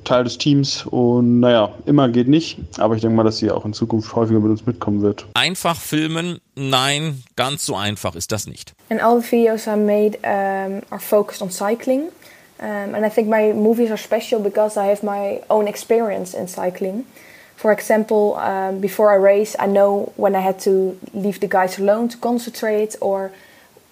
Teil 0.03 0.23
des 0.23 0.37
Teams 0.37 0.85
und 0.85 1.39
naja, 1.39 1.69
immer 1.85 2.09
geht 2.09 2.27
nicht, 2.27 2.57
aber 2.79 2.95
ich 2.95 3.01
denke 3.01 3.15
mal, 3.15 3.23
dass 3.23 3.37
sie 3.37 3.51
auch 3.51 3.65
in 3.65 3.73
Zukunft 3.73 4.15
häufiger 4.15 4.39
mit 4.39 4.49
uns 4.49 4.65
mitkommen 4.65 5.01
wird. 5.01 5.25
Einfach 5.35 5.75
filmen? 5.75 6.39
Nein, 6.55 7.23
ganz 7.35 7.65
so 7.65 7.75
einfach 7.75 8.15
ist 8.15 8.31
das 8.31 8.47
nicht. 8.47 8.73
And 8.89 9.01
all 9.01 9.21
the 9.21 9.31
videos 9.31 9.67
I 9.67 9.75
made 9.75 10.17
um, 10.23 10.81
are 10.89 10.99
focused 10.99 11.41
on 11.41 11.51
cycling. 11.51 12.09
Um, 12.59 12.95
and 12.95 13.05
I 13.05 13.09
think 13.09 13.27
my 13.27 13.53
movies 13.53 13.91
are 13.91 13.97
special 13.97 14.39
because 14.41 14.79
I 14.79 14.85
have 14.85 15.03
my 15.03 15.41
own 15.49 15.67
experience 15.67 16.33
in 16.33 16.47
cycling. 16.47 17.03
For 17.57 17.71
example, 17.71 18.37
um, 18.37 18.79
before 18.79 19.11
I 19.11 19.17
race, 19.17 19.55
I 19.59 19.67
know 19.67 20.13
when 20.15 20.35
I 20.35 20.41
had 20.41 20.59
to 20.61 20.97
leave 21.13 21.39
the 21.41 21.47
guys 21.47 21.79
alone 21.79 22.09
to 22.09 22.17
concentrate 22.17 22.95
or 23.01 23.31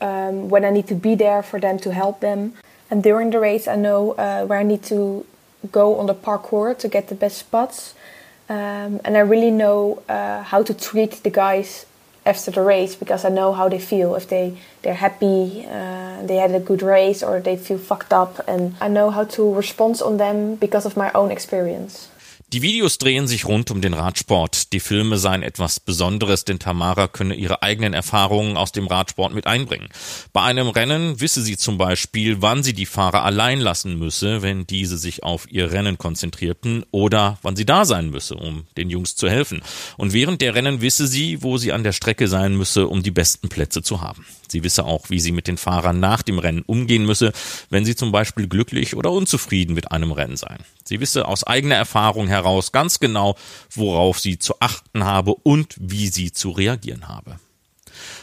um, 0.04 0.50
when 0.50 0.64
I 0.66 0.70
need 0.70 0.88
to 0.88 0.96
be 0.96 1.16
there 1.16 1.42
for 1.42 1.60
them 1.60 1.80
to 1.80 1.94
help 1.94 2.20
them. 2.20 2.54
And 2.92 3.02
during 3.02 3.32
the 3.32 3.40
race, 3.40 3.68
I 3.68 3.76
know 3.76 4.12
uh, 4.12 4.46
where 4.46 4.60
I 4.60 4.64
need 4.64 4.84
to 4.84 5.26
go 5.72 5.98
on 6.00 6.06
the 6.06 6.14
parkour 6.14 6.78
to 6.78 6.88
get 6.88 7.08
the 7.08 7.16
best 7.16 7.38
spots. 7.38 7.96
Um, 8.50 9.00
and 9.06 9.16
I 9.16 9.22
really 9.22 9.52
know 9.52 10.04
uh, 10.10 10.44
how 10.44 10.62
to 10.64 10.74
treat 10.74 11.24
the 11.24 11.30
guys 11.30 11.86
after 12.26 12.52
the 12.52 12.62
race 12.62 12.96
because 12.96 13.26
I 13.26 13.30
know 13.30 13.54
how 13.54 13.70
they 13.70 13.80
feel. 13.80 14.16
If 14.16 14.28
they 14.28 14.58
they're 14.82 15.02
happy, 15.08 15.66
uh, 15.66 16.22
they 16.26 16.38
had 16.38 16.52
a 16.52 16.60
good 16.60 16.82
race, 16.82 17.24
or 17.24 17.40
they 17.40 17.56
feel 17.56 17.78
fucked 17.78 18.14
up, 18.14 18.40
and 18.48 18.76
I 18.82 18.88
know 18.90 19.10
how 19.10 19.24
to 19.36 19.54
respond 19.54 20.02
on 20.02 20.18
them 20.18 20.56
because 20.56 20.86
of 20.86 20.96
my 20.98 21.12
own 21.14 21.32
experience. 21.32 22.10
Die 22.54 22.62
Videos 22.62 23.00
drehen 23.00 23.28
sich 23.28 23.46
rund 23.46 23.72
um 23.72 23.82
den 23.82 23.96
Radsport. 23.96 24.74
Die 24.74 24.80
Filme 24.80 25.18
seien 25.18 25.42
etwas 25.42 25.80
Besonderes, 25.80 26.46
denn 26.46 26.60
Tamara 26.60 27.08
könne 27.08 27.34
ihre 27.34 27.64
eigenen 27.64 27.94
Erfahrungen 27.94 28.58
aus 28.58 28.72
dem 28.72 28.86
Radsport 28.86 29.34
mit 29.34 29.48
einbringen. 29.48 29.90
Bei 30.34 30.44
einem 30.44 30.68
Rennen 30.68 31.20
wisse 31.20 31.42
sie 31.42 31.58
zum 31.58 31.80
Beispiel, 31.80 32.44
wann 32.44 32.62
sie 32.62 32.74
die 32.74 32.86
Fahrer 32.86 33.24
allein 33.24 33.60
lassen 33.60 33.98
müsse, 33.98 34.44
wenn 34.44 34.68
diese 34.68 35.00
sich 35.00 35.24
auf 35.24 35.52
ihr 35.52 35.72
Rennen 35.72 35.98
konzentrierten, 35.98 36.86
oder 36.92 37.40
wann 37.42 37.56
sie 37.56 37.66
da 37.66 37.86
sein 37.86 38.12
müsse, 38.12 38.36
um 38.36 38.68
den 38.78 38.92
Jungs 38.92 39.16
zu 39.16 39.28
helfen. 39.28 39.64
Und 39.98 40.14
während 40.14 40.40
der 40.44 40.54
Rennen 40.54 40.82
wisse 40.82 41.08
sie, 41.08 41.42
wo 41.42 41.58
sie 41.58 41.74
an 41.74 41.84
der 41.84 41.92
Strecke 41.92 42.28
sein 42.28 42.56
müsse, 42.56 42.88
um 42.88 43.02
die 43.02 43.10
besten 43.10 43.50
Plätze 43.50 43.82
zu 43.82 44.02
haben. 44.02 44.28
Sie 44.54 44.64
wisse 44.64 44.86
auch, 44.86 45.10
wie 45.10 45.20
sie 45.20 45.32
mit 45.32 45.48
den 45.48 45.58
Fahrern 45.58 46.00
nach 46.00 46.22
dem 46.22 46.38
Rennen 46.38 46.62
umgehen 46.62 47.08
müsse, 47.08 47.34
wenn 47.72 47.86
sie 47.86 47.96
zum 47.96 48.12
Beispiel 48.12 48.48
glücklich 48.48 48.96
oder 48.96 49.12
unzufrieden 49.12 49.74
mit 49.74 49.92
einem 49.92 50.12
Rennen 50.12 50.38
seien. 50.38 50.60
Sie 50.84 51.00
wisse 51.00 51.28
aus 51.28 51.44
eigener 51.44 51.74
Erfahrung 51.74 52.28
heraus 52.28 52.72
ganz 52.72 53.00
genau, 53.00 53.36
worauf 53.72 54.20
sie 54.20 54.38
zu 54.38 54.54
achten 54.60 55.06
habe 55.06 55.34
und 55.34 55.76
wie 55.80 56.08
sie 56.10 56.32
zu 56.32 56.52
reagieren 56.52 57.08
habe. 57.08 57.40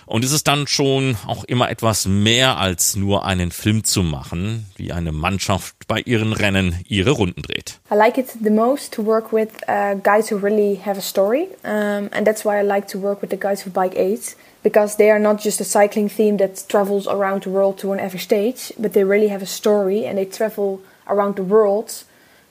Und 0.06 0.24
es 0.24 0.30
ist 0.30 0.46
dann 0.46 0.68
schon 0.68 1.16
auch 1.26 1.42
immer 1.42 1.68
etwas 1.68 2.06
mehr 2.06 2.58
als 2.58 2.94
nur 2.94 3.24
einen 3.24 3.50
Film 3.50 3.82
zu 3.82 4.04
machen, 4.04 4.66
wie 4.76 4.92
eine 4.92 5.10
Mannschaft 5.10 5.74
bei 5.88 5.98
ihren 5.98 6.32
Rennen 6.32 6.78
ihre 6.86 7.10
Runden 7.10 7.42
dreht. 7.42 7.80
I 7.90 7.96
like 7.96 8.18
it 8.18 8.26
the 8.40 8.50
most 8.50 8.94
to 8.94 9.04
work 9.04 9.32
with 9.32 9.48
uh, 9.68 9.96
guys 10.00 10.30
who 10.30 10.36
really 10.36 10.78
have 10.84 10.96
a 10.96 11.02
story, 11.02 11.48
um, 11.64 12.08
and 12.12 12.24
that's 12.24 12.44
why 12.44 12.60
I 12.60 12.62
like 12.62 12.86
to 12.88 13.00
work 13.00 13.20
with 13.20 13.30
the 13.30 13.36
guys 13.36 13.66
who 13.66 13.70
Bike 13.70 13.96
8 13.96 14.36
because 14.62 14.96
they 14.96 15.10
are 15.10 15.18
not 15.18 15.40
just 15.40 15.60
a 15.60 15.64
cycling 15.64 16.08
theme 16.08 16.36
that 16.36 16.64
travels 16.68 17.06
around 17.06 17.42
the 17.42 17.50
world 17.50 17.78
to 17.78 17.92
an 17.92 18.00
every 18.00 18.18
stage, 18.18 18.72
but 18.78 18.92
they 18.92 19.04
really 19.04 19.28
have 19.28 19.42
a 19.42 19.46
story 19.46 20.04
and 20.04 20.18
they 20.18 20.24
travel 20.24 20.80
around 21.08 21.36
the 21.36 21.42
world 21.42 22.04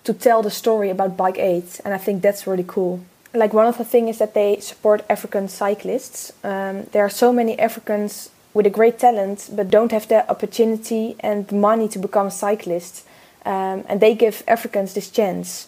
to 0.04 0.14
tell 0.14 0.42
the 0.42 0.52
story 0.52 0.90
about 0.90 1.18
Bike 1.18 1.38
8, 1.38 1.82
and 1.86 1.94
I 1.94 1.98
think 1.98 2.22
that's 2.22 2.48
really 2.48 2.66
cool. 2.66 3.02
Like 3.34 3.54
one 3.54 3.68
of 3.68 3.78
the 3.78 3.86
things 3.86 4.12
is 4.12 4.18
that 4.20 4.34
they 4.34 4.60
support 4.60 5.06
African 5.10 5.48
cyclists. 5.48 6.34
Um, 6.44 6.86
there 6.94 7.04
are 7.04 7.10
so 7.10 7.32
many 7.32 7.60
Africans 7.60 8.32
with 8.54 8.66
a 8.66 8.72
great 8.72 8.98
talent, 8.98 9.50
but 9.54 9.70
don't 9.70 9.92
have 9.92 10.08
the 10.08 10.28
opportunity 10.30 11.16
and 11.20 11.52
money 11.52 11.88
to 11.90 12.00
become 12.00 12.30
cyclists, 12.32 13.06
um, 13.46 13.84
and 13.88 14.00
they 14.00 14.16
give 14.16 14.44
Africans 14.48 14.94
this 14.94 15.10
chance. 15.10 15.68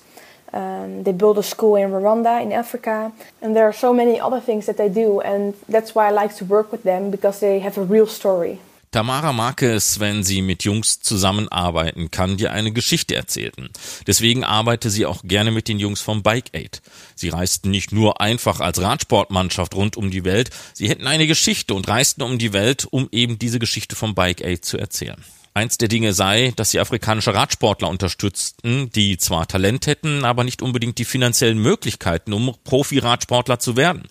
Um, 0.54 1.04
they 1.04 1.14
build 1.14 1.38
a 1.38 1.44
school 1.44 1.78
in 1.78 1.92
Rwanda, 1.92 2.42
in 2.42 2.52
Africa, 2.52 3.14
and 3.42 3.56
there 3.56 3.66
are 3.66 3.74
so 3.74 3.94
many 3.94 4.20
other 4.20 4.42
things 4.42 4.66
that 4.66 4.76
they 4.76 4.90
do, 4.90 5.22
and 5.22 5.54
that's 5.70 5.96
why 5.96 6.08
I 6.08 6.12
like 6.12 6.36
to 6.38 6.46
work 6.46 6.74
with 6.74 6.84
them 6.84 7.10
because 7.10 7.40
they 7.40 7.60
have 7.60 7.78
a 7.78 7.84
real 7.84 8.06
story. 8.06 8.60
Tamara 8.92 9.32
mag 9.32 9.62
es, 9.62 10.02
wenn 10.02 10.22
sie 10.22 10.42
mit 10.42 10.66
Jungs 10.66 11.00
zusammenarbeiten 11.00 12.12
kann, 12.12 12.36
die 12.36 12.50
eine 12.50 12.74
Geschichte 12.74 13.16
erzählten. 13.16 13.70
Deswegen 14.06 14.44
arbeite 14.44 14.90
sie 14.90 15.06
auch 15.06 15.22
gerne 15.24 15.52
mit 15.52 15.70
den 15.70 15.80
Jungs 15.80 16.02
vom 16.02 16.24
Bike 16.24 16.50
Aid. 16.52 16.82
Sie 17.16 17.30
reisten 17.30 17.72
nicht 17.72 17.94
nur 17.94 18.20
einfach 18.20 18.60
als 18.60 18.82
Radsportmannschaft 18.82 19.76
rund 19.76 19.96
um 19.96 20.12
die 20.12 20.26
Welt, 20.26 20.50
sie 20.74 20.90
hätten 20.90 21.08
eine 21.08 21.26
Geschichte 21.26 21.74
und 21.74 21.88
reisten 21.88 22.22
um 22.22 22.38
die 22.38 22.52
Welt, 22.52 22.86
um 22.92 23.08
eben 23.14 23.40
diese 23.40 23.60
Geschichte 23.60 23.96
vom 23.96 24.14
Bike 24.14 24.44
Aid 24.44 24.66
zu 24.66 24.78
erzählen. 24.78 25.24
Eins 25.54 25.78
der 25.78 25.90
Dinge 25.90 26.14
sei, 26.14 26.54
dass 26.56 26.72
sie 26.72 26.80
afrikanische 26.80 27.34
Radsportler 27.34 27.90
unterstützten, 27.90 28.90
die 28.92 29.18
zwar 29.18 29.48
Talent 29.48 29.86
hätten, 29.86 30.24
aber 30.24 30.46
nicht 30.46 30.62
unbedingt 30.62 30.98
die 30.98 31.06
finanziellen 31.06 31.62
Möglichkeiten, 31.62 32.32
um 32.32 32.56
Profi-Radsportler 32.64 33.60
zu 33.60 33.76
werden. 33.76 34.04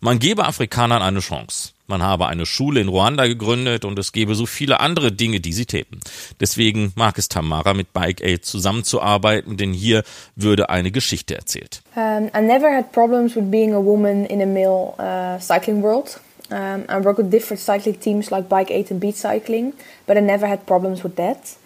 Man 0.00 0.18
gebe 0.18 0.44
Afrikanern 0.44 1.02
eine 1.02 1.20
Chance. 1.20 1.70
Man 1.86 2.02
habe 2.02 2.26
eine 2.26 2.44
Schule 2.44 2.80
in 2.80 2.88
Ruanda 2.88 3.26
gegründet 3.26 3.84
und 3.86 3.98
es 3.98 4.12
gebe 4.12 4.34
so 4.34 4.44
viele 4.44 4.80
andere 4.80 5.10
Dinge, 5.10 5.40
die 5.40 5.54
sie 5.54 5.64
täten. 5.64 6.00
Deswegen 6.38 6.92
mag 6.96 7.16
es 7.16 7.28
Tamara 7.28 7.72
mit 7.72 7.94
Bike 7.94 8.20
Aid 8.22 8.44
zusammenzuarbeiten, 8.44 9.56
denn 9.56 9.72
hier 9.72 10.02
würde 10.36 10.68
eine 10.68 10.90
Geschichte 10.90 11.34
erzählt. 11.36 11.80
Um, 11.94 12.26
I 12.36 12.42
never 12.42 12.70
had 12.70 12.92
problems 12.92 13.34
with 13.36 13.50
being 13.50 13.72
a 13.72 13.82
woman 13.82 14.26
in 14.26 14.42
a 14.42 14.46
male 14.46 14.94
uh, 14.98 15.40
cycling 15.40 15.82
world. 15.82 16.20
Um, 16.50 16.86
I 16.88 16.98
work 16.98 17.18
with 17.18 17.30
different 17.30 17.60
cycling 17.60 17.96
teams 17.96 18.30
like 18.30 18.48
Bike 18.48 18.70
8 18.70 18.90
and 18.90 19.00
Beat 19.00 19.16
Cycling, 19.16 19.74
but 20.06 20.16
I 20.16 20.20
never 20.20 20.46
had 20.46 20.66
problems 20.66 21.02
with 21.02 21.16
that. 21.16 21.56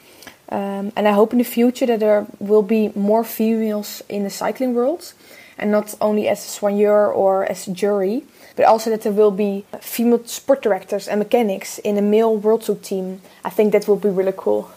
Um, 0.48 0.92
and 0.96 1.08
I 1.08 1.12
hope 1.12 1.32
in 1.32 1.38
the 1.38 1.44
future 1.44 1.86
that 1.86 2.00
there 2.00 2.26
will 2.38 2.62
be 2.62 2.92
more 2.94 3.24
females 3.24 4.02
in 4.08 4.24
the 4.24 4.30
cycling 4.30 4.74
world, 4.74 5.14
and 5.56 5.70
not 5.70 5.94
only 6.00 6.28
as 6.28 6.44
a 6.44 6.48
soigneur 6.48 7.14
or 7.14 7.44
as 7.44 7.68
a 7.68 7.72
jury, 7.72 8.24
but 8.56 8.66
also 8.66 8.90
that 8.90 9.02
there 9.02 9.12
will 9.12 9.30
be 9.30 9.64
female 9.80 10.24
sport 10.26 10.62
directors 10.62 11.08
and 11.08 11.18
mechanics 11.18 11.78
in 11.78 11.96
a 11.96 12.02
male 12.02 12.36
World 12.36 12.62
Tour 12.62 12.76
team. 12.76 13.22
I 13.44 13.50
think 13.50 13.72
that 13.72 13.88
will 13.88 13.96
be 13.96 14.10
really 14.10 14.34
cool. 14.36 14.70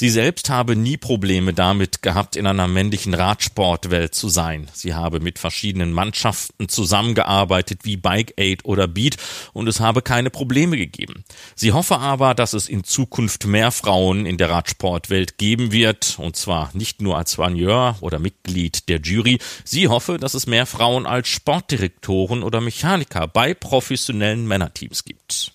Sie 0.00 0.10
selbst 0.10 0.48
habe 0.48 0.76
nie 0.76 0.96
Probleme 0.96 1.52
damit 1.52 2.02
gehabt, 2.02 2.36
in 2.36 2.46
einer 2.46 2.68
männlichen 2.68 3.14
Radsportwelt 3.14 4.14
zu 4.14 4.28
sein. 4.28 4.68
Sie 4.72 4.94
habe 4.94 5.18
mit 5.18 5.40
verschiedenen 5.40 5.92
Mannschaften 5.92 6.68
zusammengearbeitet, 6.68 7.80
wie 7.82 7.96
Bike 7.96 8.32
Aid 8.36 8.64
oder 8.64 8.86
Beat, 8.86 9.16
und 9.54 9.66
es 9.66 9.80
habe 9.80 10.00
keine 10.00 10.30
Probleme 10.30 10.76
gegeben. 10.76 11.24
Sie 11.56 11.72
hoffe 11.72 11.98
aber, 11.98 12.36
dass 12.36 12.52
es 12.52 12.68
in 12.68 12.84
Zukunft 12.84 13.46
mehr 13.46 13.72
Frauen 13.72 14.24
in 14.24 14.38
der 14.38 14.50
Radsportwelt 14.50 15.36
geben 15.36 15.72
wird, 15.72 16.16
und 16.20 16.36
zwar 16.36 16.70
nicht 16.74 17.02
nur 17.02 17.18
als 17.18 17.32
Soigneur 17.32 17.96
oder 18.00 18.20
Mitglied 18.20 18.88
der 18.88 19.00
Jury. 19.00 19.40
Sie 19.64 19.88
hoffe, 19.88 20.18
dass 20.18 20.34
es 20.34 20.46
mehr 20.46 20.66
Frauen 20.66 21.06
als 21.06 21.26
Sportdirektoren 21.26 22.44
oder 22.44 22.60
Mechaniker 22.60 23.26
bei 23.26 23.52
professionellen 23.52 24.46
Männerteams 24.46 25.02
gibt. 25.02 25.54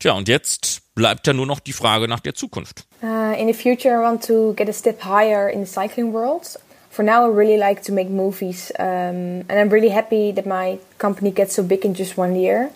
Tja, 0.00 0.14
und 0.14 0.26
jetzt 0.26 0.82
bleibt 0.94 1.26
ja 1.26 1.32
nur 1.32 1.46
noch 1.46 1.60
die 1.60 1.72
Frage 1.72 2.08
nach 2.08 2.20
der 2.20 2.34
Zukunft. 2.34 2.86
Uh, 3.02 3.34
in 3.38 3.48
the 3.48 3.54
future, 3.54 3.94
I 3.94 4.02
want 4.02 4.22
to 4.26 4.54
get 4.54 4.68
a 4.68 4.72
step 4.72 5.02
higher 5.02 5.48
in 5.48 5.60
the 5.60 5.66
cycling 5.66 6.12
world. 6.12 6.58
For 6.90 7.04
now, 7.04 7.24
I 7.24 7.28
really 7.28 7.58
like 7.58 7.82
to 7.82 7.92
make 7.92 8.08
movies, 8.08 8.72
um, 8.78 9.44
and 9.48 9.52
I'm 9.52 9.68
really 9.68 9.90
happy 9.90 10.32
that 10.32 10.46
my 10.46 10.78
company 10.98 11.32
gets 11.32 11.54
so 11.54 11.62
big 11.62 11.84
in 11.84 11.94
just 11.94 12.16
one 12.16 12.36
year. 12.36 12.70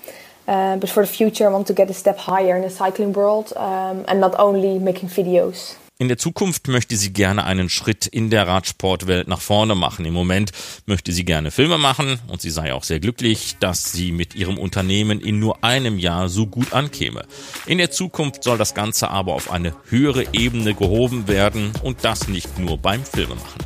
Uh, 0.48 0.76
but 0.76 0.90
for 0.90 1.04
the 1.04 1.12
future, 1.12 1.46
I 1.46 1.52
want 1.52 1.66
to 1.68 1.74
get 1.74 1.88
a 1.90 1.94
step 1.94 2.18
higher 2.18 2.56
in 2.56 2.62
the 2.62 2.70
cycling 2.70 3.12
world 3.12 3.52
um, 3.56 4.04
and 4.08 4.18
not 4.18 4.34
only 4.38 4.78
making 4.78 5.10
videos. 5.10 5.76
In 6.00 6.06
der 6.06 6.16
Zukunft 6.16 6.68
möchte 6.68 6.96
sie 6.96 7.12
gerne 7.12 7.42
einen 7.42 7.68
Schritt 7.68 8.06
in 8.06 8.30
der 8.30 8.46
Radsportwelt 8.46 9.26
nach 9.26 9.40
vorne 9.40 9.74
machen. 9.74 10.04
Im 10.04 10.14
Moment 10.14 10.52
möchte 10.86 11.10
sie 11.10 11.24
gerne 11.24 11.50
Filme 11.50 11.76
machen 11.76 12.20
und 12.28 12.40
sie 12.40 12.50
sei 12.50 12.72
auch 12.72 12.84
sehr 12.84 13.00
glücklich, 13.00 13.56
dass 13.58 13.90
sie 13.90 14.12
mit 14.12 14.36
ihrem 14.36 14.58
Unternehmen 14.58 15.20
in 15.20 15.40
nur 15.40 15.64
einem 15.64 15.98
Jahr 15.98 16.28
so 16.28 16.46
gut 16.46 16.72
ankäme. 16.72 17.26
In 17.66 17.78
der 17.78 17.90
Zukunft 17.90 18.44
soll 18.44 18.58
das 18.58 18.74
Ganze 18.74 19.10
aber 19.10 19.34
auf 19.34 19.50
eine 19.50 19.74
höhere 19.88 20.24
Ebene 20.32 20.72
gehoben 20.72 21.26
werden 21.26 21.72
und 21.82 22.04
das 22.04 22.28
nicht 22.28 22.60
nur 22.60 22.78
beim 22.78 23.04
Filmemachen. 23.04 23.58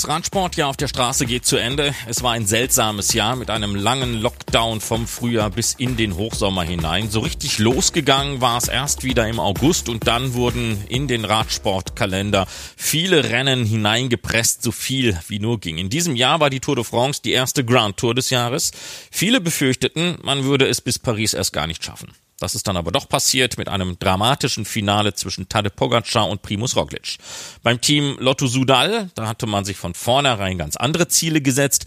Das 0.00 0.08
Radsportjahr 0.08 0.70
auf 0.70 0.78
der 0.78 0.88
Straße 0.88 1.26
geht 1.26 1.44
zu 1.44 1.58
Ende. 1.58 1.94
Es 2.06 2.22
war 2.22 2.32
ein 2.32 2.46
seltsames 2.46 3.12
Jahr 3.12 3.36
mit 3.36 3.50
einem 3.50 3.74
langen 3.74 4.14
Lockdown 4.14 4.80
vom 4.80 5.06
Frühjahr 5.06 5.50
bis 5.50 5.74
in 5.74 5.98
den 5.98 6.16
Hochsommer 6.16 6.62
hinein. 6.62 7.10
So 7.10 7.20
richtig 7.20 7.58
losgegangen 7.58 8.40
war 8.40 8.56
es 8.56 8.68
erst 8.68 9.04
wieder 9.04 9.28
im 9.28 9.38
August 9.38 9.90
und 9.90 10.06
dann 10.06 10.32
wurden 10.32 10.82
in 10.88 11.06
den 11.06 11.26
Radsportkalender 11.26 12.46
viele 12.78 13.24
Rennen 13.24 13.66
hineingepresst, 13.66 14.62
so 14.62 14.72
viel 14.72 15.20
wie 15.28 15.38
nur 15.38 15.60
ging. 15.60 15.76
In 15.76 15.90
diesem 15.90 16.16
Jahr 16.16 16.40
war 16.40 16.48
die 16.48 16.60
Tour 16.60 16.76
de 16.76 16.84
France 16.84 17.20
die 17.22 17.32
erste 17.32 17.62
Grand 17.62 17.98
Tour 17.98 18.14
des 18.14 18.30
Jahres. 18.30 18.70
Viele 19.10 19.42
befürchteten, 19.42 20.16
man 20.22 20.44
würde 20.44 20.66
es 20.66 20.80
bis 20.80 20.98
Paris 20.98 21.34
erst 21.34 21.52
gar 21.52 21.66
nicht 21.66 21.84
schaffen. 21.84 22.14
Das 22.40 22.54
ist 22.54 22.66
dann 22.66 22.78
aber 22.78 22.90
doch 22.90 23.06
passiert 23.06 23.58
mit 23.58 23.68
einem 23.68 23.98
dramatischen 23.98 24.64
Finale 24.64 25.12
zwischen 25.12 25.48
Tadej 25.50 25.70
Pogacar 25.70 26.26
und 26.28 26.40
Primus 26.40 26.74
Roglic. 26.74 27.18
Beim 27.62 27.82
Team 27.82 28.16
Lotto 28.18 28.46
Sudal, 28.46 29.10
da 29.14 29.28
hatte 29.28 29.46
man 29.46 29.66
sich 29.66 29.76
von 29.76 29.92
vornherein 29.92 30.56
ganz 30.56 30.76
andere 30.76 31.06
Ziele 31.06 31.42
gesetzt. 31.42 31.84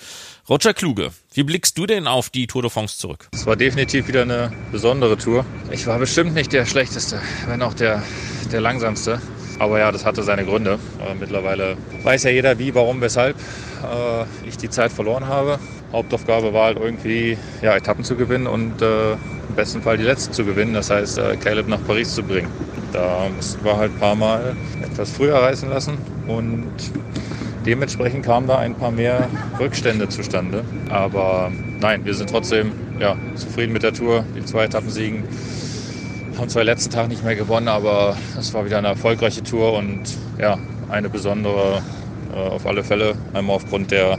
Roger 0.47 0.75
Kluge, 0.75 1.11
wie 1.33 1.41
blickst 1.41 1.75
du 1.77 1.87
denn 1.87 2.05
auf 2.05 2.29
die 2.29 2.45
Tour 2.45 2.61
de 2.61 2.69
France 2.69 2.99
zurück? 2.99 3.29
Es 3.33 3.47
war 3.47 3.55
definitiv 3.55 4.07
wieder 4.07 4.21
eine 4.21 4.53
besondere 4.71 5.17
Tour. 5.17 5.43
Ich 5.71 5.87
war 5.87 5.97
bestimmt 5.97 6.35
nicht 6.35 6.53
der 6.53 6.67
schlechteste, 6.67 7.19
wenn 7.47 7.63
auch 7.63 7.73
der, 7.73 8.03
der 8.51 8.61
langsamste. 8.61 9.19
Aber 9.59 9.79
ja, 9.79 9.91
das 9.91 10.05
hatte 10.05 10.23
seine 10.23 10.45
Gründe. 10.45 10.79
Aber 10.99 11.15
mittlerweile 11.15 11.77
weiß 12.03 12.23
ja 12.23 12.31
jeder, 12.31 12.59
wie, 12.59 12.73
warum, 12.75 13.01
weshalb 13.01 13.37
äh, 13.83 14.47
ich 14.47 14.57
die 14.57 14.69
Zeit 14.69 14.91
verloren 14.91 15.27
habe. 15.27 15.59
Hauptaufgabe 15.91 16.53
war 16.53 16.65
halt 16.65 16.79
irgendwie 16.79 17.37
ja, 17.61 17.75
Etappen 17.75 18.03
zu 18.03 18.15
gewinnen 18.15 18.47
und 18.47 18.81
äh, 18.81 19.13
im 19.13 19.55
besten 19.55 19.81
Fall 19.81 19.97
die 19.97 20.03
letzte 20.03 20.31
zu 20.31 20.43
gewinnen, 20.43 20.73
das 20.73 20.89
heißt 20.89 21.19
äh, 21.19 21.37
Caleb 21.37 21.67
nach 21.67 21.83
Paris 21.85 22.15
zu 22.15 22.23
bringen. 22.23 22.49
Da 22.91 23.29
mussten 23.29 23.63
wir 23.63 23.77
halt 23.77 23.91
ein 23.91 23.99
paar 23.99 24.15
Mal 24.15 24.55
etwas 24.81 25.11
früher 25.11 25.35
reißen 25.35 25.69
lassen 25.69 25.99
und 26.27 26.71
dementsprechend 27.65 28.25
kamen 28.25 28.47
da 28.47 28.57
ein 28.57 28.75
paar 28.75 28.91
mehr 28.91 29.29
Rückstände 29.59 30.09
zustande. 30.09 30.63
Aber 30.89 31.51
nein, 31.79 32.05
wir 32.05 32.15
sind 32.15 32.29
trotzdem 32.29 32.73
ja, 32.99 33.15
zufrieden 33.35 33.73
mit 33.73 33.83
der 33.83 33.93
Tour, 33.93 34.25
die 34.35 34.43
zwei 34.45 34.65
Etappen 34.65 34.89
siegen. 34.89 35.23
Haben 36.37 36.49
zwar 36.49 36.63
letzten 36.63 36.91
Tag 36.91 37.09
nicht 37.09 37.23
mehr 37.23 37.35
gewonnen, 37.35 37.67
aber 37.67 38.17
es 38.37 38.53
war 38.53 38.65
wieder 38.65 38.79
eine 38.79 38.87
erfolgreiche 38.87 39.43
Tour 39.43 39.73
und 39.73 40.01
ja, 40.39 40.57
eine 40.89 41.07
besondere 41.09 41.81
äh, 42.33 42.37
auf 42.37 42.65
alle 42.65 42.83
Fälle. 42.83 43.15
Einmal 43.33 43.55
aufgrund 43.55 43.91
der 43.91 44.17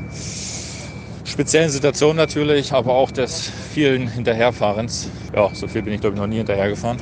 speziellen 1.25 1.71
Situation 1.71 2.17
natürlich, 2.17 2.73
aber 2.73 2.95
auch 2.95 3.11
des 3.11 3.51
vielen 3.73 4.07
Hinterherfahrens. 4.07 5.11
Ja, 5.35 5.51
so 5.53 5.67
viel 5.67 5.83
bin 5.83 5.93
ich 5.93 6.01
glaube 6.01 6.15
ich 6.15 6.21
noch 6.21 6.29
nie 6.29 6.37
hinterhergefahren. 6.37 6.99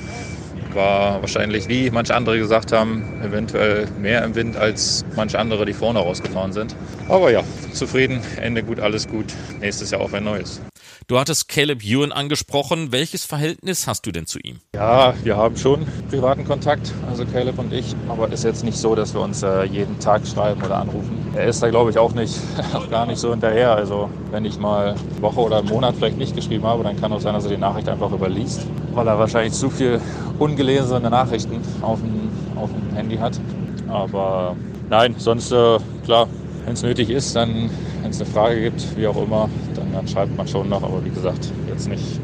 War 0.73 1.21
wahrscheinlich, 1.21 1.69
wie 1.69 1.91
manche 1.91 2.15
andere 2.15 2.39
gesagt 2.39 2.73
haben, 2.73 3.05
eventuell 3.23 3.87
mehr 3.99 4.25
im 4.25 4.35
Wind 4.35 4.57
als 4.57 5.05
manche 5.15 5.39
andere, 5.39 5.67
die 5.67 5.75
vorne 5.75 5.99
rausgefahren 5.99 6.55
sind. 6.55 6.75
Aber 7.09 7.31
ja, 7.31 7.43
zufrieden, 7.73 8.23
Ende 8.41 8.63
gut, 8.63 8.81
alles 8.81 9.07
gut. 9.07 9.27
Nächstes 9.61 9.91
Jahr 9.91 10.01
auch 10.01 10.15
ein 10.15 10.25
neues. 10.25 10.63
Du 11.09 11.19
hattest 11.19 11.49
Caleb 11.49 11.83
Ewan 11.85 12.13
angesprochen. 12.13 12.93
Welches 12.93 13.25
Verhältnis 13.25 13.89
hast 13.89 14.07
du 14.07 14.13
denn 14.13 14.27
zu 14.27 14.39
ihm? 14.39 14.61
Ja, 14.75 15.15
wir 15.25 15.37
haben 15.37 15.57
schon 15.57 15.85
privaten 16.09 16.45
Kontakt, 16.45 16.93
also 17.11 17.25
Caleb 17.27 17.59
und 17.59 17.73
ich. 17.73 17.97
Aber 18.09 18.29
es 18.29 18.41
ist 18.41 18.45
jetzt 18.45 18.65
nicht 18.65 18.79
so, 18.79 18.95
dass 18.95 19.13
wir 19.13 19.21
uns 19.21 19.43
äh, 19.43 19.65
jeden 19.65 19.99
Tag 19.99 20.27
schreiben 20.27 20.63
oder 20.63 20.77
anrufen. 20.77 21.33
Er 21.35 21.47
ist 21.47 21.63
da, 21.63 21.71
glaube 21.71 21.91
ich, 21.91 21.99
auch 21.99 22.15
nicht, 22.15 22.39
auch 22.73 22.89
gar 22.89 23.07
nicht 23.07 23.19
so 23.19 23.31
hinterher. 23.31 23.75
Also 23.75 24.11
wenn 24.31 24.45
ich 24.45 24.59
mal 24.59 24.91
eine 24.91 25.23
Woche 25.23 25.41
oder 25.41 25.59
einen 25.59 25.69
Monat 25.69 25.97
vielleicht 25.97 26.19
nicht 26.19 26.37
geschrieben 26.37 26.65
habe, 26.65 26.85
dann 26.85 27.01
kann 27.01 27.13
auch 27.13 27.21
sein, 27.21 27.35
dass 27.35 27.45
er 27.45 27.51
die 27.51 27.59
Nachricht 27.59 27.89
einfach 27.89 28.13
überliest, 28.13 28.67
weil 28.95 29.09
er 29.09 29.19
wahrscheinlich 29.19 29.55
zu 29.55 29.71
viel 29.71 30.01
ungelesene 30.39 31.11
Nachrichten 31.11 31.61
auf 31.81 31.99
dem, 32.01 32.31
auf 32.57 32.71
dem 32.71 32.95
Handy 32.95 33.17
hat. 33.17 33.41
Aber 33.89 34.57
nein, 34.89 35.17
sonst 35.19 35.51
äh, 35.51 35.79
klar, 36.05 36.29
wenn 36.65 36.75
es 36.75 36.83
nötig 36.83 37.11
ist, 37.11 37.35
dann, 37.35 37.71
wenn 38.03 38.11
es 38.11 38.21
eine 38.21 38.31
Frage 38.31 38.61
gibt, 38.61 38.97
wie 38.97 39.07
auch 39.07 39.21
immer, 39.21 39.49
dann, 39.93 40.09
schreibt 40.09 40.37
man 40.37 40.47
schon 40.47 40.69
noch. 40.69 40.83
Aber 40.83 41.05
wie 41.05 41.11
gesagt, 41.11 41.51
jetzt 41.69 41.89
nicht, 41.89 42.21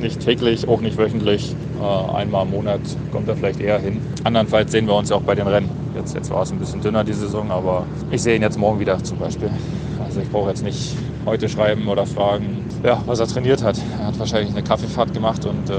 nicht 0.00 0.20
täglich, 0.20 0.68
auch 0.68 0.80
nicht 0.80 0.96
wöchentlich. 0.96 1.54
Äh, 1.80 2.16
einmal 2.16 2.44
im 2.44 2.50
Monat 2.50 2.80
kommt 3.12 3.28
er 3.28 3.36
vielleicht 3.36 3.60
eher 3.60 3.78
hin. 3.78 4.00
Andernfalls 4.24 4.72
sehen 4.72 4.86
wir 4.86 4.94
uns 4.94 5.10
ja 5.10 5.16
auch 5.16 5.22
bei 5.22 5.34
den 5.34 5.46
Rennen. 5.46 5.70
Jetzt, 5.94 6.14
jetzt 6.14 6.30
war 6.30 6.42
es 6.42 6.52
ein 6.52 6.58
bisschen 6.58 6.80
dünner 6.80 7.04
die 7.04 7.12
Saison, 7.12 7.50
aber 7.50 7.84
ich 8.10 8.22
sehe 8.22 8.36
ihn 8.36 8.42
jetzt 8.42 8.58
morgen 8.58 8.78
wieder 8.80 9.02
zum 9.02 9.18
Beispiel. 9.18 9.50
Also 10.04 10.20
ich 10.20 10.30
brauche 10.30 10.48
jetzt 10.48 10.62
nicht 10.62 10.96
heute 11.26 11.48
schreiben 11.48 11.88
oder 11.88 12.06
fragen, 12.06 12.64
ja, 12.82 13.02
was 13.06 13.18
er 13.18 13.26
trainiert 13.26 13.62
hat. 13.62 13.78
Er 13.98 14.06
hat 14.06 14.18
wahrscheinlich 14.18 14.50
eine 14.50 14.62
Kaffeefahrt 14.62 15.12
gemacht 15.12 15.44
und 15.44 15.68
äh, 15.68 15.76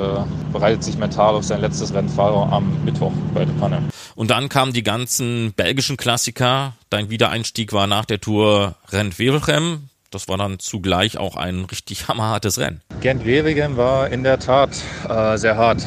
bereitet 0.52 0.84
sich 0.84 0.98
mental 0.98 1.36
auf 1.36 1.44
sein 1.44 1.62
letztes 1.62 1.94
Rennfahrer 1.94 2.52
am 2.52 2.84
Mittwoch 2.86 3.14
bei 3.34 3.46
der 3.46 3.54
Panne. 3.54 3.82
Und 4.16 4.32
dann 4.32 4.50
kamen 4.50 4.74
die 4.74 4.84
ganzen 4.84 5.54
belgischen 5.54 5.98
Klassiker. 5.98 6.74
Dein 6.90 7.10
Wiedereinstieg 7.10 7.72
war 7.74 7.88
nach 7.88 8.06
der 8.06 8.20
Tour 8.20 8.76
Rent-Wevelgem. 8.90 9.90
Das 10.12 10.28
war 10.28 10.38
dann 10.38 10.60
zugleich 10.60 11.18
auch 11.18 11.36
ein 11.36 11.66
richtig 11.66 12.08
hammerhartes 12.08 12.58
Rennen. 12.58 12.82
Gent-Wevelgem 13.02 13.78
war 13.78 14.10
in 14.10 14.24
der 14.24 14.40
Tat 14.40 14.72
äh, 15.08 15.38
sehr 15.38 15.56
hart. 15.58 15.86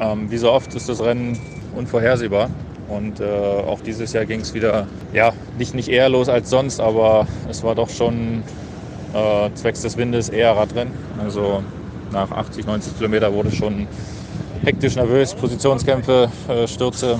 Ähm, 0.00 0.30
wie 0.30 0.38
so 0.38 0.50
oft 0.50 0.74
ist 0.74 0.88
das 0.88 1.00
Rennen 1.00 1.38
unvorhersehbar. 1.76 2.50
Und 2.88 3.20
äh, 3.20 3.24
auch 3.24 3.80
dieses 3.80 4.12
Jahr 4.12 4.26
ging 4.26 4.40
es 4.40 4.52
wieder, 4.52 4.86
ja, 5.12 5.32
nicht, 5.56 5.74
nicht 5.74 5.88
eher 5.88 6.08
los 6.08 6.28
als 6.28 6.50
sonst, 6.50 6.80
aber 6.80 7.26
es 7.48 7.62
war 7.62 7.74
doch 7.74 7.88
schon 7.88 8.42
äh, 9.14 9.50
zwecks 9.54 9.82
des 9.82 9.96
Windes 9.96 10.28
eher 10.28 10.54
Radrennen. 10.56 10.92
Also 11.18 11.62
nach 12.10 12.30
80, 12.30 12.66
90 12.66 12.96
Kilometer 12.96 13.32
wurde 13.32 13.50
schon 13.50 13.86
hektisch 14.64 14.96
nervös, 14.96 15.34
Positionskämpfe, 15.34 16.30
äh, 16.48 16.66
Stürze. 16.66 17.18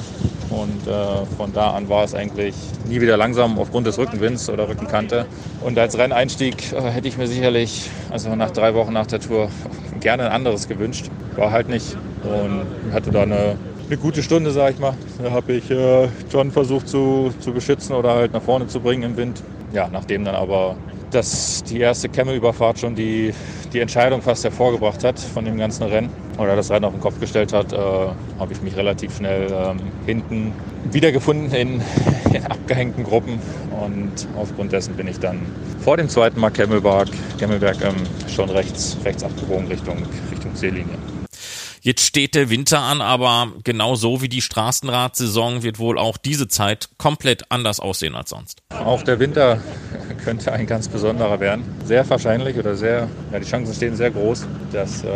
Und 0.52 0.86
äh, 0.86 1.26
von 1.26 1.52
da 1.52 1.70
an 1.70 1.88
war 1.88 2.04
es 2.04 2.14
eigentlich 2.14 2.54
nie 2.84 3.00
wieder 3.00 3.16
langsam 3.16 3.58
aufgrund 3.58 3.86
des 3.86 3.98
Rückenwinds 3.98 4.50
oder 4.50 4.68
Rückenkante. 4.68 5.26
Und 5.62 5.78
als 5.78 5.96
Renneinstieg 5.96 6.72
äh, 6.72 6.82
hätte 6.90 7.08
ich 7.08 7.16
mir 7.16 7.26
sicherlich, 7.26 7.88
also 8.10 8.34
nach 8.36 8.50
drei 8.50 8.74
Wochen 8.74 8.92
nach 8.92 9.06
der 9.06 9.20
Tour, 9.20 9.50
gerne 10.00 10.26
ein 10.26 10.32
anderes 10.32 10.68
gewünscht. 10.68 11.08
War 11.36 11.50
halt 11.52 11.68
nicht. 11.68 11.96
Und 12.22 12.66
hatte 12.92 13.10
da 13.10 13.22
eine, 13.22 13.56
eine 13.88 13.96
gute 13.98 14.22
Stunde, 14.22 14.50
sag 14.50 14.74
ich 14.74 14.78
mal. 14.78 14.94
Da 15.18 15.30
habe 15.30 15.54
ich 15.54 15.70
äh, 15.70 16.08
John 16.30 16.52
versucht 16.52 16.86
zu, 16.86 17.32
zu 17.40 17.52
beschützen 17.54 17.96
oder 17.96 18.14
halt 18.14 18.34
nach 18.34 18.42
vorne 18.42 18.66
zu 18.66 18.80
bringen 18.80 19.02
im 19.04 19.16
Wind. 19.16 19.42
Ja, 19.72 19.88
nachdem 19.90 20.24
dann 20.24 20.34
aber 20.34 20.76
dass 21.14 21.62
die 21.64 21.80
erste 21.80 22.08
Camel-Überfahrt 22.08 22.78
schon 22.78 22.94
die, 22.94 23.32
die 23.72 23.80
Entscheidung 23.80 24.22
fast 24.22 24.44
hervorgebracht 24.44 25.04
hat 25.04 25.18
von 25.18 25.44
dem 25.44 25.56
ganzen 25.56 25.84
Rennen 25.84 26.10
oder 26.38 26.56
das 26.56 26.70
Rennen 26.70 26.84
auf 26.84 26.92
den 26.92 27.00
Kopf 27.00 27.20
gestellt 27.20 27.52
hat, 27.52 27.72
äh, 27.72 27.76
habe 27.76 28.52
ich 28.52 28.60
mich 28.62 28.76
relativ 28.76 29.16
schnell 29.16 29.46
ähm, 29.52 29.78
hinten 30.06 30.52
wiedergefunden 30.90 31.52
in, 31.52 31.82
in, 32.32 32.44
abgehängten 32.46 33.04
Gruppen 33.04 33.38
und 33.80 34.26
aufgrund 34.36 34.72
dessen 34.72 34.94
bin 34.94 35.06
ich 35.06 35.18
dann 35.18 35.40
vor 35.80 35.96
dem 35.96 36.08
zweiten 36.08 36.40
Mal 36.40 36.50
Camelberg, 36.50 37.08
Camelberg 37.38 37.82
ähm, 37.82 37.96
schon 38.34 38.50
rechts, 38.50 38.96
rechts 39.04 39.22
abgebogen 39.22 39.66
Richtung, 39.68 39.98
Richtung 40.30 40.54
Ziellinie. 40.54 40.96
Jetzt 41.84 42.06
steht 42.06 42.36
der 42.36 42.48
Winter 42.48 42.78
an, 42.78 43.00
aber 43.00 43.54
genau 43.64 43.96
so 43.96 44.22
wie 44.22 44.28
die 44.28 44.40
Straßenradsaison 44.40 45.64
wird 45.64 45.80
wohl 45.80 45.98
auch 45.98 46.16
diese 46.16 46.46
Zeit 46.46 46.90
komplett 46.96 47.50
anders 47.50 47.80
aussehen 47.80 48.14
als 48.14 48.30
sonst. 48.30 48.62
Auch 48.70 49.02
der 49.02 49.18
Winter 49.18 49.60
könnte 50.24 50.52
ein 50.52 50.66
ganz 50.66 50.88
besonderer 50.88 51.40
werden. 51.40 51.64
Sehr 51.84 52.08
wahrscheinlich 52.08 52.58
oder 52.58 52.74
sehr, 52.74 53.08
ja, 53.32 53.38
die 53.38 53.46
Chancen 53.46 53.74
stehen 53.74 53.96
sehr 53.96 54.10
groß, 54.10 54.46
dass 54.72 55.04
äh, 55.04 55.08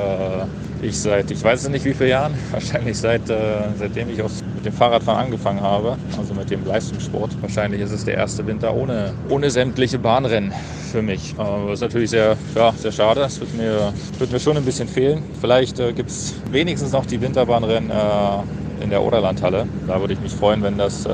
ich 0.83 0.99
seit, 0.99 1.31
ich 1.31 1.43
weiß 1.43 1.69
nicht 1.69 1.85
wie 1.85 1.95
viele 1.95 2.11
Jahren, 2.11 2.35
wahrscheinlich 2.51 2.99
seit, 2.99 3.29
äh, 3.31 3.37
seitdem 3.79 4.11
ich 4.11 4.23
aus, 4.23 4.43
mit 4.55 4.65
dem 4.67 4.73
Fahrradfahren 4.73 5.27
angefangen 5.27 5.61
habe, 5.61 5.97
also 6.19 6.35
mit 6.35 6.51
dem 6.51 6.65
Leistungssport, 6.65 7.31
wahrscheinlich 7.41 7.81
ist 7.81 7.93
es 7.93 8.05
der 8.05 8.15
erste 8.15 8.47
Winter 8.47 8.75
ohne, 8.75 9.13
ohne 9.29 9.51
sämtliche 9.51 9.99
Bahnrennen 9.99 10.53
für 10.93 11.03
mich. 11.03 11.35
Äh, 11.35 11.37
das 11.37 11.75
ist 11.75 11.81
natürlich 11.81 12.11
sehr, 12.11 12.37
ja, 12.55 12.73
sehr 12.73 12.93
schade. 12.93 13.23
Es 13.23 13.41
wird 13.41 13.55
mir, 13.55 13.93
wird 14.19 14.33
mir 14.33 14.41
schon 14.41 14.57
ein 14.57 14.65
bisschen 14.65 14.89
fehlen. 14.89 15.23
Vielleicht 15.41 15.79
äh, 15.79 15.93
gibt 15.93 16.11
es 16.11 16.35
wenigstens 16.51 16.93
noch 16.93 17.07
die 17.07 17.21
Winterbahnrennen 17.21 17.91
äh, 17.91 18.85
in 18.85 18.91
der 18.91 19.03
Oderlandhalle. 19.03 19.67
Da 19.87 20.01
würde 20.01 20.15
ich 20.15 20.21
mich 20.21 20.33
freuen, 20.33 20.63
wenn 20.63 20.79
das 20.79 21.07
äh, 21.07 21.11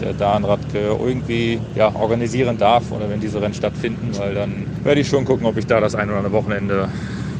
der 0.00 0.12
Dan 0.18 0.44
Radke 0.44 0.61
irgendwie 0.78 1.60
ja, 1.74 1.94
organisieren 1.94 2.58
darf 2.58 2.90
oder 2.92 3.08
wenn 3.08 3.20
diese 3.20 3.40
Rennen 3.40 3.54
stattfinden, 3.54 4.10
weil 4.18 4.34
dann 4.34 4.66
werde 4.82 5.00
ich 5.00 5.08
schon 5.08 5.24
gucken, 5.24 5.46
ob 5.46 5.56
ich 5.56 5.66
da 5.66 5.80
das 5.80 5.94
ein 5.94 6.08
oder 6.08 6.18
andere 6.18 6.32
Wochenende 6.32 6.88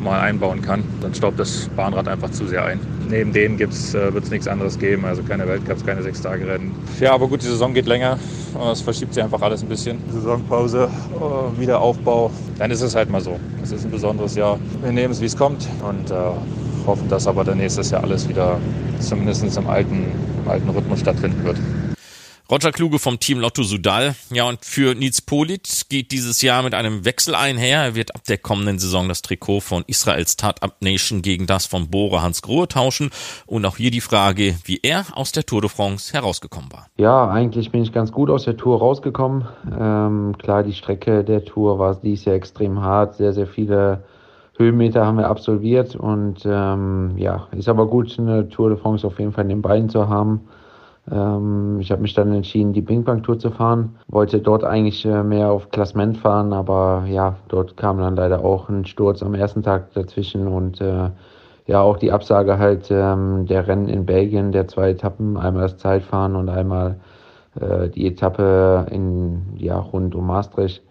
mal 0.02 0.20
einbauen 0.20 0.60
kann. 0.62 0.82
Dann 1.00 1.14
staubt 1.14 1.38
das 1.38 1.68
Bahnrad 1.76 2.08
einfach 2.08 2.30
zu 2.30 2.46
sehr 2.46 2.64
ein. 2.64 2.80
Neben 3.08 3.32
denen 3.32 3.56
äh, 3.56 3.60
wird 3.60 4.24
es 4.24 4.30
nichts 4.30 4.48
anderes 4.48 4.78
geben, 4.78 5.04
also 5.04 5.22
keine 5.22 5.46
Weltcups, 5.46 5.84
keine 5.84 6.02
Sechs-Tage-Rennen. 6.02 6.74
Ja, 7.00 7.12
aber 7.12 7.28
gut, 7.28 7.42
die 7.42 7.46
Saison 7.46 7.72
geht 7.72 7.86
länger. 7.86 8.18
Es 8.72 8.80
verschiebt 8.80 9.14
sich 9.14 9.22
einfach 9.22 9.40
alles 9.42 9.62
ein 9.62 9.68
bisschen. 9.68 9.98
Saisonpause, 10.12 10.88
äh, 10.88 11.60
Wiederaufbau. 11.60 12.30
Dann 12.58 12.70
ist 12.70 12.82
es 12.82 12.94
halt 12.94 13.10
mal 13.10 13.20
so. 13.20 13.38
Es 13.62 13.72
ist 13.72 13.84
ein 13.84 13.90
besonderes 13.90 14.34
Jahr. 14.34 14.58
Wir 14.82 14.92
nehmen 14.92 15.12
es, 15.12 15.20
wie 15.20 15.26
es 15.26 15.36
kommt 15.36 15.68
und 15.88 16.10
äh, 16.10 16.14
hoffen, 16.86 17.08
dass 17.08 17.26
aber 17.26 17.44
dann 17.44 17.58
nächstes 17.58 17.90
Jahr 17.90 18.02
alles 18.02 18.28
wieder 18.28 18.58
zumindest 18.98 19.56
im 19.56 19.66
alten, 19.68 20.06
im 20.44 20.50
alten 20.50 20.68
Rhythmus 20.68 21.00
stattfinden 21.00 21.44
wird. 21.44 21.56
Roger 22.52 22.70
Kluge 22.70 22.98
vom 22.98 23.18
Team 23.18 23.40
Lotto 23.40 23.62
Sudal. 23.62 24.14
Ja, 24.30 24.46
und 24.46 24.62
für 24.62 24.94
Nils 24.94 25.22
Polit 25.22 25.86
geht 25.88 26.12
dieses 26.12 26.42
Jahr 26.42 26.62
mit 26.62 26.74
einem 26.74 27.06
Wechsel 27.06 27.34
einher. 27.34 27.82
Er 27.82 27.94
wird 27.94 28.14
ab 28.14 28.24
der 28.28 28.36
kommenden 28.36 28.78
Saison 28.78 29.08
das 29.08 29.22
Trikot 29.22 29.60
von 29.60 29.84
Israels 29.86 30.34
Startup 30.34 30.74
Nation 30.82 31.22
gegen 31.22 31.46
das 31.46 31.64
von 31.64 31.88
Bore 31.88 32.20
Hans 32.20 32.42
Grohe 32.42 32.68
tauschen. 32.68 33.08
Und 33.46 33.64
auch 33.64 33.78
hier 33.78 33.90
die 33.90 34.02
Frage, 34.02 34.54
wie 34.66 34.80
er 34.82 35.06
aus 35.14 35.32
der 35.32 35.46
Tour 35.46 35.62
de 35.62 35.70
France 35.70 36.12
herausgekommen 36.12 36.70
war. 36.70 36.88
Ja, 36.98 37.26
eigentlich 37.30 37.70
bin 37.70 37.84
ich 37.84 37.90
ganz 37.90 38.12
gut 38.12 38.28
aus 38.28 38.44
der 38.44 38.58
Tour 38.58 38.80
rausgekommen. 38.80 39.48
Ähm, 39.74 40.36
klar, 40.36 40.62
die 40.62 40.74
Strecke 40.74 41.24
der 41.24 41.46
Tour 41.46 41.78
war 41.78 41.94
dies 41.94 42.26
Jahr 42.26 42.36
extrem 42.36 42.82
hart. 42.82 43.14
Sehr, 43.14 43.32
sehr 43.32 43.46
viele 43.46 44.04
Höhenmeter 44.58 45.06
haben 45.06 45.16
wir 45.16 45.30
absolviert. 45.30 45.96
Und 45.96 46.42
ähm, 46.44 47.14
ja, 47.16 47.48
ist 47.52 47.70
aber 47.70 47.86
gut, 47.86 48.14
eine 48.18 48.46
Tour 48.50 48.68
de 48.68 48.78
France 48.78 49.06
auf 49.06 49.18
jeden 49.18 49.32
Fall 49.32 49.44
in 49.44 49.48
den 49.48 49.62
Beinen 49.62 49.88
zu 49.88 50.06
haben. 50.10 50.42
Ähm, 51.10 51.78
ich 51.80 51.90
habe 51.90 52.02
mich 52.02 52.14
dann 52.14 52.32
entschieden, 52.32 52.72
die 52.72 52.80
Bing 52.80 53.04
Bang 53.04 53.22
Tour 53.22 53.38
zu 53.38 53.50
fahren. 53.50 53.96
Wollte 54.08 54.38
dort 54.38 54.64
eigentlich 54.64 55.04
äh, 55.04 55.22
mehr 55.22 55.50
auf 55.50 55.70
Klassement 55.70 56.18
fahren, 56.18 56.52
aber 56.52 57.04
ja, 57.08 57.36
dort 57.48 57.76
kam 57.76 57.98
dann 57.98 58.16
leider 58.16 58.44
auch 58.44 58.68
ein 58.68 58.84
Sturz 58.84 59.22
am 59.22 59.34
ersten 59.34 59.62
Tag 59.62 59.92
dazwischen 59.94 60.46
und 60.46 60.80
äh, 60.80 61.10
ja, 61.66 61.80
auch 61.80 61.96
die 61.96 62.12
Absage 62.12 62.58
halt 62.58 62.88
ähm, 62.90 63.46
der 63.46 63.66
Rennen 63.66 63.88
in 63.88 64.06
Belgien, 64.06 64.52
der 64.52 64.68
zwei 64.68 64.90
Etappen, 64.90 65.36
einmal 65.36 65.62
das 65.62 65.76
Zeitfahren 65.76 66.36
und 66.36 66.48
einmal 66.48 66.96
äh, 67.60 67.88
die 67.88 68.06
Etappe 68.06 68.86
in, 68.90 69.42
ja, 69.56 69.78
rund 69.78 70.14
um 70.14 70.26
Maastricht, 70.26 70.82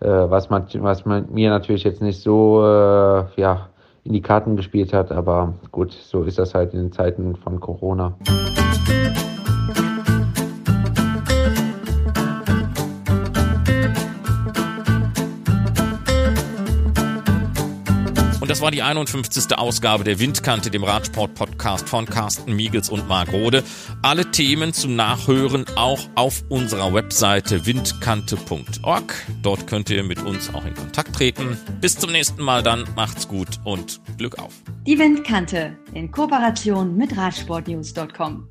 äh, 0.00 0.06
was, 0.06 0.50
man, 0.50 0.66
was 0.80 1.04
man 1.04 1.26
mir 1.32 1.50
natürlich 1.50 1.84
jetzt 1.84 2.02
nicht 2.02 2.20
so 2.20 2.62
äh, 2.64 3.24
ja, 3.36 3.68
in 4.04 4.12
die 4.12 4.22
Karten 4.22 4.56
gespielt 4.56 4.92
hat, 4.92 5.12
aber 5.12 5.54
gut, 5.70 5.92
so 5.92 6.22
ist 6.22 6.38
das 6.38 6.54
halt 6.54 6.72
in 6.72 6.80
den 6.80 6.92
Zeiten 6.92 7.36
von 7.36 7.60
Corona. 7.60 8.16
Das 18.58 18.64
war 18.64 18.70
die 18.72 18.82
51. 18.82 19.56
Ausgabe 19.56 20.02
der 20.02 20.18
Windkante, 20.18 20.68
dem 20.72 20.82
Radsport-Podcast 20.82 21.88
von 21.88 22.06
Carsten 22.06 22.56
Miegels 22.56 22.88
und 22.88 23.06
Marc 23.06 23.32
Rode. 23.32 23.62
Alle 24.02 24.32
Themen 24.32 24.72
zum 24.72 24.96
Nachhören 24.96 25.64
auch 25.76 26.00
auf 26.16 26.42
unserer 26.48 26.92
Webseite 26.92 27.66
windkante.org. 27.66 29.14
Dort 29.42 29.68
könnt 29.68 29.90
ihr 29.90 30.02
mit 30.02 30.20
uns 30.24 30.52
auch 30.52 30.64
in 30.64 30.74
Kontakt 30.74 31.14
treten. 31.14 31.56
Bis 31.80 31.98
zum 31.98 32.10
nächsten 32.10 32.42
Mal 32.42 32.64
dann. 32.64 32.84
Macht's 32.96 33.28
gut 33.28 33.60
und 33.62 34.00
Glück 34.16 34.40
auf. 34.40 34.54
Die 34.88 34.98
Windkante 34.98 35.78
in 35.94 36.10
Kooperation 36.10 36.96
mit 36.96 37.16
Radsportnews.com. 37.16 38.48